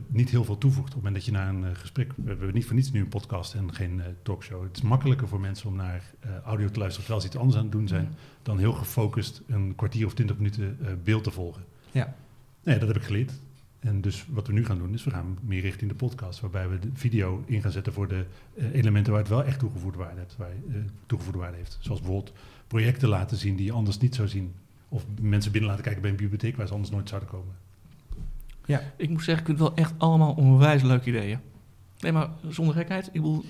niet 0.07 0.29
heel 0.29 0.43
veel 0.43 0.57
toevoegt 0.57 0.87
op 0.87 0.93
het 0.93 0.95
moment 0.95 1.15
dat 1.15 1.25
je 1.25 1.31
naar 1.31 1.49
een 1.49 1.75
gesprek. 1.75 2.13
We 2.15 2.27
hebben 2.27 2.53
niet 2.53 2.65
voor 2.65 2.75
niets 2.75 2.91
nu 2.91 2.99
een 2.99 3.07
podcast 3.07 3.53
en 3.53 3.73
geen 3.73 4.01
talkshow. 4.23 4.63
Het 4.63 4.77
is 4.77 4.81
makkelijker 4.81 5.27
voor 5.27 5.39
mensen 5.39 5.67
om 5.67 5.75
naar 5.75 6.03
audio 6.43 6.69
te 6.69 6.79
luisteren 6.79 7.05
terwijl 7.05 7.21
ze 7.21 7.27
iets 7.27 7.37
anders 7.37 7.57
aan 7.57 7.63
het 7.63 7.71
doen 7.71 7.87
zijn, 7.87 8.15
dan 8.43 8.57
heel 8.57 8.73
gefocust 8.73 9.41
een 9.47 9.75
kwartier 9.75 10.05
of 10.05 10.13
twintig 10.13 10.37
minuten 10.37 10.77
beeld 11.03 11.23
te 11.23 11.31
volgen. 11.31 11.63
Ja. 11.91 12.15
Nee, 12.63 12.79
dat 12.79 12.87
heb 12.87 12.97
ik 12.97 13.03
geleerd. 13.03 13.31
En 13.79 14.01
dus 14.01 14.25
wat 14.29 14.47
we 14.47 14.53
nu 14.53 14.65
gaan 14.65 14.77
doen, 14.77 14.93
is 14.93 15.03
we 15.03 15.09
gaan 15.09 15.37
meer 15.41 15.61
richting 15.61 15.89
de 15.91 15.97
podcast, 15.97 16.39
waarbij 16.39 16.69
we 16.69 16.79
de 16.79 16.89
video 16.93 17.43
in 17.45 17.61
gaan 17.61 17.71
zetten 17.71 17.93
voor 17.93 18.07
de 18.07 18.25
uh, 18.53 18.73
elementen 18.73 19.11
waar 19.11 19.21
het 19.21 19.29
wel 19.29 19.43
echt 19.43 19.59
toegevoegde 19.59 19.97
waarde, 19.97 20.19
hebt, 20.19 20.35
waar, 20.37 20.51
uh, 20.67 20.75
toegevoegde 21.05 21.39
waarde 21.39 21.57
heeft. 21.57 21.77
Zoals 21.79 21.99
bijvoorbeeld 21.99 22.33
projecten 22.67 23.09
laten 23.09 23.37
zien 23.37 23.55
die 23.55 23.65
je 23.65 23.71
anders 23.71 23.97
niet 23.97 24.15
zou 24.15 24.27
zien. 24.27 24.53
Of 24.89 25.05
mensen 25.21 25.51
binnen 25.51 25.69
laten 25.69 25.83
kijken 25.83 26.01
bij 26.01 26.11
een 26.11 26.17
bibliotheek 26.17 26.57
waar 26.57 26.67
ze 26.67 26.73
anders 26.73 26.91
nooit 26.91 27.09
zouden 27.09 27.29
komen. 27.29 27.55
Ja, 28.65 28.81
ik 28.95 29.09
moet 29.09 29.23
zeggen, 29.23 29.39
ik 29.39 29.45
vind 29.45 29.59
het 29.59 29.67
wel 29.67 29.85
echt 29.85 29.93
allemaal 29.97 30.33
onwijs 30.33 30.81
leuke 30.81 31.09
ideeën. 31.09 31.39
Nee, 31.99 32.11
maar 32.11 32.29
zonder 32.49 32.75
gekheid, 32.75 33.07
ik 33.07 33.21
bedoel, 33.21 33.45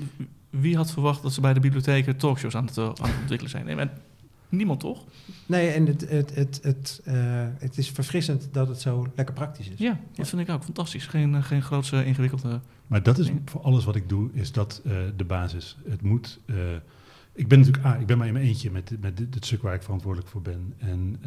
wie 0.49 0.75
had 0.75 0.91
verwacht 0.91 1.21
dat 1.21 1.33
ze 1.33 1.41
bij 1.41 1.53
de 1.53 1.59
bibliotheken 1.59 2.17
talkshows 2.17 2.55
aan 2.55 2.65
het, 2.65 2.77
aan 2.77 2.87
het 2.87 3.19
ontwikkelen 3.19 3.51
zijn? 3.51 3.65
Nee, 3.65 3.75
maar 3.75 3.93
Niemand 4.51 4.79
toch? 4.79 5.05
Nee, 5.45 5.69
en 5.69 5.85
het, 5.85 6.09
het, 6.09 6.35
het, 6.35 6.59
het, 6.63 7.01
uh, 7.07 7.13
het 7.57 7.77
is 7.77 7.89
verfrissend 7.89 8.47
dat 8.51 8.67
het 8.67 8.81
zo 8.81 9.07
lekker 9.15 9.35
praktisch 9.35 9.69
is. 9.69 9.79
Ja, 9.79 9.99
dat 10.13 10.27
vind 10.27 10.41
ik 10.41 10.49
ook 10.49 10.63
fantastisch. 10.63 11.07
Geen, 11.07 11.33
uh, 11.33 11.43
geen 11.43 11.61
grootse 11.61 12.05
ingewikkelde. 12.05 12.59
Maar 12.87 13.03
dat 13.03 13.17
is 13.17 13.31
voor 13.45 13.61
alles 13.61 13.85
wat 13.85 13.95
ik 13.95 14.09
doe, 14.09 14.29
is 14.33 14.51
dat 14.51 14.81
uh, 14.85 14.93
de 15.15 15.23
basis. 15.23 15.77
Het 15.89 16.01
moet. 16.01 16.39
ik 17.33 17.47
ben 17.47 17.59
natuurlijk, 17.59 17.85
ah, 17.85 18.01
ik 18.01 18.05
ben 18.05 18.17
maar 18.17 18.27
in 18.27 18.33
mijn 18.33 18.45
eentje 18.45 18.71
met, 18.71 19.01
met 19.01 19.17
dit, 19.17 19.33
dit 19.33 19.45
stuk 19.45 19.61
waar 19.61 19.73
ik 19.73 19.83
verantwoordelijk 19.83 20.29
voor 20.29 20.41
ben. 20.41 20.73
En 20.77 21.19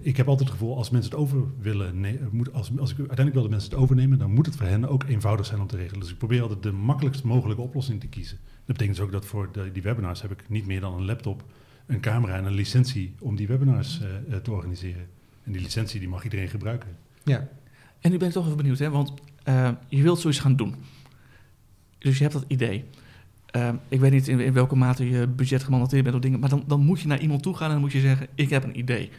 ik 0.00 0.16
heb 0.16 0.28
altijd 0.28 0.48
het 0.48 0.58
gevoel, 0.58 0.76
als 0.76 0.90
mensen 0.90 1.10
het 1.10 1.20
over 1.20 1.44
willen, 1.60 2.00
nee, 2.00 2.20
moet, 2.30 2.52
als, 2.52 2.70
als 2.78 2.90
ik 2.90 2.98
uiteindelijk 2.98 3.32
wil 3.32 3.42
dat 3.42 3.50
mensen 3.50 3.70
het 3.70 3.78
overnemen, 3.78 4.18
dan 4.18 4.32
moet 4.32 4.46
het 4.46 4.56
voor 4.56 4.66
hen 4.66 4.88
ook 4.88 5.04
eenvoudig 5.04 5.46
zijn 5.46 5.60
om 5.60 5.66
te 5.66 5.76
regelen. 5.76 6.00
Dus 6.00 6.10
ik 6.10 6.18
probeer 6.18 6.42
altijd 6.42 6.62
de 6.62 6.72
makkelijkst 6.72 7.24
mogelijke 7.24 7.62
oplossing 7.62 8.00
te 8.00 8.06
kiezen. 8.06 8.38
Dat 8.44 8.66
betekent 8.66 8.96
dus 8.96 9.04
ook 9.06 9.12
dat 9.12 9.24
voor 9.24 9.48
de, 9.52 9.72
die 9.72 9.82
webinars 9.82 10.22
heb 10.22 10.30
ik 10.30 10.48
niet 10.48 10.66
meer 10.66 10.80
dan 10.80 10.94
een 10.94 11.04
laptop 11.04 11.44
een 11.86 12.00
camera 12.00 12.36
en 12.36 12.44
een 12.44 12.54
licentie 12.54 13.14
om 13.18 13.36
die 13.36 13.46
webinars 13.46 14.00
uh, 14.00 14.36
te 14.36 14.50
organiseren. 14.50 15.06
En 15.44 15.52
die 15.52 15.60
licentie 15.62 16.00
die 16.00 16.08
mag 16.08 16.24
iedereen 16.24 16.48
gebruiken. 16.48 16.96
Ja. 17.24 17.48
En 18.00 18.10
nu 18.10 18.16
ben 18.16 18.28
ik 18.28 18.34
toch 18.34 18.44
even 18.44 18.56
benieuwd, 18.56 18.78
hè? 18.78 18.90
want 18.90 19.12
uh, 19.48 19.70
je 19.88 20.02
wilt 20.02 20.20
zoiets 20.20 20.40
gaan 20.40 20.56
doen. 20.56 20.74
Dus 21.98 22.16
je 22.16 22.22
hebt 22.22 22.34
dat 22.34 22.44
idee. 22.46 22.84
Uh, 23.56 23.68
ik 23.88 24.00
weet 24.00 24.10
niet 24.10 24.28
in, 24.28 24.40
in, 24.40 24.52
welke 24.52 24.76
mate 24.76 25.10
je 25.10 25.26
budget 25.26 25.62
gemandateerd 25.62 26.02
bent 26.02 26.14
of 26.14 26.20
dingen, 26.20 26.40
maar 26.40 26.48
dan, 26.48 26.64
dan 26.66 26.80
moet 26.80 27.00
je 27.00 27.06
naar 27.06 27.20
iemand 27.20 27.42
toe 27.42 27.54
gaan 27.54 27.66
en 27.66 27.72
dan 27.72 27.80
moet 27.80 27.92
je 27.92 28.00
zeggen: 28.00 28.26
Ik 28.34 28.50
heb 28.50 28.64
een 28.64 28.78
idee. 28.78 29.10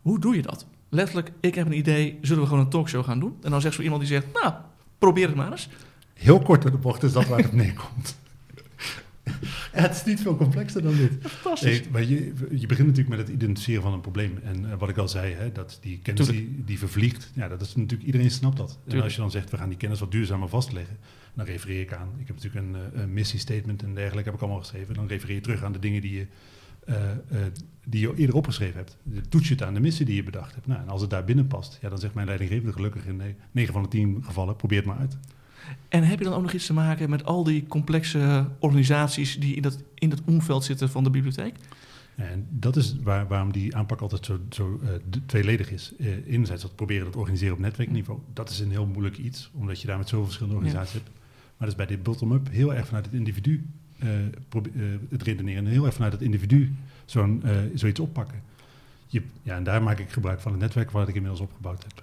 Hoe 0.00 0.18
doe 0.20 0.36
je 0.36 0.42
dat? 0.42 0.66
Letterlijk, 0.88 1.32
ik 1.40 1.54
heb 1.54 1.66
een 1.66 1.76
idee, 1.76 2.18
zullen 2.20 2.42
we 2.42 2.48
gewoon 2.48 2.64
een 2.64 2.70
talkshow 2.70 3.04
gaan 3.04 3.20
doen? 3.20 3.36
En 3.42 3.50
dan 3.50 3.60
zegt 3.60 3.74
zo 3.74 3.82
iemand 3.82 4.00
die 4.00 4.10
zegt: 4.10 4.26
Nou, 4.32 4.54
probeer 4.98 5.26
het 5.26 5.36
maar 5.36 5.50
eens. 5.50 5.68
Heel 6.14 6.40
kort 6.40 6.62
door 6.62 6.70
de 6.70 6.76
bocht 6.76 7.02
is 7.02 7.12
dat 7.12 7.26
waar 7.26 7.38
het 7.38 7.52
neerkomt. 7.52 8.18
het 9.80 9.94
is 9.94 10.04
niet 10.04 10.20
veel 10.20 10.36
complexer 10.36 10.82
dan 10.82 10.96
dit. 10.96 11.12
Fantastisch. 11.20 11.88
maar 11.88 12.02
je, 12.02 12.32
je 12.50 12.66
begint 12.66 12.88
natuurlijk 12.88 13.08
met 13.08 13.18
het 13.18 13.28
identificeren 13.28 13.82
van 13.82 13.92
een 13.92 14.00
probleem. 14.00 14.38
En 14.42 14.64
uh, 14.64 14.74
wat 14.78 14.88
ik 14.88 14.96
al 14.96 15.08
zei, 15.08 15.34
hè, 15.34 15.52
dat 15.52 15.78
die 15.80 15.98
kennis 15.98 16.26
die, 16.26 16.62
die, 16.64 16.78
vervliegt, 16.78 17.30
ja, 17.34 17.48
dat 17.48 17.60
is 17.60 17.74
natuurlijk, 17.74 18.02
iedereen 18.02 18.30
snapt 18.30 18.56
dat. 18.56 18.68
Tuurlijk. 18.68 18.96
En 18.96 19.02
als 19.02 19.14
je 19.14 19.20
dan 19.20 19.30
zegt, 19.30 19.50
we 19.50 19.56
gaan 19.56 19.68
die 19.68 19.78
kennis 19.78 20.00
wat 20.00 20.10
duurzamer 20.10 20.48
vastleggen, 20.48 20.96
dan 21.34 21.46
refereer 21.46 21.80
ik 21.80 21.92
aan. 21.92 22.08
Ik 22.18 22.26
heb 22.26 22.36
natuurlijk 22.36 22.66
een, 22.66 22.76
uh, 22.94 23.02
een 23.02 23.12
missiestatement 23.12 23.82
en 23.82 23.94
dergelijke 23.94 24.24
heb 24.24 24.34
ik 24.34 24.40
allemaal 24.40 24.60
geschreven. 24.60 24.94
Dan 24.94 25.06
refereer 25.06 25.34
je 25.34 25.42
terug 25.42 25.64
aan 25.64 25.72
de 25.72 25.78
dingen 25.78 26.00
die 26.00 26.12
je, 26.12 26.26
uh, 26.88 26.96
die 27.84 28.00
je 28.00 28.14
eerder 28.16 28.36
opgeschreven 28.36 28.76
hebt. 28.76 28.96
Toets 29.28 29.48
je 29.48 29.54
het 29.54 29.62
aan 29.62 29.74
de 29.74 29.80
missie 29.80 30.06
die 30.06 30.14
je 30.14 30.22
bedacht 30.22 30.54
hebt. 30.54 30.66
Nou, 30.66 30.80
en 30.80 30.88
als 30.88 31.00
het 31.00 31.10
daar 31.10 31.24
binnen 31.24 31.46
past, 31.46 31.78
ja, 31.80 31.88
dan 31.88 31.98
zegt 31.98 32.14
mijn 32.14 32.26
leidinggevende 32.26 32.72
gelukkig 32.72 33.06
in 33.06 33.22
9 33.52 33.72
van 33.72 33.82
de 33.82 33.88
10 33.88 34.24
gevallen, 34.24 34.56
probeer 34.56 34.78
het 34.78 34.86
maar 34.86 34.98
uit. 34.98 35.18
En 35.88 36.04
heb 36.04 36.18
je 36.18 36.24
dan 36.24 36.34
ook 36.34 36.42
nog 36.42 36.52
iets 36.52 36.66
te 36.66 36.72
maken 36.72 37.10
met 37.10 37.24
al 37.24 37.44
die 37.44 37.66
complexe 37.66 38.46
organisaties 38.58 39.38
die 39.38 39.54
in 39.54 39.62
dat, 39.62 39.82
in 39.94 40.08
dat 40.08 40.22
omveld 40.24 40.64
zitten 40.64 40.90
van 40.90 41.04
de 41.04 41.10
bibliotheek? 41.10 41.54
En 42.14 42.46
dat 42.50 42.76
is 42.76 42.96
waar, 43.02 43.26
waarom 43.28 43.52
die 43.52 43.76
aanpak 43.76 44.00
altijd 44.00 44.24
zo, 44.24 44.38
zo 44.50 44.80
uh, 44.82 44.88
tweeledig 45.26 45.70
is. 45.70 45.92
Uh, 45.98 46.26
enerzijds 46.26 46.62
dat 46.62 46.74
proberen 46.74 47.04
dat 47.04 47.16
organiseren 47.16 47.54
op 47.54 47.60
netwerkniveau. 47.60 48.20
Dat 48.32 48.50
is 48.50 48.60
een 48.60 48.70
heel 48.70 48.86
moeilijk 48.86 49.18
iets, 49.18 49.50
omdat 49.54 49.80
je 49.80 49.86
daar 49.86 49.98
met 49.98 50.08
zoveel 50.08 50.24
verschillende 50.24 50.58
organisaties 50.58 50.94
ja. 50.94 51.00
hebt. 51.04 51.10
Maar 51.46 51.68
dat 51.68 51.68
is 51.68 51.86
bij 51.86 51.86
dit 51.86 52.02
bottom-up 52.02 52.48
heel 52.50 52.74
erg 52.74 52.86
vanuit 52.86 53.04
het 53.04 53.14
individu 53.14 53.66
uh, 54.04 54.10
het 55.10 55.22
redeneren. 55.22 55.66
Heel 55.66 55.84
erg 55.84 55.94
vanuit 55.94 56.12
het 56.12 56.22
individu 56.22 56.74
zo'n, 57.04 57.42
zoiets 57.74 58.00
oppakken. 58.00 58.42
Je, 59.06 59.22
ja, 59.42 59.56
en 59.56 59.64
daar 59.64 59.82
maak 59.82 59.98
ik 59.98 60.10
gebruik 60.10 60.40
van 60.40 60.52
het 60.52 60.60
netwerk 60.60 60.90
wat 60.90 61.08
ik 61.08 61.14
inmiddels 61.14 61.40
opgebouwd 61.40 61.82
heb 61.82 62.01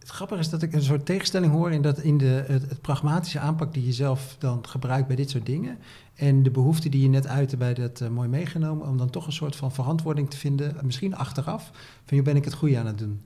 het 0.00 0.08
grappige 0.08 0.40
is 0.40 0.48
dat 0.48 0.62
ik 0.62 0.72
een 0.72 0.82
soort 0.82 1.06
tegenstelling 1.06 1.52
hoor 1.52 1.72
in, 1.72 1.82
dat, 1.82 1.98
in 1.98 2.18
de, 2.18 2.44
het, 2.46 2.80
pragmatische 2.80 3.38
aanpak 3.38 3.74
die 3.74 3.86
je 3.86 3.92
zelf 3.92 4.36
dan 4.38 4.66
gebruikt 4.68 5.06
bij 5.06 5.16
dit 5.16 5.30
soort 5.30 5.46
dingen. 5.46 5.78
En 6.14 6.42
de 6.42 6.50
behoefte 6.50 6.88
die 6.88 7.02
je 7.02 7.08
net 7.08 7.26
uitte 7.26 7.56
bij 7.56 7.74
dat 7.74 8.00
uh, 8.00 8.08
mooi 8.08 8.28
meegenomen, 8.28 8.86
om 8.86 8.96
dan 8.96 9.10
toch 9.10 9.26
een 9.26 9.32
soort 9.32 9.56
van 9.56 9.72
verantwoording 9.72 10.30
te 10.30 10.36
vinden, 10.36 10.76
misschien 10.82 11.16
achteraf, 11.16 11.70
van 12.04 12.16
je 12.16 12.22
ben 12.22 12.36
ik 12.36 12.44
het 12.44 12.54
goede 12.54 12.78
aan 12.78 12.86
het 12.86 12.98
doen. 12.98 13.20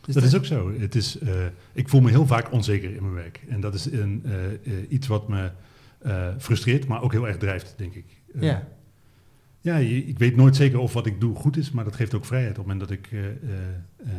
Dus 0.00 0.14
dat, 0.14 0.22
is 0.22 0.34
ook 0.34 0.44
zo. 0.44 0.72
Het 0.78 0.94
is, 0.94 1.20
uh, 1.20 1.30
ik 1.72 1.88
voel 1.88 2.00
me 2.00 2.10
heel 2.10 2.26
vaak 2.26 2.52
onzeker 2.52 2.94
in 2.94 3.02
mijn 3.02 3.14
werk. 3.14 3.44
En 3.48 3.60
dat 3.60 3.74
is 3.74 3.84
een, 3.92 4.22
uh, 4.26 4.74
iets 4.88 5.06
wat 5.06 5.28
me 5.28 5.50
eh, 5.98 6.28
frustreert, 6.38 6.86
maar 6.86 7.02
ook 7.02 7.12
heel 7.12 7.26
erg 7.26 7.36
drijft, 7.36 7.74
denk 7.76 7.94
ik. 7.94 8.04
Eh, 8.34 8.42
ja. 8.42 8.68
Ja, 9.60 9.76
ik 9.76 10.18
weet 10.18 10.36
nooit 10.36 10.56
zeker 10.56 10.78
of 10.78 10.92
wat 10.92 11.06
ik 11.06 11.20
doe 11.20 11.34
goed 11.34 11.56
is, 11.56 11.70
maar 11.70 11.84
dat 11.84 11.96
geeft 11.96 12.14
ook 12.14 12.24
vrijheid 12.24 12.58
op 12.58 12.64
het 12.64 12.66
moment 12.66 12.88
dat 12.88 12.98
ik, 12.98 13.12
eh, 13.12 13.24
eh, 13.24 13.34
eh, 13.98 14.12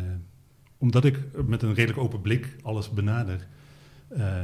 omdat 0.77 1.05
ik 1.05 1.19
met 1.47 1.61
een 1.61 1.73
redelijk 1.73 1.99
open 1.99 2.21
blik 2.21 2.55
alles 2.63 2.89
benader. 2.89 3.47
eh, 4.07 4.43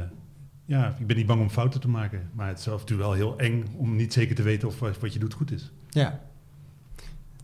ja, 0.64 0.96
ik 0.98 1.06
ben 1.06 1.16
niet 1.16 1.26
bang 1.26 1.40
om 1.40 1.50
fouten 1.50 1.80
te 1.80 1.88
maken, 1.88 2.30
maar 2.32 2.48
het 2.48 2.58
is 2.58 2.68
toe 2.84 2.96
wel 2.96 3.12
heel 3.12 3.38
eng 3.38 3.64
om 3.76 3.96
niet 3.96 4.12
zeker 4.12 4.34
te 4.34 4.42
weten 4.42 4.68
of 4.68 4.78
wat 4.78 4.98
wat 4.98 5.12
je 5.12 5.18
doet 5.18 5.34
goed 5.34 5.50
is. 5.52 5.70
Ja. 5.88 6.20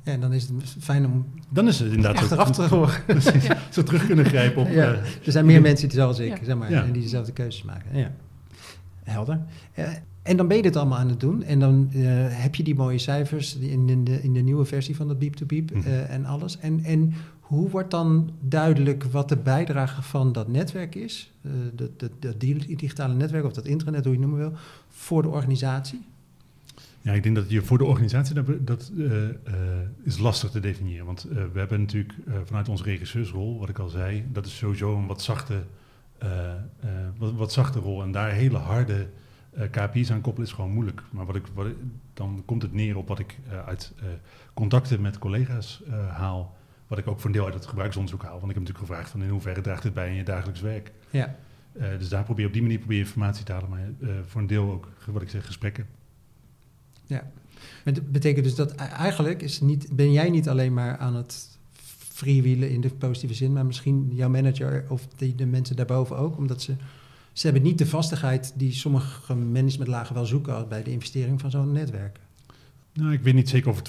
Ja, 0.02 0.12
en 0.12 0.20
dan 0.20 0.32
is 0.32 0.48
het 0.48 0.76
fijn 0.80 1.06
om 1.06 1.26
Dan 1.48 1.68
is 1.68 1.78
het 1.78 1.92
inderdaad 1.92 2.22
achteraf 2.22 2.50
te 2.50 2.62
horen. 2.62 3.04
Precies, 3.06 3.48
zo 3.70 3.82
terug 3.82 4.06
kunnen 4.06 4.24
grijpen 4.24 4.62
op. 4.62 4.68
Ja, 4.68 4.92
eh, 4.92 4.98
er 5.26 5.32
zijn 5.32 5.46
meer 5.46 5.60
mensen 5.60 5.88
die 5.88 5.98
zoals 5.98 6.18
ik, 6.18 6.38
Ja. 6.38 6.44
zeg 6.44 6.56
maar, 6.56 6.70
Ja. 6.70 6.82
en 6.84 6.92
die 6.92 7.02
dezelfde 7.02 7.32
keuzes 7.32 7.62
maken. 7.62 7.96
Ja. 7.98 8.12
Helder. 9.04 9.40
En 10.28 10.36
dan 10.36 10.48
ben 10.48 10.56
je 10.56 10.62
dit 10.62 10.76
allemaal 10.76 10.98
aan 10.98 11.08
het 11.08 11.20
doen. 11.20 11.42
En 11.42 11.58
dan 11.60 11.88
eh, 11.92 12.00
heb 12.28 12.54
je 12.54 12.62
die 12.62 12.74
mooie 12.74 12.98
cijfers 12.98 13.56
in, 13.56 13.88
in, 13.88 14.04
de, 14.04 14.22
in 14.22 14.32
de 14.32 14.40
nieuwe 14.40 14.64
versie 14.64 14.96
van 14.96 15.08
dat 15.08 15.18
Beep 15.18 15.34
to 15.34 15.46
Beep 15.46 15.70
Mhm. 15.74 15.86
eh, 15.86 16.10
en 16.10 16.24
alles. 16.24 16.58
En, 16.58 16.84
en 16.84 17.14
hoe 17.40 17.70
wordt 17.70 17.90
dan 17.90 18.30
duidelijk 18.40 19.04
wat 19.04 19.28
de 19.28 19.36
bijdrage 19.36 20.02
van 20.02 20.32
dat 20.32 20.48
netwerk 20.48 20.94
is? 20.94 21.32
eh, 21.42 21.50
dat, 21.74 22.00
dat, 22.00 22.10
dat 22.18 22.40
di- 22.40 22.76
digitale 22.76 23.14
netwerk 23.14 23.44
of 23.44 23.52
dat 23.52 23.66
intranet, 23.66 24.04
hoe 24.04 24.12
je 24.14 24.18
het 24.20 24.28
noemen 24.28 24.48
wil, 24.48 24.58
voor 24.88 25.22
de 25.22 25.28
organisatie? 25.28 26.00
Ja, 27.02 27.12
ik 27.12 27.22
denk 27.22 27.34
dat 27.34 27.50
je 27.50 27.62
voor 27.62 27.78
de 27.78 27.84
organisatie, 27.84 28.34
dat, 28.34 28.46
dat 28.60 28.92
is 30.02 30.18
lastig 30.18 30.50
te 30.50 30.60
definiëren. 30.60 31.06
Want 31.06 31.26
we 31.52 31.58
hebben 31.58 31.80
natuurlijk 31.80 32.14
vanuit 32.44 32.68
onze 32.68 32.82
regisseursrol, 32.84 33.58
wat 33.58 33.68
ik 33.68 33.78
al 33.78 33.88
zei, 33.88 34.24
dat 34.32 34.46
is 34.46 34.56
sowieso 34.56 34.96
een 34.96 35.06
wat 35.06 35.22
zachte, 35.22 35.62
wat, 37.18 37.32
wat 37.32 37.52
zachte 37.52 37.78
rol. 37.78 38.02
En 38.02 38.12
daar 38.12 38.30
hele 38.30 38.56
harde 38.58 39.06
KPI's 39.66 40.10
aan 40.10 40.20
koppelen 40.20 40.48
is 40.48 40.54
gewoon 40.54 40.70
moeilijk. 40.70 41.02
Maar 41.10 41.26
wat 41.26 41.36
ik, 41.36 41.46
wat 41.54 41.66
ik- 41.66 41.76
dan 42.14 42.42
komt 42.44 42.62
het 42.62 42.72
neer 42.72 42.96
op 42.96 43.08
wat 43.08 43.18
ik 43.18 43.38
eh, 43.48 43.66
uit 43.66 43.92
eh, 43.98 44.04
contacten 44.54 45.00
met 45.00 45.18
collega's 45.18 45.82
eh, 45.88 46.16
haal. 46.16 46.56
Wat 46.86 46.98
ik 46.98 47.06
ook 47.06 47.16
voor 47.18 47.26
een 47.26 47.32
deel 47.36 47.44
uit 47.44 47.54
het 47.54 47.66
gebruiksonderzoek 47.66 48.22
haal. 48.22 48.38
Want 48.40 48.48
ik 48.50 48.54
heb 48.54 48.58
natuurlijk 48.58 48.86
gevraagd 48.86 49.10
van 49.10 49.22
in 49.22 49.28
hoeverre 49.28 49.60
draagt 49.60 49.82
dit 49.82 49.94
bij 49.94 50.08
in 50.10 50.14
je 50.16 50.24
dagelijks 50.24 50.60
werk. 50.60 50.92
Ja, 51.10 51.36
Eh, 51.72 51.88
dus 51.98 52.08
daar 52.08 52.24
probeer 52.24 52.46
op 52.46 52.52
die 52.52 52.62
manier 52.62 52.78
probeer 52.78 52.98
informatie 52.98 53.44
te 53.44 53.52
halen. 53.52 53.68
Maar 53.68 53.80
eh, 54.00 54.08
voor 54.26 54.40
een 54.40 54.46
deel 54.46 54.70
ook, 54.72 54.88
wat 55.06 55.22
ik 55.22 55.28
zeg, 55.28 55.46
gesprekken. 55.46 55.86
ja. 57.06 57.30
Dat 57.84 58.12
betekent 58.12 58.44
dus 58.44 58.54
dat 58.54 58.74
eigenlijk 58.74 59.42
is 59.42 59.60
niet, 59.60 59.88
ben 59.96 60.12
jij 60.12 60.30
niet 60.30 60.48
alleen 60.48 60.74
maar 60.74 60.96
aan 60.96 61.14
het 61.16 61.58
freewheelen 61.98 62.70
in 62.70 62.80
de 62.80 62.90
positieve 62.90 63.34
zin, 63.34 63.52
maar 63.52 63.66
misschien 63.66 64.08
jouw 64.14 64.28
manager 64.28 64.84
of 64.88 65.06
die, 65.16 65.34
de 65.34 65.46
mensen 65.46 65.76
daarboven 65.76 66.16
ook, 66.16 66.36
omdat 66.36 66.62
ze, 66.62 66.74
ze 67.38 67.46
hebben 67.46 67.62
niet 67.62 67.78
de 67.78 67.86
vastigheid 67.86 68.52
die 68.56 68.72
sommige 68.72 69.34
managementlagen 69.34 70.14
wel 70.14 70.26
zoeken 70.26 70.68
bij 70.68 70.82
de 70.82 70.90
investering 70.90 71.40
van 71.40 71.50
zo'n 71.50 71.72
netwerk. 71.72 72.18
Nou, 72.92 73.12
ik 73.12 73.20
weet 73.20 73.34
niet 73.34 73.48
zeker 73.48 73.70
of 73.70 73.76
het 73.76 73.88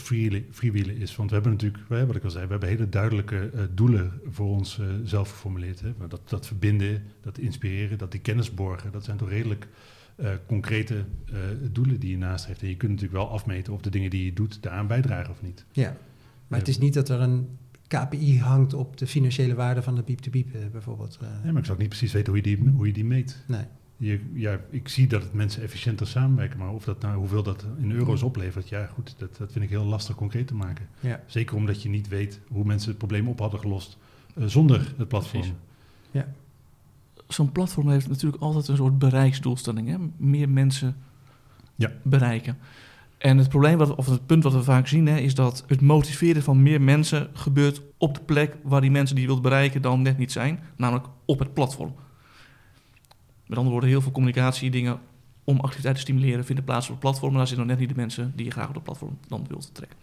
freewheelen 0.51 0.97
is. 0.97 1.15
Want 1.15 1.29
we 1.29 1.35
hebben 1.35 1.51
natuurlijk, 1.51 1.83
wat 1.87 2.15
ik 2.15 2.23
al 2.23 2.29
zei, 2.29 2.45
we 2.45 2.51
hebben 2.51 2.69
hele 2.69 2.89
duidelijke 2.89 3.49
eh, 3.49 3.63
doelen 3.73 4.21
voor 4.29 4.47
ons 4.47 4.79
eh, 4.79 4.85
zelf 5.03 5.29
geformuleerd. 5.29 5.79
Hè. 5.79 5.93
Dat, 6.07 6.29
dat 6.29 6.47
verbinden, 6.47 7.03
dat 7.21 7.37
inspireren, 7.37 7.97
dat 7.97 8.11
die 8.11 8.21
kennis 8.21 8.53
borgen, 8.53 8.91
dat 8.91 9.03
zijn 9.03 9.17
toch 9.17 9.29
redelijk 9.29 9.67
eh, 10.15 10.31
concrete 10.47 11.03
doelen 11.71 11.99
die 11.99 12.11
je 12.11 12.17
naast 12.17 12.45
heeft. 12.45 12.61
En 12.61 12.67
je 12.67 12.77
kunt 12.77 12.91
natuurlijk 12.91 13.19
wel 13.19 13.29
afmeten 13.29 13.73
of 13.73 13.81
de 13.81 13.89
dingen 13.89 14.09
die 14.09 14.25
je 14.25 14.33
doet 14.33 14.61
daaraan 14.61 14.87
bijdragen 14.87 15.31
of 15.31 15.41
niet. 15.41 15.65
Ja, 15.71 15.97
maar 16.47 16.59
het 16.59 16.67
is 16.67 16.77
niet 16.77 16.93
dat 16.93 17.09
er 17.09 17.19
een 17.19 17.47
KPI 17.89 18.39
hangt 18.39 18.73
op 18.73 18.97
de 18.97 19.07
financiële 19.07 19.53
waarde 19.55 19.81
van 19.81 19.95
de 19.95 20.03
beep-to-beep 20.03 20.53
eh, 20.53 20.61
bijvoorbeeld. 20.71 21.17
eh. 21.21 21.27
Ja, 21.43 21.49
maar 21.51 21.57
ik 21.59 21.63
zou 21.65 21.71
ook 21.71 21.77
niet 21.79 21.89
precies 21.89 22.11
weten 22.13 22.27
hoe 22.33 22.41
je 22.43 22.55
die, 22.55 22.69
hoe 22.75 22.87
je 22.87 22.93
die 22.93 23.05
meet. 23.05 23.43
nee. 23.47 23.63
Je, 24.01 24.19
ja, 24.33 24.59
ik 24.69 24.87
zie 24.87 25.07
dat 25.07 25.23
het 25.23 25.33
mensen 25.33 25.61
efficiënter 25.63 26.07
samenwerken, 26.07 26.59
maar 26.59 26.69
of 26.73 26.83
dat 26.83 27.01
nou, 27.01 27.17
hoeveel 27.17 27.43
dat 27.43 27.65
in 27.77 27.91
euro's 27.91 28.21
oplevert, 28.23 28.69
ja 28.69 28.85
goed, 28.85 29.15
dat, 29.17 29.37
dat 29.37 29.51
vind 29.51 29.63
ik 29.63 29.69
heel 29.69 29.85
lastig 29.85 30.15
concreet 30.15 30.47
te 30.47 30.55
maken. 30.55 30.87
Ja. 30.99 31.23
Zeker 31.25 31.55
omdat 31.55 31.81
je 31.83 31.89
niet 31.89 32.07
weet 32.07 32.39
hoe 32.47 32.65
mensen 32.65 32.89
het 32.89 32.97
probleem 32.97 33.27
op 33.27 33.39
hadden 33.39 33.59
gelost 33.59 33.97
eh, 34.35 34.45
zonder 34.45 34.93
het 34.97 35.07
platform. 35.07 35.41
Precies. 35.41 35.57
Zo'n 37.27 37.51
platform 37.51 37.89
heeft 37.89 38.07
natuurlijk 38.07 38.41
altijd 38.43 38.67
een 38.67 38.75
soort 38.75 38.99
bereiksdoelstelling. 38.99 39.87
Hè? 39.89 39.95
Meer 40.17 40.49
mensen 40.49 40.95
Ja. 41.75 41.91
bereiken. 42.03 42.57
En 43.19 43.37
het 43.37 43.49
probleem, 43.49 43.77
wat, 43.77 43.95
of 43.95 44.05
het 44.05 44.25
punt 44.25 44.43
wat 44.43 44.53
we 44.53 44.63
vaak 44.63 44.87
zien, 44.87 45.07
hè, 45.07 45.17
is 45.17 45.35
dat 45.35 45.63
het 45.67 45.81
motiveren 45.81 46.43
van 46.43 46.63
meer 46.63 46.81
mensen 46.81 47.29
gebeurt 47.33 47.81
op 47.97 48.13
de 48.13 48.21
plek 48.21 48.55
waar 48.63 48.81
die 48.81 48.91
mensen 48.91 49.15
die 49.15 49.23
je 49.23 49.31
wilt 49.31 49.43
bereiken 49.43 49.81
dan 49.81 50.01
net 50.01 50.17
niet 50.17 50.31
zijn, 50.31 50.59
namelijk 50.75 51.05
op 51.25 51.39
het 51.39 51.53
platform. 51.53 51.95
Met 53.45 53.57
andere 53.57 53.71
woorden, 53.71 53.89
heel 53.89 54.01
veel 54.01 54.11
communicatie, 54.11 54.71
dingen 54.71 54.99
om 55.43 55.59
activiteit 55.59 55.95
te 55.95 56.01
stimuleren 56.01 56.45
vinden 56.45 56.63
plaats 56.63 56.85
op 56.85 56.91
het 56.91 56.99
platform, 56.99 57.29
maar 57.29 57.37
daar 57.37 57.47
zitten 57.47 57.67
nog 57.67 57.75
net 57.75 57.85
niet 57.85 57.95
de 57.95 58.01
mensen 58.01 58.33
die 58.35 58.45
je 58.45 58.51
graag 58.51 58.67
op 58.67 58.73
het 58.73 58.83
platform 58.83 59.17
dan 59.27 59.45
wilt 59.47 59.69
trekken. 59.73 59.97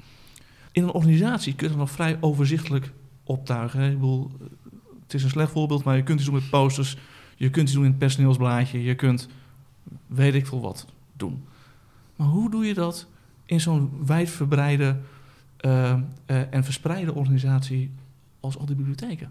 In 0.72 0.82
een 0.82 0.92
organisatie 0.92 1.54
kun 1.54 1.66
je 1.66 1.72
dat 1.72 1.82
nog 1.82 1.90
vrij 1.90 2.16
overzichtelijk 2.20 2.92
optuigen. 3.24 3.92
Ik 3.92 3.98
het 5.02 5.14
is 5.14 5.22
een 5.22 5.30
slecht 5.30 5.50
voorbeeld, 5.50 5.84
maar 5.84 5.96
je 5.96 6.02
kunt 6.02 6.18
iets 6.18 6.28
doen 6.28 6.38
met 6.38 6.50
posters, 6.50 6.96
je 7.36 7.50
kunt 7.50 7.66
iets 7.66 7.74
doen 7.74 7.84
in 7.84 7.90
het 7.90 7.98
personeelsblaadje, 7.98 8.82
je 8.82 8.94
kunt 8.94 9.28
weet 10.06 10.34
ik 10.34 10.46
veel 10.46 10.60
wat 10.60 10.86
doen. 11.12 11.44
Maar 12.16 12.26
hoe 12.26 12.50
doe 12.50 12.66
je 12.66 12.74
dat 12.74 13.06
in 13.44 13.60
zo'n 13.60 13.90
wijdverbreide 14.06 14.96
eh, 15.56 15.92
eh, 16.26 16.54
en 16.54 16.64
verspreide 16.64 17.14
organisatie 17.14 17.90
als 18.40 18.58
al 18.58 18.66
die 18.66 18.76
bibliotheken? 18.76 19.30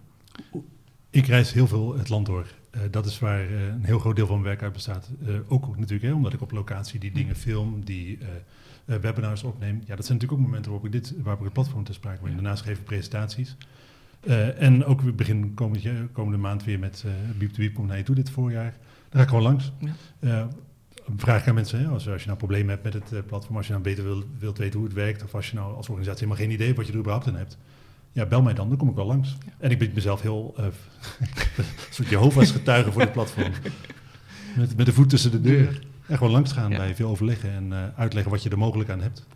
Ik 1.10 1.26
reis 1.26 1.52
heel 1.52 1.66
veel 1.66 1.96
het 1.98 2.08
land 2.08 2.26
door. 2.26 2.46
Eh, 2.70 2.80
dat 2.90 3.06
is 3.06 3.18
waar 3.18 3.40
eh, 3.40 3.66
een 3.66 3.84
heel 3.84 3.98
groot 3.98 4.16
deel 4.16 4.26
van 4.26 4.34
mijn 4.34 4.48
werk 4.48 4.62
uit 4.62 4.72
bestaat. 4.72 5.10
Ook 5.48 5.76
natuurlijk 5.76 6.02
hè, 6.02 6.12
omdat 6.12 6.32
ik 6.32 6.40
op 6.40 6.50
locatie 6.50 7.00
die 7.00 7.12
dingen 7.12 7.36
film, 7.36 7.84
die 7.84 8.18
webinars 8.84 9.42
opneem. 9.42 9.82
Ja, 9.86 9.96
dat 9.96 10.06
zijn 10.06 10.18
natuurlijk 10.18 10.32
ook 10.32 10.46
momenten 10.46 10.70
waarop 10.70 10.86
ik, 10.86 10.92
dit, 10.92 11.14
waarop 11.22 11.38
ik 11.38 11.44
het 11.44 11.54
platform 11.54 11.84
te 11.84 11.92
sprake. 11.92 12.28
Ja. 12.28 12.32
Daarnaast 12.32 12.62
geef 12.62 12.78
ik 12.78 12.84
presentaties. 12.84 13.56
En 14.58 14.84
ook 14.84 15.00
we 15.00 15.12
beginnen 15.12 15.54
komend 15.54 15.82
jaar- 15.82 16.06
komende 16.12 16.38
maand 16.38 16.64
weer 16.64 16.78
met 16.78 17.02
uh, 17.06 17.12
Biep 17.38 17.52
to 17.52 17.62
komt 17.74 17.88
naar 17.88 17.96
je 17.96 18.02
toe 18.02 18.14
dit 18.14 18.30
voorjaar. 18.30 18.70
Daar 18.72 19.10
ga 19.10 19.20
ik 19.20 19.28
gewoon 19.28 19.42
langs. 19.42 19.72
Ja. 20.20 20.48
Vraag 21.16 21.40
ik 21.40 21.48
aan 21.48 21.54
mensen, 21.54 21.80
hè, 21.80 21.86
als, 21.88 22.08
als 22.08 22.20
je 22.20 22.26
nou 22.26 22.38
problemen 22.38 22.68
hebt 22.68 22.82
met 22.84 22.92
het 22.92 23.12
eh, 23.12 23.18
platform, 23.26 23.56
als 23.56 23.66
je 23.66 23.72
nou 23.72 23.84
beter 23.84 24.04
wil, 24.04 24.24
wilt 24.38 24.58
weten 24.58 24.78
hoe 24.78 24.88
het 24.88 24.96
werkt, 24.96 25.22
of 25.24 25.34
als 25.34 25.48
je 25.50 25.54
nou 25.56 25.74
als 25.74 25.88
organisatie 25.88 26.24
helemaal 26.24 26.44
geen 26.44 26.54
idee 26.54 26.66
hebt 26.66 26.78
wat 26.78 26.86
je 26.86 26.92
er 26.92 26.98
überhaupt 26.98 27.26
in 27.26 27.34
hebt. 27.34 27.58
Ja, 28.12 28.26
bel 28.26 28.42
mij 28.42 28.54
dan, 28.54 28.68
dan 28.68 28.78
kom 28.78 28.88
ik 28.88 28.94
wel 28.94 29.06
langs. 29.06 29.36
Ja. 29.46 29.52
En 29.58 29.70
ik 29.70 29.78
ben 29.78 29.90
mezelf 29.94 30.22
heel, 30.22 30.54
eh 30.56 30.64
een 31.56 31.64
soort 31.90 32.08
Jehovah's 32.08 32.50
getuige 32.50 32.92
voor 32.92 33.00
het 33.00 33.12
platform. 33.12 33.52
Met, 34.56 34.76
met 34.76 34.86
de 34.86 34.92
voet 34.92 35.08
tussen 35.08 35.30
de 35.30 35.40
deur. 35.40 35.86
En 36.06 36.16
gewoon 36.16 36.32
langs 36.32 36.52
gaan 36.52 36.70
Ja. 36.70 36.76
bij 36.76 36.94
veel 36.94 37.08
overleggen 37.08 37.50
en 37.50 37.72
eh, 37.72 37.84
uitleggen 37.96 38.32
wat 38.32 38.42
je 38.42 38.50
er 38.50 38.58
mogelijk 38.58 38.90
aan 38.90 39.00
hebt. 39.00 39.26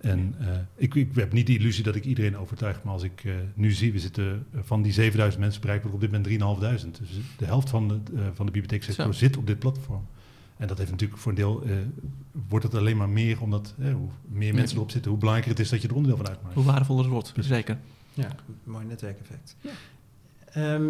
En 0.00 0.34
eh, 0.38 0.46
ik, 0.76 0.94
ik 0.94 1.08
heb 1.14 1.32
niet 1.32 1.46
de 1.46 1.54
illusie 1.58 1.84
dat 1.84 1.94
ik 1.94 2.04
iedereen 2.04 2.36
overtuig, 2.36 2.82
maar 2.82 2.92
als 2.92 3.02
ik 3.02 3.22
eh, 3.24 3.32
nu 3.54 3.70
zie, 3.70 3.92
we 3.92 3.98
zitten 3.98 4.46
eh, 4.52 4.60
van 4.62 4.82
die 4.82 4.92
7000 4.92 5.42
mensen 5.42 5.60
bereiken 5.60 5.88
we 5.88 5.94
op 5.94 6.00
dit 6.00 6.10
moment 6.40 6.94
3.500. 6.96 7.00
Dus 7.00 7.10
de 7.36 7.44
helft 7.44 7.68
van 7.70 7.88
de, 7.88 7.94
eh, 8.14 8.20
van 8.34 8.46
de 8.46 8.52
bibliotheeksector 8.52 9.14
zit 9.14 9.36
op 9.36 9.46
dit 9.46 9.58
platform. 9.58 10.06
En 10.60 10.66
dat 10.66 10.78
heeft 10.78 10.90
natuurlijk 10.90 11.20
voor 11.20 11.30
een 11.30 11.36
deel, 11.36 11.62
eh, 11.62 11.72
wordt 12.48 12.64
het 12.64 12.74
alleen 12.74 12.96
maar 12.96 13.08
meer, 13.08 13.40
omdat 13.42 13.74
eh, 13.78 13.92
hoe 13.92 14.08
meer 14.28 14.54
mensen 14.54 14.76
erop 14.76 14.90
zitten, 14.90 15.10
hoe 15.10 15.20
belangrijker 15.20 15.56
het 15.56 15.64
is 15.64 15.70
dat 15.70 15.82
je 15.82 15.88
er 15.88 15.94
onderdeel 15.94 16.18
van 16.24 16.28
uitmaakt. 16.28 16.54
Hoe 16.54 16.64
waardevoller 16.64 17.02
het 17.02 17.12
wordt, 17.12 17.32
Precies. 17.32 17.52
zeker. 17.52 17.78
Ja, 18.14 18.28
mooi 18.64 18.84
netwerkeffect. 18.86 19.56
Ja. 19.60 19.70
Ehm, 20.52 20.88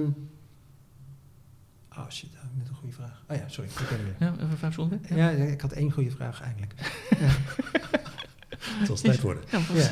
oh 1.98 2.09
shit, 2.11 2.30
net 2.59 2.68
een 2.68 2.74
goede 2.74 2.94
vraag. 2.94 3.22
Oh 3.28 3.37
ja, 3.37 3.48
sorry, 3.48 3.70
ik 3.70 3.76
ben 3.88 3.98
er 3.98 4.04
weer. 4.04 4.14
Ja, 4.28 4.35
even 4.44 4.59
vijf 4.59 4.72
seconden. 4.74 5.00
Ja, 5.14 5.30
ik 5.30 5.61
had 5.61 5.72
één 5.72 5.90
goede 5.92 6.11
vraag 6.11 6.40
eigenlijk. 6.42 6.72
Het 8.61 8.87
zal 8.87 8.96
tijd 8.96 9.20
worden. 9.20 9.42
Ja, 9.50 9.59
Ja, 9.74 9.90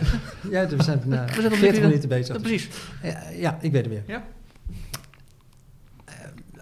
ja 0.63 0.77
we 0.77 0.83
zijn 0.83 1.01
na 1.05 1.25
We 1.25 1.33
zijn 1.33 1.51
al 1.51 1.57
40 1.57 1.71
weer- 1.79 1.89
minuten 1.89 2.09
bezig. 2.09 2.35
Ja, 2.37 2.41
precies. 2.43 2.69
Ja, 3.03 3.29
ja, 3.29 3.59
ik 3.61 3.73
weet 3.73 3.85
het 3.85 3.93
weer. 3.95 4.03
Ja. 4.07 4.25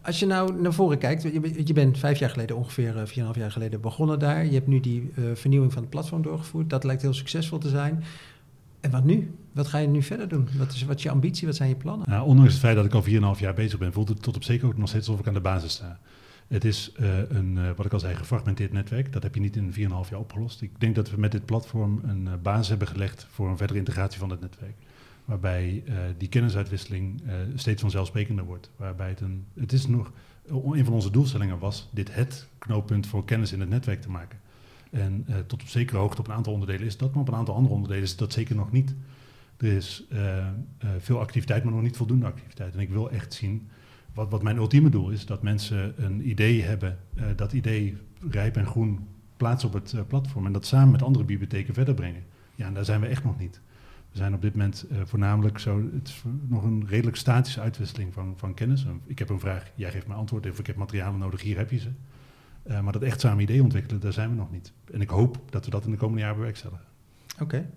Eh, 0.07 0.13
Als 0.13 0.19
je 0.19 0.27
nou 0.27 0.61
naar 0.61 0.73
voren 0.73 0.99
kijkt, 0.99 1.23
je, 1.67 1.73
bent- 1.73 1.99
vijf 1.99 2.19
jaar 2.19 2.31
geleden, 2.31 2.57
ongeveer 2.57 2.97
eh, 2.97 3.07
vier 3.07 3.13
en 3.15 3.19
een 3.19 3.25
half 3.25 3.37
jaar 3.37 3.51
geleden 3.53 3.81
begonnen 3.81 4.19
daar. 4.19 4.45
Je 4.45 4.53
hebt 4.53 4.67
nu 4.67 4.81
die 4.81 5.11
eh, 5.15 5.25
vernieuwing 5.35 5.73
van 5.73 5.83
het 5.83 5.91
platform 5.91 6.23
doorgevoerd. 6.23 6.71
Dat 6.71 6.85
lijkt 6.85 7.03
heel 7.03 7.15
succesvol 7.15 7.59
te 7.59 7.69
zijn. 7.69 8.05
En 8.81 8.91
wat 8.91 9.05
nu? 9.05 9.35
Wat 9.53 9.67
ga 9.67 9.79
je 9.79 9.87
nu 9.89 10.03
verder 10.03 10.29
doen? 10.29 10.49
Wat 10.59 10.73
is, 10.73 10.85
wat 10.85 10.97
is 10.97 11.03
je 11.03 11.11
ambitie? 11.11 11.47
Wat 11.47 11.57
zijn 11.57 11.69
je 11.69 11.75
plannen? 11.75 12.09
Nou, 12.11 12.27
ondanks 12.27 12.53
het 12.53 12.61
feit 12.61 12.77
dat 12.77 12.85
ik 12.85 12.95
al 12.95 13.35
4,5 13.35 13.41
jaar 13.41 13.55
bezig 13.55 13.79
ben, 13.79 13.93
voelt 13.93 14.09
het 14.09 14.23
tot 14.23 14.37
op 14.37 14.45
zeker 14.45 14.67
ook 14.67 14.77
nog 14.77 14.89
steeds 14.89 15.07
alsof 15.07 15.21
ik 15.21 15.29
aan 15.29 15.35
de 15.35 15.41
basis 15.41 15.73
sta. 15.73 15.99
Het 16.49 16.65
is 16.65 16.93
eh, 16.97 17.09
een, 17.29 17.59
eh, 17.59 17.71
wat 17.77 17.87
ik 17.87 17.93
al 17.93 18.01
zei, 18.01 18.15
gefragmenteerd 18.15 18.73
netwerk. 18.73 19.13
Dat 19.13 19.23
heb 19.23 19.35
je 19.35 19.41
niet 19.41 19.57
in 19.57 19.73
4,5 19.73 20.11
jaar 20.11 20.19
opgelost. 20.21 20.63
Ik 20.63 20.81
denk 20.81 20.95
dat 20.95 21.11
we 21.11 21.17
met 21.21 21.33
dit 21.33 21.45
platform 21.45 22.01
een 22.07 22.27
eh, 22.27 22.33
basis 22.43 22.69
hebben 22.69 22.89
gelegd 22.89 23.27
voor 23.31 23.49
een 23.49 23.57
verdere 23.57 23.79
integratie 23.79 24.19
van 24.19 24.31
het 24.31 24.41
netwerk. 24.41 24.75
Waarbij 25.27 25.83
eh, 25.87 25.95
die 26.19 26.29
kennisuitwisseling 26.29 27.23
eh, 27.27 27.35
steeds 27.55 27.81
vanzelfsprekender 27.81 28.45
wordt. 28.45 28.71
Waarbij 28.77 29.09
het 29.09 29.21
een, 29.21 29.47
het 29.55 29.73
is 29.73 29.87
nog, 29.87 30.13
een 30.49 30.85
van 30.85 30.95
onze 30.95 31.11
doelstellingen 31.11 31.59
was 31.59 31.89
dit 31.93 32.15
het 32.15 32.49
knooppunt 32.59 33.07
voor 33.07 33.25
kennis 33.25 33.53
in 33.53 33.61
het 33.61 33.69
netwerk 33.69 34.03
te 34.03 34.11
maken. 34.11 34.39
En 34.91 35.25
eh, 35.29 35.37
tot 35.47 35.63
op 35.63 35.69
zekere 35.69 35.99
hoogte 35.99 36.21
op 36.21 36.29
een 36.29 36.35
aantal 36.35 36.53
onderdelen 36.53 36.87
is 36.87 36.97
dat, 36.97 37.13
maar 37.13 37.21
op 37.21 37.29
een 37.29 37.35
aantal 37.35 37.55
andere 37.55 37.75
onderdelen 37.75 38.05
is 38.05 38.17
dat 38.17 38.33
zeker 38.33 38.57
nog 38.57 38.73
niet. 38.73 38.95
Er 39.57 39.73
is 39.73 40.05
eh, 40.11 40.39
eh, 40.39 40.49
veel 40.99 41.21
activiteit, 41.21 41.65
maar 41.65 41.73
nog 41.73 41.83
niet 41.83 41.97
voldoende 41.97 42.27
activiteit. 42.27 42.75
En 42.75 42.81
ik 42.81 42.91
wil 42.91 43.11
echt 43.11 43.35
zien, 43.35 43.69
wat, 44.15 44.31
wat 44.31 44.43
mijn 44.43 44.57
ultieme 44.57 44.89
doel 44.89 45.11
is, 45.11 45.27
dat 45.27 45.43
mensen 45.43 46.05
een 46.05 46.29
idee 46.29 46.63
hebben, 46.63 46.99
eh, 47.15 47.25
dat 47.37 47.53
idee 47.53 47.97
rijp 48.31 48.57
en 48.57 48.67
groen 48.67 49.07
plaatsen 49.37 49.69
op 49.69 49.75
het 49.75 49.93
eh, 49.93 50.01
platform 50.07 50.47
en 50.47 50.53
dat 50.53 50.67
samen 50.67 50.91
met 50.91 51.03
andere 51.03 51.25
bibliotheken 51.25 51.75
verder 51.75 51.95
brengen. 51.95 52.23
Ja, 52.55 52.67
en 52.67 52.75
daar 52.75 52.85
zijn 52.85 53.01
we 53.01 53.07
echt 53.07 53.25
nog 53.25 53.39
niet. 53.39 53.61
We 54.17 54.23
zijn 54.23 54.35
op 54.35 54.43
dit 54.43 54.55
moment 54.55 54.87
eh, 54.91 54.99
voornamelijk 55.05 55.59
zo, 55.59 55.83
het 55.95 56.09
is 56.09 56.23
nog 56.49 56.63
een 56.63 56.87
redelijk 56.89 57.17
statische 57.17 57.61
uitwisseling 57.61 58.13
van, 58.13 58.35
van 58.37 58.55
kennis. 58.55 58.87
Ik 59.07 59.19
heb 59.19 59.29
een 59.29 59.41
vraag, 59.41 59.71
jij 59.75 59.91
geeft 59.91 60.07
me 60.07 60.15
antwoord, 60.15 60.51
of 60.51 60.59
ik 60.59 60.67
heb 60.67 60.77
materialen 60.77 61.19
nodig, 61.19 61.43
hier 61.43 61.57
heb 61.57 61.71
je 61.71 61.79
ze. 61.79 61.89
Uh, 62.67 62.81
maar 62.81 62.93
dat 62.93 63.03
echt 63.03 63.21
samen 63.21 63.43
ideeën 63.43 63.63
ontwikkelen, 63.63 64.01
daar 64.01 64.13
zijn 64.13 64.31
we 64.31 64.37
nog 64.37 64.51
niet. 64.51 64.73
En 64.93 65.01
ik 65.01 65.09
hoop 65.09 65.39
dat 65.51 65.65
we 65.65 65.71
dat 65.71 65.85
in 65.85 65.91
de 65.91 65.97
komende 65.97 66.21
jaren 66.21 66.37
bewerkstelligen. 66.37 66.85
Oké. 67.41 67.71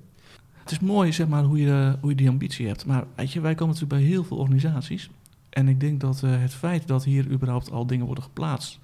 Het 0.54 0.72
is 0.72 0.80
mooi 0.80 1.14
zeg 1.14 1.28
maar, 1.28 1.44
hoe, 1.44 1.60
je, 1.60 1.98
hoe 2.02 2.10
je 2.10 2.16
die 2.16 2.30
ambitie 2.30 2.68
hebt. 2.68 2.86
Maar 2.86 3.04
weet 3.16 3.32
je, 3.32 3.42
wij 3.42 3.56
komen 3.56 3.74
natuurlijk 3.74 4.02
bij 4.02 4.10
heel 4.10 4.24
veel 4.24 4.38
organisaties. 4.38 5.10
En 5.50 5.68
ik 5.68 5.80
denk 5.80 6.00
dat 6.00 6.22
uh, 6.24 6.42
het 6.42 6.54
feit 6.54 6.88
dat 6.88 7.04
hier 7.04 7.32
überhaupt 7.32 7.72
al 7.72 7.88
dingen 7.88 8.06
worden 8.06 8.24
geplaatst, 8.24 8.80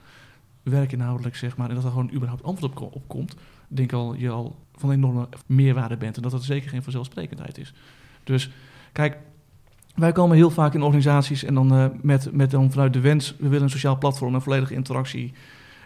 werkinhoudelijk 0.66 1.36
zeg 1.36 1.58
maar, 1.58 1.70
en 1.70 1.76
dat 1.76 1.84
er 1.84 1.90
gewoon 1.90 2.12
überhaupt 2.14 2.44
antwoord 2.44 2.80
op, 2.80 3.08
komt, 3.08 3.36
denk 3.68 3.94
al 3.94 4.16
je 4.16 4.30
al 4.30 4.56
van 4.76 4.92
enorme 4.92 5.28
meerwaarde 5.46 5.98
bent. 5.98 6.16
En 6.16 6.22
dat 6.22 6.32
dat 6.32 6.44
zeker 6.44 6.70
geen 6.70 6.84
vanzelfsprekendheid 6.84 7.58
is. 7.58 7.74
Dus 8.24 8.52
kijk, 8.92 9.18
wij 9.96 10.12
komen 10.12 10.36
heel 10.36 10.52
vaak 10.52 10.74
in 10.74 10.82
organisaties 10.82 11.44
en 11.44 11.54
dan 11.54 11.74
uh, 11.74 11.86
met, 12.02 12.32
met 12.32 12.52
dan 12.52 12.72
vanuit 12.72 12.94
de 12.94 13.00
wens, 13.00 13.36
we 13.38 13.48
willen 13.48 13.64
een 13.64 13.70
sociaal 13.70 13.98
platform 13.98 14.34
en 14.34 14.42
volledige 14.42 14.74
interactie 14.74 15.34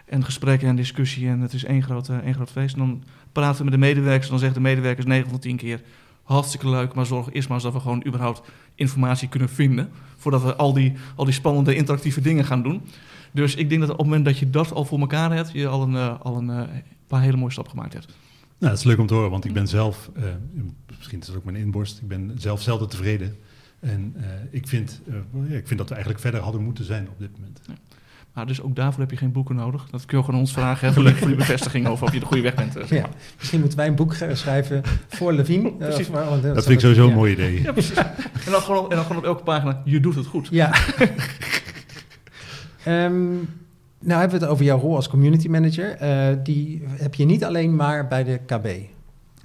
en 0.06 0.24
gesprekken 0.24 0.68
en 0.68 0.76
discussie 0.76 1.28
en 1.28 1.40
het 1.40 1.52
is 1.52 1.64
één 1.64 1.82
groot, 1.82 2.08
uh, 2.08 2.16
één 2.16 2.34
groot 2.34 2.50
feest. 2.50 2.74
En 2.74 2.80
dan 2.80 3.02
praten 3.32 3.58
we 3.58 3.64
met 3.64 3.72
de 3.72 3.78
medewerkers 3.78 4.24
en 4.24 4.30
dan 4.30 4.38
zeggen 4.38 4.62
de 4.62 4.68
medewerkers 4.68 5.06
9 5.06 5.24
van 5.24 5.34
de 5.34 5.42
10 5.42 5.56
keer 5.56 5.80
hartstikke 6.22 6.68
leuk, 6.68 6.94
maar 6.94 7.06
zorg 7.06 7.32
eerst 7.32 7.48
maar 7.48 7.56
eens 7.56 7.66
dat 7.66 7.72
we 7.72 7.80
gewoon 7.80 8.06
überhaupt 8.06 8.42
informatie 8.74 9.28
kunnen 9.28 9.48
vinden 9.48 9.90
voordat 10.16 10.42
we 10.42 10.56
al 10.56 10.72
die, 10.72 10.92
al 11.16 11.24
die 11.24 11.34
spannende 11.34 11.74
interactieve 11.74 12.20
dingen 12.20 12.44
gaan 12.44 12.62
doen. 12.62 12.82
Dus 13.30 13.54
ik 13.54 13.68
denk 13.68 13.80
dat 13.80 13.90
op 13.90 13.96
het 13.96 14.06
moment 14.06 14.24
dat 14.24 14.38
je 14.38 14.50
dat 14.50 14.72
al 14.72 14.84
voor 14.84 15.00
elkaar 15.00 15.32
hebt, 15.32 15.50
je 15.52 15.66
al 15.66 15.82
een, 15.82 15.92
uh, 15.92 16.20
al 16.20 16.36
een 16.36 16.48
uh, 16.48 16.62
paar 17.06 17.22
hele 17.22 17.36
mooie 17.36 17.52
stappen 17.52 17.72
gemaakt 17.72 17.92
hebt. 17.92 18.06
Nou, 18.06 18.72
dat 18.72 18.78
is 18.78 18.84
leuk 18.84 18.98
om 18.98 19.06
te 19.06 19.14
horen, 19.14 19.30
want 19.30 19.44
ik 19.44 19.52
ben 19.52 19.68
zelf, 19.68 20.10
uh, 20.16 20.24
misschien 20.98 21.20
is 21.20 21.26
het 21.26 21.36
ook 21.36 21.44
mijn 21.44 21.56
inborst, 21.56 21.98
ik 21.98 22.08
ben 22.08 22.32
zelf 22.38 22.62
zelden 22.62 22.88
tevreden. 22.88 23.36
En 23.80 24.14
ik, 24.50 24.68
vind, 24.68 25.00
ik 25.48 25.66
vind 25.66 25.78
dat 25.78 25.88
we 25.88 25.94
eigenlijk 25.94 26.22
verder 26.22 26.40
hadden 26.40 26.62
moeten 26.62 26.84
zijn 26.84 27.08
op 27.08 27.18
dit 27.18 27.30
moment. 27.32 27.60
Ja. 27.66 27.74
Nou, 28.34 28.46
dus 28.46 28.62
ook 28.62 28.76
daarvoor 28.76 29.00
heb 29.00 29.10
je 29.10 29.16
geen 29.16 29.32
boeken 29.32 29.54
nodig. 29.54 29.86
Dat 29.90 30.04
kun 30.04 30.18
je 30.18 30.24
gewoon 30.24 30.40
ons 30.40 30.52
vragen 30.52 30.92
voor, 30.94 31.10
voor 31.10 31.28
je 31.28 31.34
bevestiging 31.34 31.86
over 31.86 32.06
of 32.06 32.12
je 32.12 32.20
de 32.20 32.26
goede 32.26 32.42
weg 32.42 32.54
bent. 32.54 32.88
Ja, 32.88 33.08
misschien 33.38 33.60
moeten 33.60 33.78
wij 33.78 33.86
een 33.86 33.94
boek 33.94 34.14
schrijven 34.32 34.82
voor 35.08 35.32
Levine. 35.32 35.72
precies. 35.72 36.08
Uh, 36.08 36.30
dat, 36.30 36.42
dat 36.42 36.64
vind 36.64 36.68
ik 36.68 36.80
sowieso 36.80 37.08
een 37.08 37.14
mooi 37.14 37.32
idee. 37.32 37.62
Ja, 37.62 37.72
precies. 37.72 37.96
En 37.96 38.50
dan, 38.50 38.60
gewoon, 38.60 38.90
en 38.90 38.96
dan 38.96 39.04
gewoon 39.04 39.18
op 39.18 39.24
elke 39.24 39.42
pagina, 39.42 39.82
je 39.84 40.00
doet 40.00 40.14
het 40.14 40.26
goed. 40.26 40.48
Ja. 40.50 40.72
um, 42.86 43.48
nou 44.00 44.20
hebben 44.20 44.38
we 44.38 44.44
het 44.44 44.54
over 44.54 44.64
jouw 44.64 44.78
rol 44.78 44.96
als 44.96 45.08
community 45.08 45.48
manager. 45.48 46.02
Uh, 46.02 46.36
die 46.42 46.82
heb 46.86 47.14
je 47.14 47.24
niet 47.24 47.44
alleen 47.44 47.76
maar 47.76 48.08
bij 48.08 48.24
de 48.24 48.40
KB. 48.46 48.64
Nee. 48.64 48.88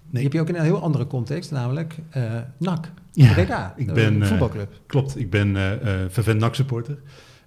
Die 0.10 0.24
heb 0.24 0.34
je 0.34 0.40
ook 0.40 0.50
in 0.50 0.56
een 0.56 0.62
heel 0.62 0.82
andere 0.82 1.08
context, 1.08 1.52
namelijk 1.52 1.96
uh, 2.18 2.24
NAC. 2.58 2.92
Ja, 3.12 3.34
Breda, 3.34 3.74
ik 3.78 3.94
ben, 3.94 4.20
de 4.20 4.26
voetbalclub. 4.26 4.72
Uh, 4.72 4.78
klopt, 4.86 5.20
ik 5.20 5.30
ben 5.30 5.48
uh, 5.48 5.72
vervent 6.10 6.40
NAC-supporter. 6.40 6.98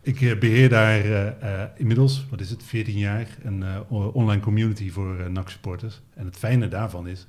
Ik 0.00 0.38
beheer 0.40 0.68
daar 0.68 1.34
inmiddels, 1.76 2.26
wat 2.30 2.40
is 2.40 2.50
het, 2.50 2.62
14 2.62 2.98
jaar, 2.98 3.28
een 3.42 3.64
online 3.88 4.42
community 4.42 4.90
voor 4.90 5.30
NAC-supporters. 5.30 6.00
En 6.14 6.24
het 6.24 6.36
fijne 6.36 6.68
daarvan 6.68 7.08
is 7.08 7.26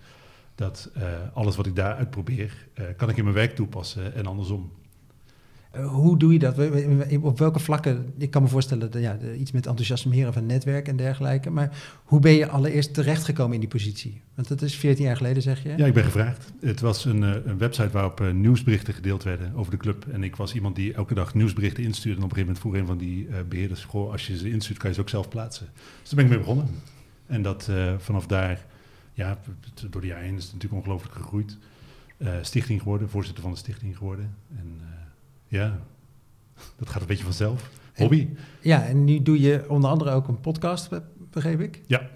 dat 0.55 0.91
alles 1.33 1.55
wat 1.55 1.65
ik 1.65 1.75
daar 1.75 1.95
uitprobeer, 1.95 2.67
kan 2.97 3.09
ik 3.09 3.17
in 3.17 3.23
mijn 3.23 3.35
werk 3.35 3.55
toepassen 3.55 4.15
en 4.15 4.25
andersom. 4.25 4.71
Hoe 5.77 6.17
doe 6.17 6.33
je 6.33 6.39
dat? 6.39 6.57
Op 7.21 7.39
welke 7.39 7.59
vlakken? 7.59 8.13
Ik 8.17 8.31
kan 8.31 8.41
me 8.41 8.47
voorstellen 8.47 8.91
dat 8.91 9.01
ja, 9.01 9.17
iets 9.37 9.51
met 9.51 9.65
enthousiasmeren 9.65 10.33
van 10.33 10.45
netwerk 10.45 10.87
en 10.87 10.95
dergelijke. 10.95 11.49
Maar 11.49 11.77
hoe 12.03 12.19
ben 12.19 12.31
je 12.31 12.47
allereerst 12.47 12.93
terechtgekomen 12.93 13.53
in 13.53 13.59
die 13.59 13.69
positie? 13.69 14.21
Want 14.35 14.47
dat 14.47 14.61
is 14.61 14.75
14 14.75 15.05
jaar 15.05 15.17
geleden, 15.17 15.41
zeg 15.41 15.63
je? 15.63 15.73
Ja, 15.77 15.85
ik 15.85 15.93
ben 15.93 16.03
gevraagd. 16.03 16.53
Het 16.59 16.79
was 16.79 17.05
een, 17.05 17.21
een 17.21 17.57
website 17.57 17.89
waarop 17.89 18.31
nieuwsberichten 18.33 18.93
gedeeld 18.93 19.23
werden 19.23 19.53
over 19.55 19.71
de 19.71 19.77
club. 19.77 20.07
En 20.11 20.23
ik 20.23 20.35
was 20.35 20.53
iemand 20.53 20.75
die 20.75 20.93
elke 20.93 21.13
dag 21.13 21.33
nieuwsberichten 21.33 21.83
instuurde. 21.83 22.17
En 22.17 22.23
op 22.23 22.29
een 22.29 22.37
gegeven 22.37 22.63
moment 22.63 22.77
vroeg 22.77 22.97
een 22.97 22.97
van 22.97 23.07
die 23.07 23.45
beheerders... 23.49 23.87
Als 23.91 24.27
je 24.27 24.37
ze 24.37 24.49
instuurt, 24.49 24.79
kan 24.79 24.89
je 24.89 24.95
ze 24.95 25.01
ook 25.01 25.09
zelf 25.09 25.29
plaatsen. 25.29 25.67
Dus 25.73 26.09
daar 26.09 26.15
ben 26.15 26.23
ik 26.23 26.29
mee 26.29 26.39
begonnen. 26.39 26.67
En 27.27 27.41
dat 27.41 27.69
vanaf 27.97 28.27
daar... 28.27 28.65
Ja, 29.13 29.39
door 29.89 30.01
de 30.01 30.07
jaren 30.07 30.35
is 30.35 30.43
het 30.43 30.53
natuurlijk 30.53 30.81
ongelooflijk 30.81 31.15
gegroeid. 31.15 31.57
stichting 32.41 32.81
geworden, 32.81 33.09
voorzitter 33.09 33.43
van 33.43 33.51
de 33.51 33.57
stichting 33.57 33.97
geworden. 33.97 34.35
En 34.57 34.81
ja, 35.49 35.79
dat 36.77 36.89
gaat 36.89 37.01
een 37.01 37.07
beetje 37.07 37.23
vanzelf. 37.23 37.69
Hobby. 37.95 38.19
En, 38.19 38.37
ja, 38.61 38.85
en 38.85 39.03
nu 39.03 39.21
doe 39.21 39.39
je 39.39 39.69
onder 39.69 39.89
andere 39.89 40.11
ook 40.11 40.27
een 40.27 40.39
podcast, 40.39 40.89
begreep 41.31 41.59
ik? 41.59 41.81
Ja. 41.87 42.09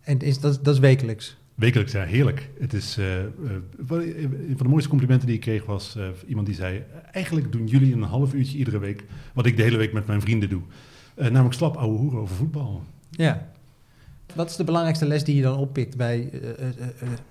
En 0.00 0.18
is, 0.18 0.40
dat, 0.40 0.64
dat 0.64 0.74
is 0.74 0.80
wekelijks? 0.80 1.36
Wekelijks, 1.54 1.92
ja, 1.92 2.04
heerlijk. 2.04 2.50
Het 2.58 2.72
is, 2.72 2.98
uh, 2.98 3.18
uh, 3.18 3.22
een 3.88 4.54
van 4.56 4.66
de 4.66 4.68
mooiste 4.68 4.88
complimenten 4.88 5.26
die 5.26 5.36
ik 5.36 5.42
kreeg 5.42 5.64
was 5.64 5.96
uh, 5.96 6.08
iemand 6.26 6.46
die 6.46 6.56
zei... 6.56 6.84
eigenlijk 7.12 7.52
doen 7.52 7.66
jullie 7.66 7.92
een 7.92 8.02
half 8.02 8.34
uurtje 8.34 8.58
iedere 8.58 8.78
week... 8.78 9.04
wat 9.34 9.46
ik 9.46 9.56
de 9.56 9.62
hele 9.62 9.76
week 9.76 9.92
met 9.92 10.06
mijn 10.06 10.20
vrienden 10.20 10.48
doe. 10.48 10.62
namelijk 11.14 11.54
slap 11.54 11.76
ouwe 11.76 11.98
hoeren 11.98 12.20
over 12.20 12.36
voetbal. 12.36 12.82
Ja. 13.10 13.52
Wat 14.38 14.50
is 14.50 14.56
de 14.56 14.64
belangrijkste 14.64 15.06
les 15.06 15.24
die 15.24 15.36
je 15.36 15.42
dan 15.42 15.58
oppikt 15.58 15.96
bij... 15.96 16.30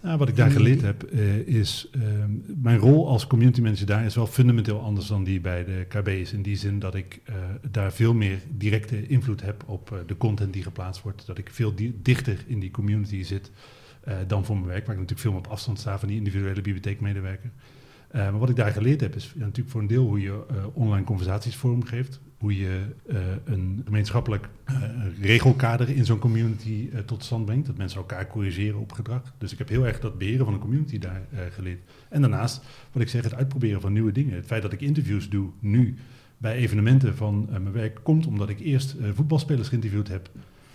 Nou, 0.02 0.18
wat 0.18 0.28
ik 0.28 0.36
daar 0.36 0.52
geleerd 0.52 0.82
heb 0.82 1.04
is... 1.46 1.90
ehm, 1.92 2.32
mijn 2.62 2.78
rol 2.78 3.08
als 3.08 3.28
community 3.28 3.62
manager 3.62 3.86
daar 3.86 4.06
is 4.06 4.16
wel 4.16 4.28
fundamenteel 4.28 4.82
anders 4.82 5.08
dan 5.08 5.24
die 5.24 5.42
bij 5.42 5.66
de 5.66 5.86
KB 5.88 6.08
is. 6.08 6.34
In 6.34 6.42
die 6.42 6.56
zin 6.56 6.80
dat 6.80 6.96
ik 6.96 7.22
daar 7.72 7.94
veel 7.94 8.14
meer 8.14 8.40
directe 8.50 9.08
invloed 9.08 9.42
heb 9.42 9.64
op 9.66 10.04
de 10.08 10.18
content 10.18 10.54
die 10.54 10.64
geplaatst 10.64 11.02
wordt. 11.02 11.26
Dat 11.26 11.38
ik 11.38 11.50
veel 11.52 11.76
di 11.76 12.00
dichter 12.02 12.44
in 12.48 12.60
die 12.60 12.72
community 12.72 13.24
zit... 13.24 13.52
Dan 14.28 14.46
voor 14.46 14.56
mijn 14.56 14.68
werk, 14.68 14.86
waar 14.86 14.96
ik 14.96 15.02
natuurlijk 15.02 15.22
veel 15.22 15.32
meer 15.32 15.46
op 15.46 15.52
afstand 15.52 15.80
sta 15.80 16.00
van 16.00 16.08
die 16.08 16.18
individuele 16.18 16.62
bibliotheekmedewerker. 16.62 17.52
Uh, 18.16 18.22
maar 18.22 18.40
wat 18.40 18.50
ik 18.50 18.56
daar 18.56 18.72
geleerd 18.72 19.02
heb, 19.02 19.16
is 19.16 19.34
natuurlijk 19.36 19.70
voor 19.70 19.82
een 19.82 19.88
deel 19.88 20.06
hoe 20.06 20.22
je 20.22 20.46
uh, 20.52 20.58
online 20.74 21.06
conversaties 21.06 21.56
vormgeeft. 21.56 22.20
Hoe 22.38 22.58
je 22.58 22.82
een 23.44 23.82
gemeenschappelijk 23.86 24.50
regelkader 25.22 25.90
in 25.90 26.06
zo'n 26.06 26.20
community 26.20 26.90
tot 27.06 27.24
stand 27.24 27.46
brengt. 27.46 27.66
Dat 27.66 27.78
mensen 27.78 28.00
elkaar 28.00 28.28
corrigeren 28.28 28.80
op 28.80 28.92
gedrag. 28.92 29.34
Dus 29.38 29.52
ik 29.52 29.58
heb 29.58 29.70
heel 29.70 29.88
erg 29.88 30.00
dat 30.00 30.18
beheren 30.18 30.46
van 30.46 30.54
een 30.54 30.60
community 30.60 31.00
daar 31.00 31.22
geleerd. 31.50 31.80
En 32.10 32.22
daarnaast, 32.22 32.62
wat 32.92 33.02
ik 33.02 33.10
zeg, 33.10 33.24
het 33.24 33.34
uitproberen 33.34 33.82
van 33.82 33.94
nieuwe 33.94 34.12
dingen. 34.12 34.36
Het 34.36 34.46
feit 34.46 34.62
dat 34.62 34.74
ik 34.74 34.82
interviews 34.82 35.30
doe 35.30 35.50
nu 35.60 35.96
bij 36.38 36.56
evenementen 36.56 37.16
van 37.16 37.48
mijn 37.50 37.72
werk, 37.72 38.00
komt 38.04 38.28
omdat 38.28 38.50
ik 38.50 38.60
eerst 38.60 38.96
voetbalspelers 39.14 39.68
geïnterviewd 39.68 40.08
heb. 40.08 40.30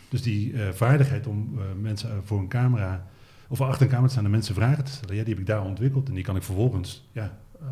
Dus 0.09 0.23
die 0.23 0.55
vaardigheid 0.73 1.27
om 1.27 1.59
mensen 1.81 2.11
voor 2.25 2.39
een 2.39 2.49
camera 2.49 3.07
of 3.53 3.61
achter 3.61 3.83
een 3.83 3.93
kamer 3.93 4.11
staan 4.11 4.25
en 4.25 4.31
mensen 4.31 4.55
vragen 4.55 4.85
te 4.85 4.93
stellen. 4.93 5.17
Ja, 5.17 5.23
die 5.23 5.33
heb 5.33 5.43
ik 5.43 5.49
daar 5.49 5.65
ontwikkeld 5.65 6.09
en 6.09 6.15
die 6.15 6.25
kan 6.25 6.37
ik 6.37 6.43
vervolgens, 6.43 7.09
ja, 7.13 7.39
uh, 7.61 7.69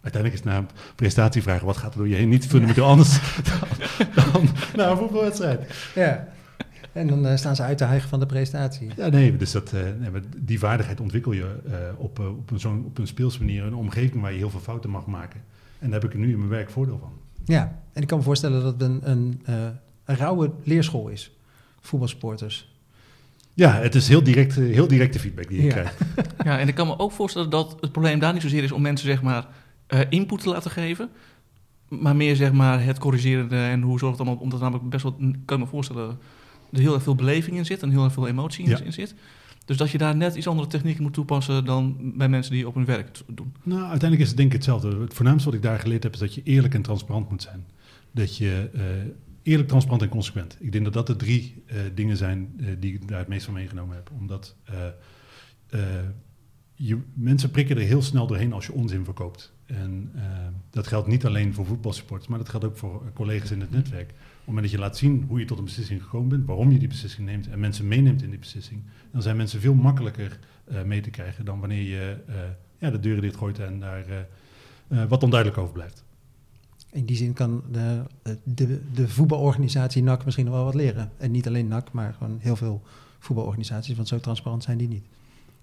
uiteindelijk 0.00 0.32
is 0.32 0.40
het 0.40 0.44
na 0.44 0.56
een 0.56 0.68
presentatie 0.94 1.42
vragen, 1.42 1.66
wat 1.66 1.76
gaat 1.76 1.92
er 1.92 1.98
door 1.98 2.08
je 2.08 2.14
heen? 2.14 2.28
Niet 2.28 2.46
fundamenteel 2.46 2.84
ja. 2.84 2.90
anders 2.90 3.18
dan, 3.50 4.32
dan 4.32 4.48
na 4.74 4.90
een 4.90 4.96
voetbalwedstrijd. 4.96 5.90
Ja. 5.94 6.28
En 6.92 7.06
dan 7.06 7.26
uh, 7.26 7.36
staan 7.36 7.56
ze 7.56 7.62
uit 7.62 7.78
te 7.78 7.84
hijgen 7.84 8.08
van 8.08 8.20
de 8.20 8.26
presentatie. 8.26 8.90
Ja, 8.96 9.08
nee, 9.08 9.36
dus 9.36 9.52
dat, 9.52 9.72
uh, 9.72 9.80
nee, 9.80 10.22
die 10.36 10.58
vaardigheid 10.58 11.00
ontwikkel 11.00 11.32
je 11.32 11.56
uh, 11.66 11.74
op, 11.96 12.18
op, 12.18 12.50
een 12.50 12.60
zo'n, 12.60 12.84
op 12.84 12.98
een 12.98 13.06
speelse 13.06 13.38
manier, 13.38 13.64
een 13.64 13.74
omgeving 13.74 14.22
waar 14.22 14.32
je 14.32 14.38
heel 14.38 14.50
veel 14.50 14.60
fouten 14.60 14.90
mag 14.90 15.06
maken. 15.06 15.40
En 15.78 15.90
daar 15.90 16.00
heb 16.00 16.10
ik 16.10 16.18
nu 16.18 16.32
in 16.32 16.38
mijn 16.38 16.50
werk 16.50 16.70
voordeel 16.70 16.98
van. 16.98 17.12
Ja, 17.44 17.82
en 17.92 18.02
ik 18.02 18.08
kan 18.08 18.18
me 18.18 18.24
voorstellen 18.24 18.62
dat 18.62 18.72
het 18.72 18.82
een, 18.82 19.10
een, 19.10 19.42
een 20.04 20.16
rauwe 20.16 20.50
leerschool 20.62 21.08
is, 21.08 21.36
voetbalsporters. 21.80 22.75
Ja, 23.56 23.72
het 23.72 23.94
is 23.94 24.08
heel, 24.08 24.22
direct, 24.22 24.54
heel 24.54 24.88
directe 24.88 25.18
feedback 25.18 25.48
die 25.48 25.56
je 25.56 25.66
ja. 25.66 25.72
krijgt. 25.72 26.00
Ja, 26.44 26.58
en 26.58 26.68
ik 26.68 26.74
kan 26.74 26.86
me 26.86 26.98
ook 26.98 27.12
voorstellen 27.12 27.50
dat 27.50 27.76
het 27.80 27.92
probleem 27.92 28.18
daar 28.18 28.32
niet 28.32 28.42
zozeer 28.42 28.62
is 28.62 28.72
om 28.72 28.82
mensen 28.82 29.06
zeg 29.06 29.22
maar 29.22 29.46
uh, 29.88 30.00
input 30.08 30.40
te 30.40 30.48
laten 30.48 30.70
geven, 30.70 31.08
maar 31.88 32.16
meer 32.16 32.36
zeg 32.36 32.52
maar 32.52 32.84
het 32.84 32.98
corrigeren 32.98 33.50
en 33.50 33.82
hoe 33.82 33.98
zorgt 33.98 34.18
het 34.18 34.26
allemaal, 34.26 34.44
omdat 34.44 34.60
namelijk 34.60 34.88
best 34.88 35.02
wel, 35.02 35.12
kan 35.44 35.58
ik 35.58 35.64
me 35.64 35.70
voorstellen, 35.70 36.18
er 36.72 36.80
heel 36.80 36.94
erg 36.94 37.02
veel 37.02 37.14
beleving 37.14 37.56
in 37.56 37.64
zit 37.64 37.82
en 37.82 37.90
heel 37.90 38.04
erg 38.04 38.12
veel 38.12 38.28
emotie 38.28 38.68
Ja. 38.68 38.80
in 38.80 38.92
zit. 38.92 39.14
Dus 39.64 39.76
dat 39.76 39.90
je 39.90 39.98
daar 39.98 40.16
net 40.16 40.34
iets 40.34 40.46
andere 40.46 40.68
technieken 40.68 41.02
moet 41.02 41.12
toepassen 41.12 41.64
dan 41.64 41.96
bij 42.16 42.28
mensen 42.28 42.52
die 42.52 42.66
op 42.66 42.74
hun 42.74 42.84
werk 42.84 43.20
doen. 43.26 43.52
Nou, 43.62 43.80
uiteindelijk 43.80 44.20
is 44.20 44.28
het 44.28 44.36
denk 44.36 44.48
ik 44.48 44.54
hetzelfde. 44.56 45.00
Het 45.00 45.14
voornaamste 45.14 45.44
wat 45.48 45.54
ik 45.58 45.62
daar 45.62 45.78
geleerd 45.78 46.02
heb, 46.02 46.12
is 46.12 46.18
dat 46.18 46.34
je 46.34 46.42
eerlijk 46.44 46.74
en 46.74 46.82
transparant 46.82 47.30
moet 47.30 47.42
zijn. 47.42 47.64
Dat 48.10 48.36
je 48.36 48.70
eh, 48.74 48.82
eerlijk, 49.46 49.68
transparant 49.68 50.02
en 50.02 50.08
consequent. 50.08 50.56
Ik 50.60 50.72
denk 50.72 50.84
dat 50.84 50.92
dat 50.92 51.06
de 51.06 51.16
drie 51.16 51.62
eh, 51.66 51.78
dingen 51.94 52.16
zijn 52.16 52.54
eh, 52.58 52.66
die 52.78 52.94
ik 52.94 53.08
daar 53.08 53.18
het 53.18 53.28
meest 53.28 53.44
van 53.44 53.54
meegenomen 53.54 53.96
heb. 53.96 54.10
Omdat 54.18 54.56
eh, 54.64 55.80
je, 56.74 56.98
mensen 57.14 57.50
prikken 57.50 57.76
er 57.76 57.82
heel 57.82 58.02
snel 58.02 58.26
doorheen 58.26 58.52
als 58.52 58.66
je 58.66 58.72
onzin 58.72 59.04
verkoopt. 59.04 59.54
En 59.66 60.12
dat 60.70 60.86
geldt 60.86 61.08
niet 61.08 61.26
alleen 61.26 61.54
voor 61.54 61.66
voetbalsupporters, 61.66 62.28
maar 62.28 62.38
dat 62.38 62.48
geldt 62.48 62.64
ook 62.64 62.76
voor 62.76 63.12
collega's 63.14 63.50
in 63.50 63.60
het 63.60 63.70
netwerk. 63.70 64.10
Op 64.10 64.16
het 64.16 64.46
moment 64.46 64.64
dat 64.64 64.74
je 64.74 64.78
laat 64.78 64.96
zien 64.96 65.24
hoe 65.28 65.38
je 65.38 65.44
tot 65.44 65.58
een 65.58 65.64
beslissing 65.64 66.02
gekomen 66.02 66.28
bent, 66.28 66.46
waarom 66.46 66.72
je 66.72 66.78
die 66.78 66.88
beslissing 66.88 67.26
neemt 67.26 67.48
en 67.48 67.60
mensen 67.60 67.88
meeneemt 67.88 68.22
in 68.22 68.30
die 68.30 68.38
beslissing, 68.38 68.82
dan 69.12 69.22
zijn 69.22 69.36
mensen 69.36 69.60
veel 69.60 69.74
makkelijker 69.74 70.38
mee 70.84 71.00
te 71.00 71.10
krijgen 71.10 71.44
dan 71.44 71.60
wanneer 71.60 71.82
je 71.82 72.16
ja, 72.78 72.90
de 72.90 73.00
deuren 73.00 73.22
dichtgooit 73.22 73.58
en 73.58 73.80
daar 73.80 74.26
wat 75.08 75.22
onduidelijk 75.22 75.60
over 75.60 75.72
blijft. 75.72 76.05
In 76.92 77.04
die 77.04 77.16
zin 77.16 77.32
kan 77.32 77.62
de, 77.72 78.02
de, 78.42 78.80
de 78.92 79.08
voetbalorganisatie 79.08 80.02
NAC 80.02 80.24
misschien 80.24 80.44
nog 80.44 80.54
wel 80.54 80.64
wat 80.64 80.74
leren. 80.74 81.10
En 81.16 81.30
niet 81.30 81.46
alleen 81.46 81.68
NAC, 81.68 81.92
maar 81.92 82.14
gewoon 82.18 82.38
heel 82.40 82.56
veel 82.56 82.82
voetbalorganisaties, 83.18 83.96
want 83.96 84.08
zo 84.08 84.20
transparant 84.20 84.62
zijn 84.62 84.78
die 84.78 84.88
niet. 84.88 85.04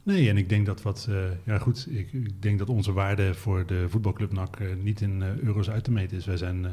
Nee, 0.04 0.30
en 0.30 0.38
ik 0.38 0.50
denk 0.50 0.66
dat 0.66 0.82
wat, 0.82 1.08
uh, 1.10 1.16
ja 1.44 1.58
goed, 1.58 1.88
ik, 1.90 2.14
ik, 2.14 2.42
denk 2.42 2.60
dat 2.60 2.70
onze 2.70 2.92
waarde 2.92 3.34
voor 3.34 3.66
de 3.66 3.90
voetbalclub 3.90 4.32
NAC 4.32 4.60
uh, 4.60 4.68
niet 4.82 5.02
in 5.02 5.22
uh, 5.22 5.38
euro's 5.38 5.70
uit 5.70 5.84
te 5.84 5.92
meten 5.92 6.18
is. 6.18 6.26
Wij 6.26 6.38
zijn, 6.38 6.68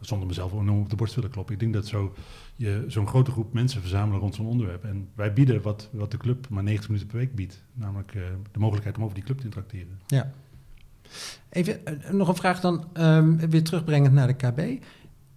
zonder 0.00 0.26
mezelf 0.26 0.52
enorm 0.52 0.80
op 0.80 0.90
de 0.90 0.96
borst 0.96 1.14
willen 1.14 1.30
kloppen, 1.30 1.54
ik 1.54 1.60
denk 1.60 1.74
dat 1.74 1.86
zo 1.86 2.14
je 2.56 2.84
zo'n 2.86 3.06
grote 3.06 3.30
groep 3.30 3.52
mensen 3.52 3.80
verzamelen 3.80 4.20
rond 4.20 4.34
zo'n 4.34 4.46
onderwerp. 4.46 4.84
En 4.84 5.08
wij 5.14 5.32
bieden 5.32 5.62
wat, 5.62 5.88
wat 5.92 6.10
de 6.10 6.16
club 6.16 6.48
maar 6.48 6.62
90 6.62 6.88
minuten 6.88 7.10
per 7.10 7.18
week 7.18 7.34
biedt, 7.34 7.62
namelijk 7.72 8.12
de 8.52 8.58
mogelijkheid 8.58 8.96
om 8.96 9.02
over 9.02 9.14
die 9.14 9.24
club 9.24 9.38
te 9.38 9.44
interacteren. 9.44 10.00
Ja. 10.06 10.32
Even 11.48 11.80
nog 12.10 12.28
een 12.28 12.36
vraag 12.36 12.60
dan, 12.60 12.84
um, 12.94 13.50
weer 13.50 13.62
terugbrengend 13.62 14.14
naar 14.14 14.26
de 14.26 14.34
KB. 14.34 14.82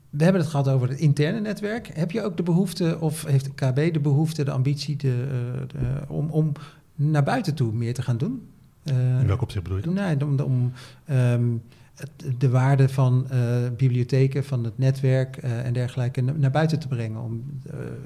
We 0.10 0.24
hebben 0.24 0.42
het 0.42 0.50
gehad 0.50 0.68
over 0.68 0.90
het 0.90 1.00
interne 1.00 1.40
netwerk. 1.40 1.88
Heb 1.94 2.12
je 2.12 2.24
ook 2.24 2.38
de 2.38 2.44
behoefte, 2.44 2.98
of 3.00 3.26
heeft 3.26 3.46
de 3.46 3.54
KB 3.54 3.94
de 3.94 4.00
behoefte, 4.00 4.44
de 4.44 4.52
ambitie 4.52 4.96
de, 4.96 5.28
de, 5.68 5.78
om, 6.08 6.30
om 6.30 6.52
naar 6.96 7.24
buiten 7.24 7.54
toe 7.56 7.74
meer 7.74 7.94
te 7.94 8.02
gaan 8.02 8.18
doen. 8.18 8.48
In 8.84 9.28
welk 9.28 9.42
opzicht 9.42 9.64
bedoel 9.64 9.78
je 9.78 9.84
dat? 9.84 9.94
Nee, 9.94 10.26
om, 10.26 10.40
om 10.40 10.72
um, 11.10 11.62
het, 11.94 12.12
de 12.38 12.50
waarde 12.50 12.90
van 12.90 13.28
uh, 13.32 13.40
bibliotheken, 13.78 14.44
van 14.44 14.64
het 14.64 14.78
netwerk 14.78 15.44
uh, 15.44 15.66
en 15.66 15.74
dergelijke 15.74 16.22
naar 16.22 16.52
buiten 16.52 16.80
te 16.80 16.88
brengen. 16.88 17.22
Om, 17.22 17.44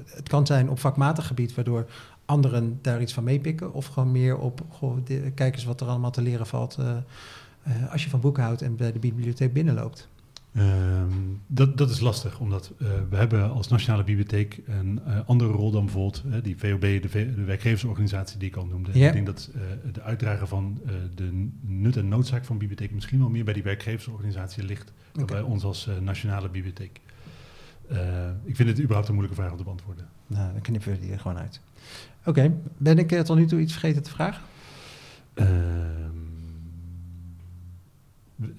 het 0.04 0.28
kan 0.28 0.46
zijn 0.46 0.70
op 0.70 0.78
vakmatig 0.78 1.26
gebied, 1.26 1.54
waardoor 1.54 1.86
anderen 2.24 2.78
daar 2.82 3.00
iets 3.00 3.12
van 3.12 3.24
meepikken. 3.24 3.72
Of 3.72 3.86
gewoon 3.86 4.12
meer 4.12 4.38
op, 4.38 4.62
goh, 4.68 4.96
de, 5.04 5.32
kijk 5.34 5.54
eens 5.54 5.64
wat 5.64 5.80
er 5.80 5.86
allemaal 5.86 6.10
te 6.10 6.22
leren 6.22 6.46
valt 6.46 6.78
als 7.90 8.04
je 8.04 8.10
van 8.10 8.20
boeken 8.20 8.42
houdt 8.42 8.62
en 8.62 8.76
bij 8.76 8.92
de 8.92 8.98
bibliotheek 8.98 9.52
binnenloopt. 9.52 10.08
Um, 10.56 11.40
dat, 11.46 11.78
dat 11.78 11.90
is 11.90 12.00
lastig, 12.00 12.40
omdat 12.40 12.72
uh, 12.78 12.88
we 13.10 13.16
hebben 13.16 13.50
als 13.50 13.68
Nationale 13.68 14.04
Bibliotheek 14.04 14.60
een 14.66 15.00
uh, 15.06 15.18
andere 15.26 15.50
rol 15.50 15.70
dan 15.70 15.84
bijvoorbeeld 15.84 16.22
uh, 16.26 16.34
die 16.42 16.58
VOB, 16.58 16.80
de, 16.80 17.08
de, 17.10 17.44
werkgeversorganisatie 17.44 18.38
die 18.38 18.48
ik 18.48 18.56
al 18.56 18.66
noemde. 18.66 18.90
Yep. 18.92 19.06
Ik 19.06 19.12
denk 19.12 19.26
dat 19.26 19.50
de 19.92 20.02
uitdragen 20.02 20.48
van 20.48 20.80
de 21.14 21.48
nut 21.60 21.96
en 21.96 22.08
noodzaak 22.08 22.44
van 22.44 22.58
bibliotheek 22.58 22.92
misschien 22.92 23.18
wel 23.18 23.28
meer 23.28 23.44
bij 23.44 23.54
die 23.54 23.62
werkgeversorganisatie 23.62 24.64
ligt 24.64 24.92
dan 25.12 25.22
okay. 25.22 25.40
bij 25.40 25.50
ons 25.50 25.64
als 25.64 25.88
Nationale 26.00 26.48
Bibliotheek. 26.48 27.00
ik 28.44 28.56
vind 28.56 28.68
het 28.68 28.80
überhaupt 28.80 29.08
een 29.08 29.14
moeilijke 29.14 29.40
vraag 29.40 29.52
om 29.52 29.58
te 29.58 29.64
beantwoorden. 29.64 30.08
Nou, 30.26 30.52
dan 30.52 30.60
knippen 30.60 30.92
we 30.92 30.98
die 30.98 31.12
er 31.12 31.20
gewoon 31.20 31.38
uit. 31.38 31.60
Oké, 32.20 32.28
okay. 32.28 32.54
ben 32.76 32.98
ik 32.98 33.08
tot 33.08 33.36
nu 33.36 33.46
toe 33.46 33.60
iets 33.60 33.72
vergeten 33.72 34.02
te 34.02 34.10
vragen? 34.10 34.42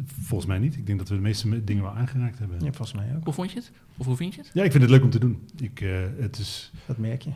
Volgens 0.06 0.50
mij 0.50 0.60
niet. 0.60 0.76
Ik 0.76 0.86
denk 0.86 1.00
dat 1.00 1.10
we 1.10 1.16
de 1.16 1.22
meeste 1.22 1.64
dingen 1.64 1.84
wel 1.84 1.96
aangeraakt 1.96 2.40
hebben. 2.40 2.58
Ja, 2.60 2.72
volgens 2.72 2.94
mij 2.94 3.16
ook. 3.16 3.24
Hoe 3.24 3.34
vond 3.34 3.52
je 3.52 3.60
het? 3.60 3.72
Of 3.98 4.06
hoe 4.06 4.16
vind 4.16 4.36
je 4.36 4.42
het? 4.42 4.52
Ja, 4.54 4.64
ik 4.64 4.72
vind 4.72 4.84
het 4.84 4.92
leuk 4.92 5.04
om 5.04 5.10
te 5.10 5.20
doen. 5.20 5.48
Ik, 5.58 5.82
uh, 5.82 6.00
het 6.20 6.38
is... 6.38 6.72
Dat 6.86 6.98
merk 6.98 7.22
je. 7.22 7.32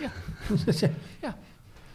Ja. 0.00 0.12
ja. 0.56 0.90
ja. 1.22 1.38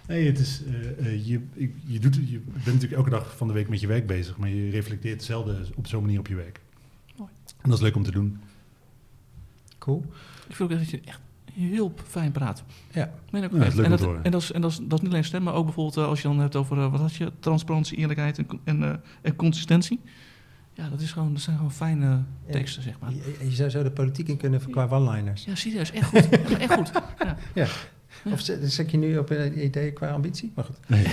Nee, 0.07 0.27
het 0.27 0.39
is, 0.39 0.63
uh, 0.63 0.99
uh, 0.99 1.27
je, 1.27 1.41
je, 1.85 1.99
doet, 1.99 2.15
je 2.15 2.39
bent 2.39 2.65
natuurlijk 2.65 2.93
elke 2.93 3.09
dag 3.09 3.37
van 3.37 3.47
de 3.47 3.53
week 3.53 3.69
met 3.69 3.79
je 3.79 3.87
werk 3.87 4.07
bezig, 4.07 4.37
maar 4.37 4.49
je 4.49 4.69
reflecteert 4.69 5.23
zelden 5.23 5.67
op 5.75 5.87
zo'n 5.87 6.01
manier 6.01 6.19
op 6.19 6.27
je 6.27 6.35
werk. 6.35 6.61
Mooi. 7.17 7.31
En 7.61 7.69
dat 7.69 7.77
is 7.77 7.83
leuk 7.83 7.95
om 7.95 8.03
te 8.03 8.11
doen. 8.11 8.39
Cool. 9.77 10.05
Ik 10.47 10.55
vind 10.55 10.71
ook 10.71 10.77
dat 10.77 10.89
je 10.89 11.01
echt 11.05 11.19
heel 11.55 11.93
fijn 12.07 12.31
praat. 12.31 12.63
Ja. 12.91 13.13
Ook 13.31 13.41
Ja, 13.41 13.41
dat 13.41 13.51
en, 13.51 13.69
dat, 13.69 13.79
en, 14.23 14.31
dat 14.31 14.41
is, 14.41 14.51
en 14.51 14.61
dat 14.61 14.71
is, 14.71 14.77
dat 14.77 14.93
is 14.93 15.01
niet 15.01 15.11
alleen 15.11 15.23
stem, 15.23 15.43
maar 15.43 15.53
ook 15.53 15.65
bijvoorbeeld 15.65 15.97
uh, 15.97 16.07
als 16.07 16.21
je 16.21 16.27
dan 16.27 16.39
hebt 16.39 16.55
over, 16.55 16.77
uh, 16.77 16.91
wat 16.91 16.99
had 16.99 17.15
je, 17.15 17.31
transparantie, 17.39 17.97
eerlijkheid 17.97 18.37
en, 18.37 18.47
en, 18.63 18.81
uh, 18.81 18.93
en 19.21 19.35
consistentie. 19.35 19.99
Ja, 20.73 20.89
dat, 20.89 21.01
is 21.01 21.11
gewoon, 21.11 21.33
dat 21.33 21.41
zijn 21.41 21.55
gewoon 21.55 21.71
fijne 21.71 22.23
teksten, 22.51 22.83
zeg 22.83 22.99
maar. 22.99 23.13
Je, 23.13 23.49
je 23.49 23.55
zou 23.55 23.69
zo 23.69 23.83
de 23.83 23.91
politiek 23.91 24.27
in 24.27 24.37
kunnen 24.37 24.69
qua 24.69 24.87
one-liners. 24.89 25.45
Ja, 25.45 25.55
serieus, 25.55 25.91
echt 25.91 26.07
goed. 26.07 26.29
Echt 26.59 26.73
goed. 26.73 26.91
Ja. 27.23 27.37
Ja. 27.53 27.67
Of 28.31 28.41
zet, 28.41 28.91
je 28.91 28.97
nu 28.97 29.17
op 29.17 29.29
een 29.29 29.65
idee 29.65 29.91
qua 29.91 30.11
ambitie? 30.11 30.51
Maar 30.55 30.65
goed. 30.65 30.77
Nee. 30.87 31.05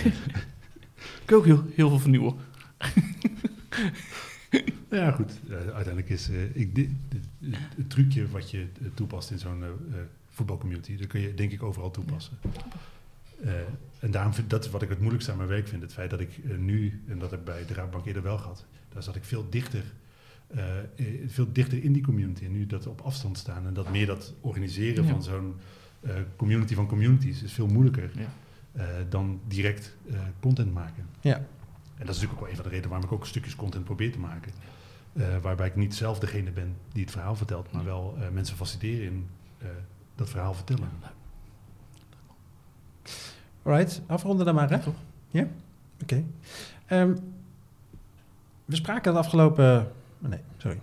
Ik 1.24 1.32
ook 1.32 1.44
heel, 1.44 1.64
heel 1.74 1.88
veel 1.88 1.98
vernieuwen. 1.98 2.34
ja, 4.90 5.10
goed. 5.10 5.32
Uh, 5.48 5.56
uiteindelijk 5.56 6.08
is 6.08 6.30
uh, 6.30 6.56
ik, 6.56 6.74
dit, 6.74 6.88
dit, 7.08 7.52
het, 7.76 7.90
trucje 7.90 8.28
wat 8.28 8.50
je 8.50 8.66
toepast 8.94 9.30
in 9.30 9.38
zo'n 9.38 9.64
voetbalcommunity, 10.32 10.96
dat 10.96 11.06
kun 11.06 11.20
je 11.20 11.34
denk 11.34 11.52
ik 11.52 11.62
overal 11.62 11.90
toepassen. 11.90 12.38
en 14.00 14.10
daarom 14.10 14.34
vind 14.34 14.50
dat 14.50 14.64
is 14.64 14.70
wat 14.70 14.82
ik 14.82 14.88
het 14.88 14.98
moeilijkste 14.98 15.30
aan 15.30 15.36
mijn 15.36 15.48
werk 15.48 15.68
vind. 15.68 15.82
Het 15.82 15.92
feit 15.92 16.10
dat 16.10 16.20
ik 16.20 16.58
nu, 16.58 17.02
en 17.08 17.18
dat 17.18 17.30
heb 17.30 17.38
ik 17.38 17.44
bij 17.44 17.66
de 17.66 17.74
Raadbank 17.74 18.06
eerder 18.06 18.22
wel 18.22 18.38
gehad, 18.38 18.64
daar 18.88 19.02
zat 19.02 19.16
ik 19.16 19.24
veel 19.24 19.46
dichter, 19.50 19.82
veel 21.26 21.52
dichter 21.52 21.84
in 21.84 21.92
die 21.92 22.02
community. 22.02 22.44
En 22.44 22.52
nu 22.52 22.66
dat 22.66 22.86
op 22.86 23.00
afstand 23.00 23.38
staan 23.38 23.66
en 23.66 23.74
dat 23.74 23.90
meer 23.90 24.06
dat 24.06 24.34
organiseren 24.40 25.04
Ja. 25.04 25.10
van 25.10 25.22
zo'n 25.22 25.54
community 26.36 26.74
van 26.74 26.86
communities 26.86 27.42
is 27.42 27.52
veel 27.52 27.66
moeilijker 27.66 28.10
Ja. 28.14 29.02
dan 29.08 29.40
direct 29.48 29.96
content 30.40 30.72
maken. 30.74 31.06
Ja. 31.20 31.34
En 31.36 32.06
dat 32.08 32.16
is 32.16 32.22
natuurlijk 32.22 32.32
ook 32.32 32.40
wel 32.40 32.48
een 32.48 32.54
van 32.54 32.64
de 32.64 32.70
redenen 32.70 32.90
waarom 32.90 33.08
ik 33.08 33.14
ook 33.14 33.26
stukjes 33.26 33.56
content 33.56 33.84
probeer 33.84 34.12
te 34.12 34.18
maken. 34.18 34.52
Uh, 35.12 35.38
waarbij 35.38 35.66
ik 35.66 35.76
niet 35.76 35.94
zelf 35.94 36.18
degene 36.18 36.50
ben 36.50 36.76
die 36.92 37.02
het 37.02 37.12
verhaal 37.12 37.36
vertelt, 37.36 37.72
maar 37.72 37.84
wel 37.84 38.16
uh, 38.18 38.28
mensen 38.28 38.56
faciliteren 38.56 39.06
in 39.06 39.26
uh, 39.62 39.68
dat 40.22 40.30
verhaal 40.30 40.54
vertellen. 40.54 40.88
Alright, 43.62 44.02
afronden 44.06 44.46
dan 44.46 44.54
maar, 44.54 44.70
hè? 44.70 44.78
Toch? 44.78 44.94
Ja? 45.30 45.46
Oké. 46.02 46.24
Okay. 46.88 47.00
Um, 47.00 47.18
we 48.64 48.76
spraken 48.76 49.10
het 49.10 49.20
afgelopen... 49.20 49.88
Nee, 50.18 50.38
sorry. 50.56 50.80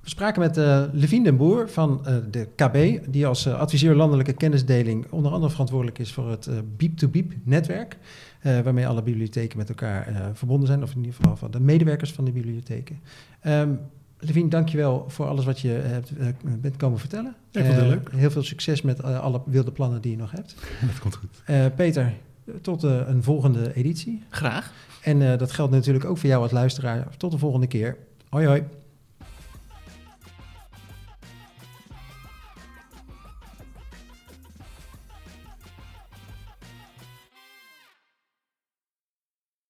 We 0.00 0.08
spraken 0.08 0.40
met 0.40 0.56
uh, 0.56 0.84
Levine 0.92 1.24
den 1.24 1.36
Boer 1.36 1.68
van 1.68 2.04
uh, 2.06 2.16
de 2.30 2.48
KB, 2.56 2.98
die 3.12 3.26
als 3.26 3.46
uh, 3.46 3.54
adviseur 3.58 3.94
landelijke 3.94 4.32
kennisdeling 4.32 5.06
onder 5.10 5.32
andere 5.32 5.50
verantwoordelijk 5.50 5.98
is 5.98 6.12
voor 6.12 6.30
het 6.30 6.48
Beep-to-Beep 6.76 7.32
netwerk, 7.42 7.98
waarmee 8.42 8.86
alle 8.86 9.02
bibliotheken 9.02 9.58
met 9.58 9.68
elkaar 9.68 10.30
verbonden 10.32 10.66
zijn, 10.66 10.82
of 10.82 10.90
in 10.90 10.98
ieder 10.98 11.14
geval 11.14 11.36
van 11.36 11.50
de 11.50 11.60
medewerkers 11.60 12.12
van 12.12 12.24
de 12.24 12.32
bibliotheken. 12.32 13.00
Um, 13.46 13.80
Levine, 14.24 14.48
dankjewel 14.48 15.04
voor 15.08 15.26
alles 15.26 15.44
wat 15.44 15.60
je 15.60 15.68
hebt, 15.68 16.12
bent 16.60 16.76
komen 16.76 16.98
vertellen. 16.98 17.34
Ja, 17.50 17.60
ik 17.60 17.66
vond 17.66 17.78
het 17.78 17.88
leuk. 17.88 18.10
Heel 18.12 18.30
veel 18.30 18.42
succes 18.42 18.82
met 18.82 19.02
alle 19.02 19.42
wilde 19.46 19.72
plannen 19.72 20.00
die 20.00 20.10
je 20.10 20.16
nog 20.16 20.30
hebt. 20.30 20.54
Dat 20.90 20.98
komt 20.98 21.14
goed. 21.16 21.42
Peter, 21.76 22.12
tot 22.60 22.82
een 22.82 23.22
volgende 23.22 23.74
editie. 23.74 24.22
Graag. 24.28 24.72
En 25.02 25.38
dat 25.38 25.52
geldt 25.52 25.72
natuurlijk 25.72 26.04
ook 26.04 26.18
voor 26.18 26.28
jou 26.28 26.42
als 26.42 26.52
luisteraar. 26.52 27.08
Tot 27.16 27.30
de 27.30 27.38
volgende 27.38 27.66
keer. 27.66 27.96
Hoi 28.28 28.46
hoi. 28.46 28.62